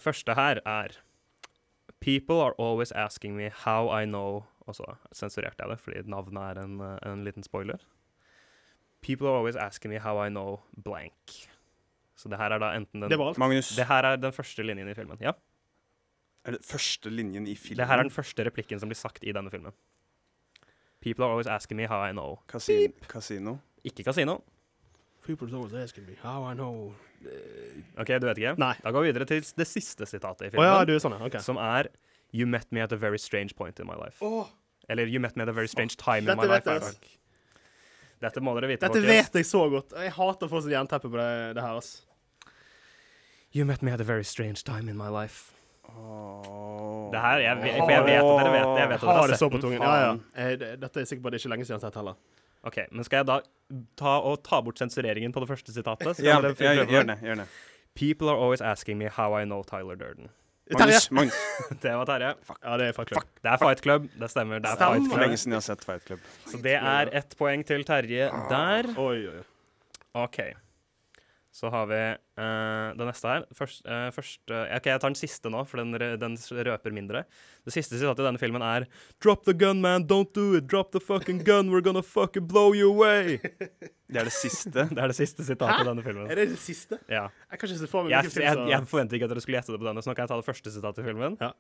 Første 0.03 0.37
her 0.41 0.63
er 0.67 0.99
People 2.05 2.43
are 2.43 2.53
always 2.59 2.91
asking 2.93 3.37
me 3.39 3.49
how 3.63 3.89
I 3.89 4.05
know 4.05 4.43
Og 4.67 4.77
så 4.77 4.85
sensurerte 5.13 5.63
jeg 5.63 5.71
det, 5.71 5.79
fordi 5.81 6.03
navnet 6.11 6.43
er 6.43 6.61
en, 6.65 6.79
en 7.05 7.25
liten 7.25 7.45
spoiler. 7.45 7.83
People 9.05 9.29
are 9.29 9.37
always 9.37 9.57
asking 9.61 9.93
me 9.93 10.01
how 10.01 10.17
I 10.25 10.31
know 10.33 10.63
blank. 10.73 11.35
Så 12.17 12.31
det 12.33 12.39
her 12.41 12.55
er 12.57 12.63
da 12.63 12.73
enten 12.73 13.05
den 13.05 13.13
Det 13.13 13.19
var 13.21 13.35
alt. 13.35 13.39
Magnus, 13.39 13.75
Det 13.77 13.87
her 13.87 14.09
er 14.09 14.17
den 14.17 14.33
første 14.33 14.65
linjen 14.65 14.89
i 14.89 14.95
filmen. 14.97 15.21
Ja. 15.21 15.37
Er 16.45 16.57
det 16.59 16.65
første 16.65 17.11
linjen 17.11 17.47
i 17.49 17.55
filmen? 17.57 17.79
Det 17.83 17.87
her 17.89 17.99
er 17.99 18.03
den 18.09 18.13
første 18.15 18.45
replikken 18.45 18.81
som 18.81 18.89
blir 18.91 18.99
sagt 19.01 19.25
i 19.25 19.33
denne 19.33 19.51
filmen. 19.53 19.73
People 21.01 21.25
are 21.25 21.31
always 21.33 21.47
asking 21.47 21.77
me 21.77 21.87
how 21.87 22.01
I 22.03 22.13
know. 22.13 22.39
Kasin 22.49 22.93
Kasino. 23.09 23.59
Ikke 23.85 24.05
kasino. 24.05 24.39
People 25.27 25.49
are 25.49 25.57
always 25.57 25.75
asking 25.75 26.07
me 26.07 26.17
how 26.23 26.45
I 26.51 26.55
know 26.55 26.95
OK, 27.97 28.11
du 28.21 28.27
vet 28.29 28.37
ikke? 28.37 28.55
Nei. 28.61 28.75
Da 28.85 28.91
går 28.93 29.01
vi 29.07 29.13
videre 29.13 29.25
til 29.25 29.41
det 29.57 29.65
siste 29.67 30.05
sitatet 30.05 30.43
i 30.45 30.49
Å 30.49 30.53
filmen. 30.53 30.67
ja, 30.69 30.85
du 30.85 30.93
er 30.93 30.99
sånn, 31.01 31.15
ja. 31.17 31.25
OK. 31.25 31.39
Som 31.41 31.57
er 31.57 31.89
You 32.35 32.45
met 32.51 32.67
me 32.75 32.83
at 32.85 32.93
a 32.93 32.97
very 33.01 33.17
strange 33.19 33.55
point 33.57 33.79
in 33.81 33.87
my 33.87 33.95
life. 33.97 34.19
Åh. 34.21 34.49
Eller 34.91 35.07
You 35.09 35.21
met 35.21 35.37
me 35.37 35.43
at 35.43 35.49
a 35.49 35.53
very 35.57 35.69
strange 35.69 35.97
time 35.97 36.29
in 36.29 36.37
my 36.37 36.45
life. 36.45 36.65
vet 36.67 36.67
jeg. 36.67 36.77
er 36.77 36.91
det. 37.01 37.21
Dette 38.25 38.41
må 38.45 38.53
dere 38.59 38.69
vite, 38.69 38.81
Dette 38.85 39.01
folkens. 39.01 39.09
vet 39.33 39.35
jeg 39.41 39.47
så 39.49 39.63
godt. 39.73 39.93
Jeg 39.97 40.13
hater 40.17 40.47
å 40.47 40.51
få 40.53 40.61
sånn 40.65 40.75
jernteppe 40.77 41.09
på 41.13 41.17
det, 41.17 41.55
det 41.57 41.63
her, 41.65 41.77
ass. 41.81 42.05
You 43.53 43.65
met 43.65 43.83
me 43.83 43.93
at 43.93 44.01
a 44.01 44.05
very 44.05 44.25
strange 44.25 44.65
time 44.65 44.89
in 44.91 44.97
my 44.97 45.09
life. 45.09 45.53
Åh. 45.89 47.11
Det 47.13 47.21
her, 47.21 47.39
jeg, 47.39 47.59
jeg, 47.67 47.81
for 47.83 47.91
jeg 47.95 48.05
vet 48.05 48.17
at 48.19 48.31
dere 48.41 48.53
vet 48.55 48.69
det. 48.69 48.79
Jeg 48.81 48.89
vet 48.89 48.97
at 48.97 49.01
dere 49.01 49.11
Har 49.13 49.21
har 49.21 49.29
det 49.29 49.39
så 49.39 49.45
sett 49.45 49.53
på 49.53 49.59
den. 49.61 49.67
tungen. 49.67 49.83
Ja, 49.83 49.95
ja. 50.05 50.15
Eh, 50.45 50.77
Dette 50.83 51.01
er 51.01 51.05
sikkert 51.11 51.35
er 51.35 51.39
ikke 51.39 51.53
lenge 51.53 51.65
siden 51.69 51.77
jeg 51.77 51.83
har 51.85 51.91
sett 51.91 51.99
heller. 52.01 52.17
OK, 52.65 52.79
men 52.93 53.05
skal 53.05 53.21
jeg 53.21 53.27
da 53.29 53.37
ta, 54.01 54.15
og 54.25 54.41
ta 54.47 54.61
bort 54.65 54.79
sensureringen 54.81 55.33
på 55.35 55.41
det 55.45 55.49
første 55.53 55.73
sitatet? 55.75 56.17
Så 56.17 56.25
Ja, 56.25 56.39
gjør 56.41 56.55
det. 57.05 57.19
Gjør 57.23 57.37
det. 57.43 57.49
People 57.95 58.29
are 58.33 58.37
always 58.41 58.61
asking 58.65 58.99
me 58.99 59.07
how 59.13 59.35
I 59.39 59.45
know 59.45 59.63
Tyler 59.63 59.95
Durden. 60.01 60.31
Magnus. 61.13 61.35
Det 61.83 61.93
var 61.93 62.07
Terje. 62.09 62.35
Ja, 62.65 62.77
det 62.81 62.87
er 62.89 62.93
Fight 62.97 63.09
Club. 63.13 63.25
Det 63.45 63.51
er 63.53 63.57
Fight 63.61 63.83
Club. 63.85 64.07
Det 64.19 64.31
stemmer. 64.33 64.59
Det 64.65 64.71
er 64.71 64.75
Stemmer. 64.79 64.95
Fight 64.97 65.11
For 65.11 65.19
Club. 65.19 65.21
lenge 65.27 65.37
siden 65.37 65.53
jeg 65.53 65.57
har 65.61 65.67
sett 65.69 65.85
Fight 65.85 66.05
Club. 66.09 66.21
Så 66.49 66.61
det 66.65 66.75
er 66.81 67.11
ett 67.13 67.37
poeng 67.39 67.65
til 67.69 67.85
Terje 67.85 68.31
der. 68.49 68.89
Oi, 68.97 69.19
oi, 69.29 69.35
oi. 69.37 69.45
OK. 70.25 70.39
Så 71.55 71.71
har 71.71 71.85
vi 71.87 71.99
uh, 72.19 72.89
det 72.99 73.07
neste 73.07 73.31
her. 73.31 73.45
Først, 73.55 73.85
uh, 73.87 74.09
først 74.11 74.51
uh, 74.51 74.65
OK, 74.75 74.89
jeg 74.91 74.99
tar 74.99 75.13
den 75.13 75.19
siste 75.19 75.53
nå, 75.55 75.61
for 75.71 75.79
den, 75.79 75.95
den 76.19 76.35
røper 76.67 76.95
mindre. 76.97 77.23
Det 77.63 77.77
siste 77.77 77.95
sitatet 77.95 78.25
i 78.25 78.27
denne 78.27 78.43
filmen 78.43 78.65
er 78.67 78.89
Drop 79.23 79.45
the 79.47 79.55
gun, 79.55 79.79
man. 79.85 80.09
Don't 80.11 80.33
do 80.35 80.57
it. 80.59 80.67
Drop 80.67 80.91
the 80.91 80.99
fucking 80.99 81.45
gun. 81.47 81.71
We're 81.71 81.85
gonna 81.85 82.03
fucking 82.03 82.49
blow 82.51 82.75
you 82.75 82.91
away. 82.91 83.39
Det 84.15 84.21
er 84.21 84.27
det 84.27 84.35
siste. 84.35 84.89
Det 84.95 84.99
er 84.99 85.15
det 85.15 85.17
siste 85.17 85.47
sitatet 85.47 85.87
i 85.87 85.89
denne 85.93 86.03
filmen. 86.03 86.27
Er 86.27 86.43
det 86.43 86.51
det 86.57 86.59
siste? 86.59 86.99
Ja. 87.07 87.29
Jeg 87.51 87.63
kan 87.63 87.71
ikke 87.71 87.81
se 87.85 87.91
for 87.91 88.05
meg 88.05 88.17
Jeg, 88.17 88.35
film 88.35 88.47
jeg, 88.51 88.69
jeg 88.75 88.91
forventer 88.91 89.19
ikke 89.19 89.31
at 89.31 89.37
dere 89.37 89.47
skulle 89.47 89.59
gjette 89.61 89.75
det 89.75 89.81
på 89.81 89.89
denne, 89.89 90.03
så 90.03 90.11
nå 90.11 90.19
kan 90.19 90.27
jeg 90.27 90.35
ta 90.35 90.43
det 90.43 90.51
første 90.51 90.75
sitatet 90.75 91.07
i 91.07 91.09
filmen. 91.09 91.39
Ja. 91.41 91.55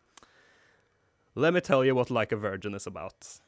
Let 1.38 1.54
me 1.54 1.62
tell 1.62 1.86
you 1.86 1.94
what 1.94 2.10
Like 2.10 2.34
a 2.34 2.38
Virgin 2.38 2.74
is 2.74 2.86
about. 2.90 3.38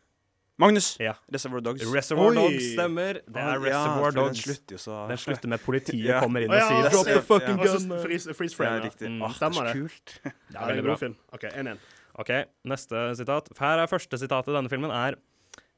Magnus! 0.58 0.96
Ja. 1.00 1.12
Reservoir 1.32 1.60
Dogs. 1.60 1.82
Reservoir 1.92 2.30
Oi. 2.30 2.34
Dogs 2.38 2.68
stemmer. 2.72 3.18
Det 3.28 3.42
er 3.42 3.58
Reservoir 3.60 4.06
ja, 4.08 4.14
Dogs. 4.16 4.38
Den 4.38 4.54
slutter 4.54 4.76
jo 4.76 4.78
så 4.80 5.00
Den 5.10 5.18
slutter 5.20 5.48
med 5.52 5.60
politiet 5.60 6.06
Ja. 6.10 6.20
kommer 6.24 6.40
inn 6.46 6.50
og 6.54 6.62
sier 6.62 6.88
'drop 6.94 7.10
the 7.10 7.20
fucking 7.28 7.58
ja. 7.60 7.72
Og 7.74 7.80
gun'. 7.82 8.02
freeze, 8.04 8.34
freeze 8.38 8.56
Ja, 8.64 8.78
riktig. 8.84 9.10
Mm. 9.10 9.22
Ah, 9.22 9.28
det 9.28 9.36
Stemmer 9.36 9.60
er 9.60 9.72
det. 9.72 9.74
så 9.74 9.80
kult. 9.82 10.20
Det 10.24 10.56
er 10.56 10.66
veldig 10.72 10.84
bra. 10.88 10.96
film. 10.96 11.16
OK, 11.32 11.44
1-1. 11.44 11.78
OK, 12.24 12.30
neste 12.64 13.02
sitat. 13.16 13.48
Her 13.60 13.78
er 13.84 13.86
første 13.86 14.18
sitat 14.18 14.48
i 14.48 14.52
denne 14.56 14.68
filmen 14.72 14.90
er 14.90 15.14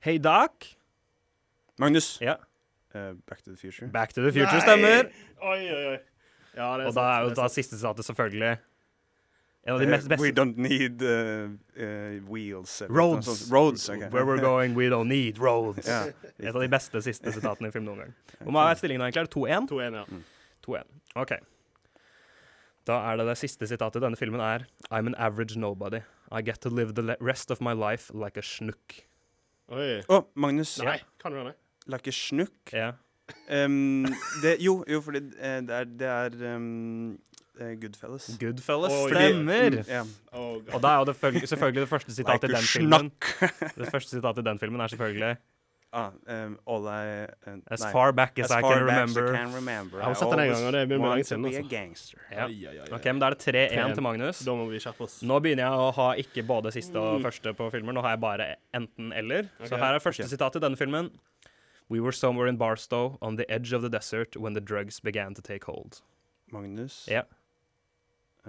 Hey 0.01 0.19
Doc. 0.19 0.51
Magnus. 1.79 2.19
Ja. 2.23 2.37
Uh, 2.95 3.15
Back 3.29 3.43
to 3.43 3.51
the 3.51 3.57
Future. 3.57 3.89
Back 3.93 4.15
to 4.15 4.23
the 4.23 4.31
future 4.33 4.61
stemmer. 4.63 5.11
Oi, 5.43 5.59
oi, 5.75 5.85
oi. 5.93 5.99
Ja, 6.57 6.77
det 6.79 6.85
er 6.85 6.87
Og 6.89 6.95
da 6.95 7.01
er 7.19 7.27
jo 7.29 7.35
da 7.35 7.49
siste 7.49 7.77
sitatet 7.77 8.05
selvfølgelig 8.07 8.59
en 9.69 9.75
av 9.75 9.81
de 9.81 9.85
Eh, 9.85 9.91
mest 9.91 10.21
We 10.21 10.31
don't 10.33 10.57
need 10.57 11.03
uh, 11.03 11.51
uh, 11.77 12.17
wheels. 12.25 12.83
Roads. 12.89 13.29
Sånn. 13.29 13.53
Roads, 13.53 13.89
okay. 13.93 14.09
Where 14.09 14.25
we're 14.25 14.41
going, 14.41 14.75
we 14.75 14.89
don't 14.89 15.09
need 15.09 15.39
roads. 15.39 15.87
Ja, 15.87 16.07
Et 16.39 16.55
av 16.55 16.61
de 16.63 16.69
beste 16.73 17.03
siste 17.05 17.33
sitatene 17.35 17.69
i 17.69 17.75
film 17.75 17.85
noen 17.85 18.07
gang. 18.07 18.15
Hvor 18.47 18.55
mange 18.57 18.73
er 18.73 18.81
stillingen 18.81 19.05
egentlig? 19.05 19.27
Er 19.27 19.29
det 19.29 19.35
2-1? 19.37 19.69
2-1, 19.69 19.99
ja. 20.01 20.23
2-1. 20.65 20.95
OK. 21.21 21.35
Da 22.89 23.03
er 23.11 23.21
det 23.21 23.27
det 23.29 23.37
siste 23.37 23.69
sitatet 23.69 24.01
i 24.01 24.07
denne 24.07 24.17
filmen 24.17 24.41
er 24.41 24.65
I'm 24.89 25.11
an 25.11 25.19
average 25.21 25.59
nobody. 25.61 26.01
I 26.33 26.41
get 26.41 26.63
to 26.65 26.73
live 26.73 26.95
the 26.97 27.17
rest 27.21 27.51
of 27.51 27.61
my 27.61 27.75
life 27.77 28.09
like 28.15 28.41
a 28.41 28.45
snook. 28.45 29.03
Oi. 29.69 30.01
Å, 30.09 30.23
Magnus. 30.41 30.79
Nei, 30.81 31.03
kan 31.21 31.37
du 31.37 31.43
det? 31.45 31.53
Like 31.89 32.09
a 32.09 32.17
snook. 32.17 32.73
Ja. 32.73 32.95
Um, 33.53 34.07
det, 34.41 34.57
jo, 34.65 34.81
jo, 34.89 35.03
fordi 35.05 35.21
eh, 35.37 35.61
det 35.69 35.75
er, 35.77 35.89
det 36.01 36.09
er 36.09 36.57
um, 36.57 37.19
Goodfellas. 37.59 38.31
Goodfellas 38.41 38.93
oh, 38.93 39.09
stemmer. 39.11 39.79
Yeah. 39.89 40.07
Oh, 40.33 40.61
Og 40.75 40.83
da 40.83 40.95
er 40.95 40.99
jo 41.03 41.05
det 41.11 41.17
følge- 41.17 41.47
selvfølgelig 41.47 41.81
det 41.81 41.89
første 41.89 42.15
sitatet 42.15 42.51
Like 42.51 42.53
i 42.53 42.57
den 42.57 42.67
filmen. 42.73 43.13
Det 43.79 43.91
første 43.91 44.11
sitatet 44.17 44.45
i 44.47 44.49
den 44.51 44.59
filmen 44.59 44.81
er 44.81 44.87
selvfølgelig 44.87 45.37
Ah, 45.91 46.11
um, 46.27 46.59
all 46.67 46.87
I, 46.87 47.25
uh, 47.47 47.57
As 47.71 47.81
nei. 47.81 47.93
far 47.93 48.13
back 48.13 48.39
as, 48.39 48.51
I 48.51 48.61
far 48.61 48.75
can 48.75 48.87
back 48.87 48.99
remember. 48.99 49.25
As 49.25 49.41
can 49.41 49.55
remember. 49.55 49.99
Jeg 49.99 50.05
har 50.07 50.15
sett 50.15 50.31
den 50.31 50.41
en 50.41 50.51
gang, 50.53 50.65
og 50.67 50.73
det 50.73 50.81
er 50.81 50.87
mye 50.87 50.99
always 50.99 51.15
lenge 51.15 51.25
siden, 51.25 51.45
altså. 51.47 51.71
gangster. 51.71 52.19
Ja. 52.31 52.45
OK, 52.93 53.05
men 53.05 53.23
da 53.23 53.31
er 53.31 53.37
det 53.37 53.47
3-1 53.47 53.73
3-1. 53.73 53.95
til 53.95 54.05
Magnus. 54.05 54.43
Da 54.45 54.57
må 54.59 54.67
vi 54.69 54.81
skjerpe 54.85 55.07
oss. 55.07 55.23
Nå 55.25 55.39
begynner 55.41 55.65
jeg 55.65 55.87
å 55.87 55.89
ha 55.97 56.09
ikke 56.21 56.45
både 56.45 56.73
siste 56.77 56.93
Mm. 56.93 57.09
og 57.15 57.25
første 57.25 57.55
på 57.57 57.71
filmer. 57.73 57.97
Nå 57.97 58.03
har 58.05 58.11
jeg 58.11 58.21
bare 58.21 58.51
enten-eller. 58.77 59.49
Så 59.65 59.81
her 59.81 59.95
er 59.95 59.99
første 60.05 60.27
okay. 60.27 60.29
sitat 60.37 60.57
i 60.57 60.61
denne 60.61 60.77
filmen. 60.77 61.09
We 61.89 62.01
were 62.01 62.13
somewhere 62.13 62.49
in 62.49 62.59
Barstow, 62.59 63.17
on 63.23 63.37
the 63.37 63.51
edge 63.51 63.73
of 63.73 63.81
the 63.81 63.89
desert, 63.89 64.37
when 64.37 64.53
the 64.53 64.61
drugs 64.61 65.01
began 65.01 65.35
to 65.35 65.41
take 65.41 65.65
hold. 65.65 66.03
Magnus. 66.53 67.09
Ja, 67.09 67.23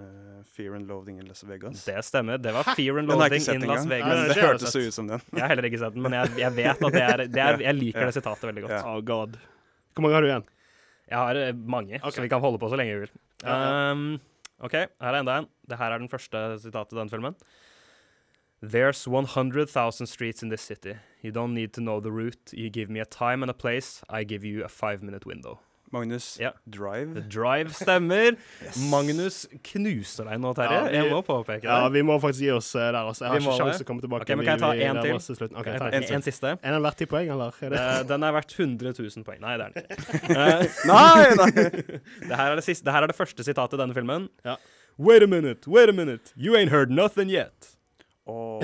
Uh, 0.00 0.44
Fear 0.56 0.74
and 0.74 0.88
Loathing 0.88 1.18
in 1.20 1.26
Las 1.28 1.42
Vegas. 1.44 1.84
det 1.84 2.02
stemmer. 2.04 2.38
Det 2.38 2.52
var 2.52 2.62
Fear 2.62 2.98
and 2.98 3.08
Loading 3.08 3.40
Loathing 3.40 3.62
in. 3.62 3.68
Las 3.68 3.86
Vegas. 3.86 4.08
Nei, 4.08 4.28
det 4.28 4.34
det 4.34 4.42
hørtes 4.42 4.76
ut 4.76 4.94
som 4.94 5.10
den. 5.10 5.20
Jeg 5.32 5.42
har 5.42 5.52
heller 5.52 5.68
ikke 5.68 5.80
sett 5.82 5.94
den, 5.94 6.02
men 6.06 6.16
jeg, 6.16 6.32
jeg 6.40 6.56
vet 6.56 6.84
at 6.88 6.96
det 6.96 7.02
er, 7.04 7.24
det 7.28 7.44
er 7.44 7.62
Jeg 7.68 7.78
liker 7.78 8.08
det 8.08 8.16
sitatet 8.16 8.48
veldig 8.48 8.64
godt. 8.66 8.76
Yeah. 8.78 8.88
Oh, 8.88 9.02
God. 9.04 9.38
Hvor 9.94 10.06
mange 10.06 10.16
har 10.16 10.24
du 10.24 10.30
igjen? 10.30 10.48
Jeg 11.10 11.18
har 11.18 11.36
eh, 11.36 11.54
mange, 11.54 11.98
okay. 11.98 12.14
så 12.14 12.22
vi 12.22 12.28
kan 12.30 12.40
holde 12.40 12.58
på 12.62 12.68
så 12.70 12.78
lenge 12.78 12.94
vi 12.94 13.00
vil. 13.04 13.14
Um, 13.42 14.20
OK, 14.62 14.76
her 14.76 15.10
er 15.10 15.20
enda 15.20 15.40
en. 15.40 15.48
Det 15.68 15.78
her 15.80 15.92
er 15.92 15.98
den 15.98 16.10
første 16.12 16.44
sitatet 16.62 16.94
i 16.94 17.00
denne 17.00 17.10
filmen. 17.10 17.34
There's 18.62 19.06
100,000 19.08 20.06
streets 20.06 20.42
in 20.42 20.50
this 20.50 20.60
city. 20.60 20.94
You 21.22 21.32
don't 21.32 21.54
need 21.54 21.72
to 21.72 21.80
know 21.80 22.00
the 22.00 22.12
route. 22.12 22.52
You 22.52 22.68
give 22.68 22.90
me 22.90 23.00
a 23.00 23.06
time 23.06 23.42
and 23.42 23.50
a 23.50 23.54
place. 23.54 24.02
I 24.10 24.22
give 24.22 24.44
you 24.44 24.62
a 24.64 24.68
five 24.68 25.02
minute 25.02 25.26
window. 25.26 25.60
Magnus. 25.92 26.26
Ja. 26.40 26.52
Drive. 26.70 27.14
The 27.16 27.22
Drive 27.28 27.72
stemmer. 27.74 28.36
Yes. 28.64 28.76
Magnus 28.92 29.36
knuser 29.72 30.28
deg 30.30 30.38
nå, 30.42 30.52
Terje. 30.54 30.76
Ja, 30.76 30.82
vi- 30.86 30.96
Jeg 30.98 31.10
må 31.10 31.20
påpeke 31.26 31.64
Ja, 31.66 31.88
vi 31.90 32.02
må 32.06 32.18
faktisk 32.22 32.44
gi 32.44 32.50
oss 32.54 32.68
eh, 32.76 32.84
der, 32.92 32.98
altså. 33.00 33.24
Jeg 33.26 33.30
har 33.32 33.40
ikke 33.40 33.56
sjanse 33.58 33.78
til 33.80 33.86
å 33.86 33.88
komme 33.88 34.04
tilbake. 34.04 34.26
Okay, 34.28 34.36
men 34.38 34.46
kan 34.46 34.58
jeg 34.58 34.62
ta 34.62 34.70
én 34.74 35.00
en 35.00 35.02
til? 35.02 35.48
Okay, 35.56 35.78
ta 35.80 35.88
en. 35.90 35.96
en, 36.02 36.08
en 36.20 36.26
siste. 36.26 36.52
Er 36.60 36.76
den 36.76 36.84
verdt 36.86 37.00
ti 37.02 37.08
poeng, 37.10 37.30
eller? 37.34 37.56
Er 37.64 37.74
det? 37.74 37.80
Eh, 37.80 38.02
den 38.12 38.26
er 38.28 38.36
verdt 38.36 38.54
100 38.58 38.94
000 39.00 39.26
poeng. 39.26 39.40
Nei, 39.42 39.56
det 39.56 39.66
er 39.66 39.72
den 39.72 39.82
ikke. 39.82 39.96
Eh, 40.40 40.66
Nei, 40.86 41.24
nei! 41.40 41.50
det, 42.28 42.36
her 42.36 42.46
er 42.52 42.60
det, 42.60 42.64
siste, 42.68 42.84
det 42.86 42.94
her 42.94 43.06
er 43.08 43.10
det 43.10 43.16
første 43.18 43.44
sitatet 43.46 43.78
i 43.78 43.82
denne 43.82 43.96
filmen. 43.96 44.28
Ja. 44.46 44.56
Wait 45.00 45.22
a 45.24 45.26
minute, 45.30 45.66
wait 45.70 45.88
a 45.88 45.92
minute. 45.96 46.34
You 46.36 46.54
ain't 46.58 46.70
heard 46.74 46.90
nothing 46.92 47.30
yet. 47.32 47.72
Oh. 48.28 48.60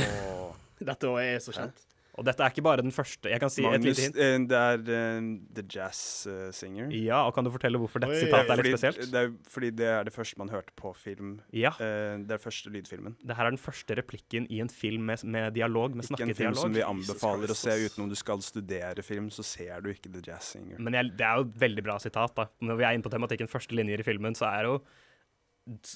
Dette 0.79 1.09
er 1.23 1.39
så 1.43 1.55
kjent. 1.57 1.86
Og 2.17 2.25
dette 2.25 2.45
er 2.45 2.55
ikke 2.55 2.65
bare 2.65 2.85
den 2.85 2.95
første. 2.95 3.29
Jeg 3.33 3.43
kan 3.43 3.53
si 3.53 3.65
et 3.67 3.83
lite 3.85 4.07
hint. 4.07 4.17
Magnus, 4.17 4.49
det 4.53 4.61
er 4.61 5.19
uh, 5.19 5.27
The 5.59 5.65
Jazz 5.75 6.01
uh, 6.31 6.47
Singer. 6.55 6.89
Ja, 6.95 7.25
og 7.27 7.35
kan 7.37 7.45
du 7.45 7.51
fortelle 7.53 7.81
hvorfor 7.83 8.05
dette 8.05 8.15
Oi. 8.15 8.23
sitatet 8.25 8.55
er 8.55 8.63
fordi, 8.63 8.73
litt 8.73 8.81
spesielt? 8.81 9.13
Det 9.13 9.25
er, 9.27 9.35
fordi 9.57 9.73
det 9.83 9.91
er 9.91 10.09
det 10.09 10.15
første 10.15 10.41
man 10.41 10.53
hørte 10.55 10.73
på 10.79 10.95
film. 10.97 11.35
Ja. 11.53 11.75
Uh, 11.81 12.23
det 12.23 12.39
er 12.39 12.43
første 12.43 12.73
lydfilmen. 12.73 13.19
Det 13.27 13.37
her 13.37 13.51
er 13.51 13.57
den 13.57 13.61
første 13.61 13.99
replikken 13.99 14.47
i 14.53 14.63
en 14.65 14.73
film 14.73 15.11
med, 15.11 15.27
med 15.27 15.53
dialog, 15.59 15.99
med 15.99 16.07
Ikke 16.07 16.23
en 16.23 16.33
film 16.33 16.55
snakkedialog. 16.55 16.63
som 16.63 16.79
vi 16.79 16.87
anbefaler 16.87 17.53
å 17.53 17.59
se 17.59 17.77
utenom 17.77 17.97
uten 17.97 18.05
om 18.05 18.13
du 18.13 18.19
skal 18.19 18.45
studere 18.45 19.03
film, 19.05 19.31
så 19.33 19.45
ser 19.47 19.81
du 19.83 19.91
ikke 19.93 20.13
The 20.13 20.23
Jazz 20.25 20.53
Singer. 20.57 20.79
Men 20.83 20.95
jeg, 20.99 21.15
det 21.19 21.27
er 21.27 21.41
jo 21.41 21.49
et 21.49 21.59
veldig 21.67 21.85
bra 21.87 21.99
sitat. 22.03 22.35
da. 22.37 22.49
Når 22.61 22.81
vi 22.81 22.87
er 22.87 22.97
inne 22.97 23.07
på 23.07 23.13
tematikken 23.13 23.51
første 23.51 23.77
linjer 23.77 24.03
i 24.03 24.07
filmen, 24.07 24.37
så 24.37 24.49
er 24.51 24.71
jo 24.71 24.79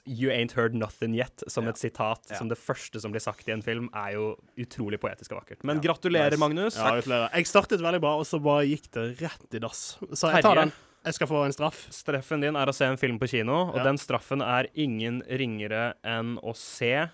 You 0.04 0.30
ain't 0.34 0.52
heard 0.56 0.74
nothing 0.74 1.14
yet 1.14 1.44
som 1.46 1.64
Ja. 1.64 1.70
et 1.70 1.76
sitat 1.78 2.26
Ja. 2.30 2.36
som 2.38 2.48
det 2.48 2.58
første 2.58 3.00
som 3.00 3.12
blir 3.12 3.20
sagt 3.22 3.46
i 3.48 3.52
en 3.52 3.62
film, 3.62 3.88
er 3.94 4.12
jo 4.14 4.36
utrolig 4.58 4.98
poetisk 4.98 5.30
og 5.32 5.44
vakkert. 5.44 5.62
Men 5.62 5.76
Ja, 5.80 5.92
gratulerer, 5.92 6.30
nice. 6.32 6.40
Magnus. 6.40 6.76
Ja, 6.76 6.90
gratulerer. 6.90 7.30
Jeg 7.34 7.46
startet 7.46 7.80
veldig 7.80 8.00
bra, 8.00 8.16
og 8.18 8.24
så 8.26 8.42
bare 8.42 8.66
gikk 8.66 8.90
det 8.90 9.20
rett 9.20 9.54
i 9.54 9.58
dass. 9.58 9.96
Så 10.12 10.32
jeg 10.32 10.42
tar 10.42 10.54
den. 10.56 10.72
Jeg 11.04 11.14
skal 11.14 11.26
få 11.28 11.44
en 11.46 11.52
straff. 11.52 11.86
Streffen 11.90 12.40
din 12.42 12.56
er 12.56 12.66
å 12.66 12.74
se 12.74 12.84
en 12.84 12.96
film 12.98 13.18
på 13.18 13.28
kino, 13.30 13.70
og 13.72 13.82
den 13.84 13.96
straffen 13.96 14.42
er 14.42 14.66
ingen 14.74 15.22
ringere 15.30 15.94
enn 16.04 16.36
å 16.42 16.54
se 16.54 17.08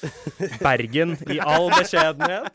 Bergen 0.62 1.16
i 1.30 1.38
all 1.40 1.68
beskjedenhet. 1.70 2.52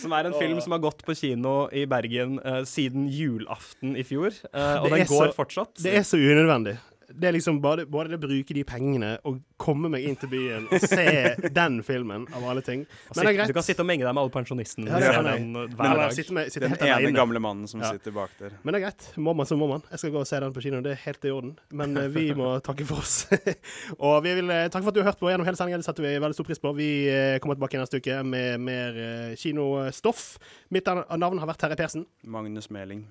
Som 0.00 0.12
er 0.16 0.28
en 0.30 0.36
film 0.38 0.60
som 0.64 0.72
har 0.72 0.78
gått 0.80 1.02
på 1.04 1.14
kino 1.18 1.68
i 1.74 1.84
Bergen 1.90 2.38
uh, 2.44 2.62
siden 2.68 3.08
julaften 3.12 3.96
i 3.98 4.04
fjor. 4.06 4.32
Uh, 4.54 4.84
og 4.84 4.90
den 4.94 5.04
går 5.08 5.28
så- 5.32 5.34
fortsatt. 5.36 5.74
Det 5.82 5.94
er 6.00 6.06
så 6.06 6.16
unødvendig. 6.20 6.78
Det 7.08 7.24
er 7.30 7.32
liksom 7.32 7.56
bare, 7.64 7.86
bare 7.88 8.10
det 8.12 8.18
å 8.18 8.20
bruke 8.20 8.52
de 8.52 8.62
pengene 8.68 9.14
og 9.24 9.38
komme 9.56 9.88
meg 9.88 10.04
inn 10.04 10.16
til 10.20 10.28
byen 10.28 10.66
og 10.68 10.82
se 10.82 11.04
den 11.58 11.78
filmen, 11.82 12.26
av 12.36 12.44
alle 12.44 12.60
ting. 12.60 12.82
Men 13.14 13.22
det 13.24 13.30
er 13.30 13.36
greit. 13.38 13.48
Du 13.48 13.56
kan 13.56 13.64
sitte 13.64 13.80
og 13.80 13.88
menge 13.88 14.04
deg 14.04 14.12
med 14.12 14.20
alle 14.26 14.32
pensjonistene. 14.34 14.90
Ja, 14.92 15.22
den, 15.24 15.46
eh, 15.56 15.72
hver 15.72 15.94
dag. 16.02 16.12
sitte 16.12 16.34
med, 16.36 16.50
sitte 16.52 16.66
Den 16.66 16.74
helt 16.76 16.82
ene 16.84 16.98
alene. 16.98 17.16
gamle 17.16 17.40
mannen 17.40 17.66
som 17.70 17.80
Ja. 17.80 17.92
sitter 17.96 18.12
bak 18.12 18.30
der. 18.38 18.52
Men 18.62 18.74
det 18.76 18.82
er 18.82 18.84
greit. 18.90 19.08
Må 19.16 19.34
man, 19.34 19.46
så 19.48 19.56
må 19.56 19.68
man. 19.70 19.82
Jeg 19.90 19.98
skal 20.02 20.10
gå 20.12 20.20
og 20.20 20.26
se 20.28 20.40
den 20.44 20.52
på 20.52 20.60
kino. 20.66 20.82
Det 20.84 20.92
er 20.92 21.00
helt 21.06 21.24
i 21.24 21.30
orden. 21.32 21.54
Men 21.72 21.96
eh, 21.96 22.08
vi 22.12 22.26
må 22.36 22.50
takke 22.68 22.84
for 22.86 23.00
oss. 23.00 23.24
og 23.98 24.22
vi 24.28 24.34
vil 24.42 24.50
eh, 24.50 24.68
takke 24.68 24.84
for 24.84 24.92
at 24.92 24.94
du 24.94 25.00
har 25.02 25.08
hørt 25.12 25.20
på 25.22 25.32
gjennom 25.32 25.48
hele 25.48 25.56
sendingen. 25.56 25.80
Det 25.80 25.88
setter 25.88 26.04
vi 26.04 26.12
veldig 26.20 26.36
stor 26.36 26.44
pris 26.50 26.60
på. 26.60 26.74
Vi 26.76 26.90
kommer 27.40 27.56
tilbake 27.56 27.80
neste 27.80 28.02
uke 28.04 28.20
med 28.22 28.60
mer 28.60 29.00
kinostoff. 29.40 30.36
Mitt 30.70 30.84
navn 30.84 31.38
har 31.40 31.48
vært 31.48 31.64
Terje 31.64 31.76
Persen. 31.80 32.04
Magnus 32.28 32.68
Meling. 32.70 33.06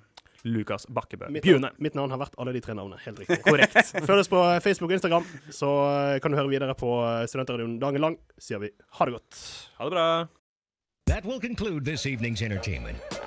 Lukas 0.47 0.87
Bakkebø. 0.89 1.29
Mitt, 1.33 1.45
Bjune. 1.45 1.71
mitt 1.83 1.97
navn 1.97 2.13
har 2.13 2.21
vært 2.21 2.37
alle 2.41 2.55
de 2.55 2.63
tre 2.63 2.75
navnene. 2.77 2.99
Helt 3.03 3.21
riktig. 3.23 3.39
Korrekt. 3.45 3.93
Følg 4.07 4.23
oss 4.23 4.31
på 4.31 4.41
Facebook 4.65 4.91
og 4.91 4.97
Instagram, 4.97 5.29
så 5.53 5.71
eh, 5.91 6.17
kan 6.23 6.33
du 6.33 6.39
høre 6.39 6.51
videre 6.51 6.75
på 6.79 6.91
eh, 7.05 7.23
Studentradioen 7.29 7.77
dagen 7.83 8.03
lang. 8.03 8.19
Sier 8.41 8.63
vi 8.63 8.71
ha 8.99 9.07
det 9.09 9.17
godt. 9.19 9.41
Ha 9.77 9.89
det 9.89 9.97
bra. 9.97 10.07
That 11.07 11.25
will 11.25 11.39
conclude 11.39 11.85
this 11.85 12.05
evening's 12.05 12.41
entertainment. 12.43 13.19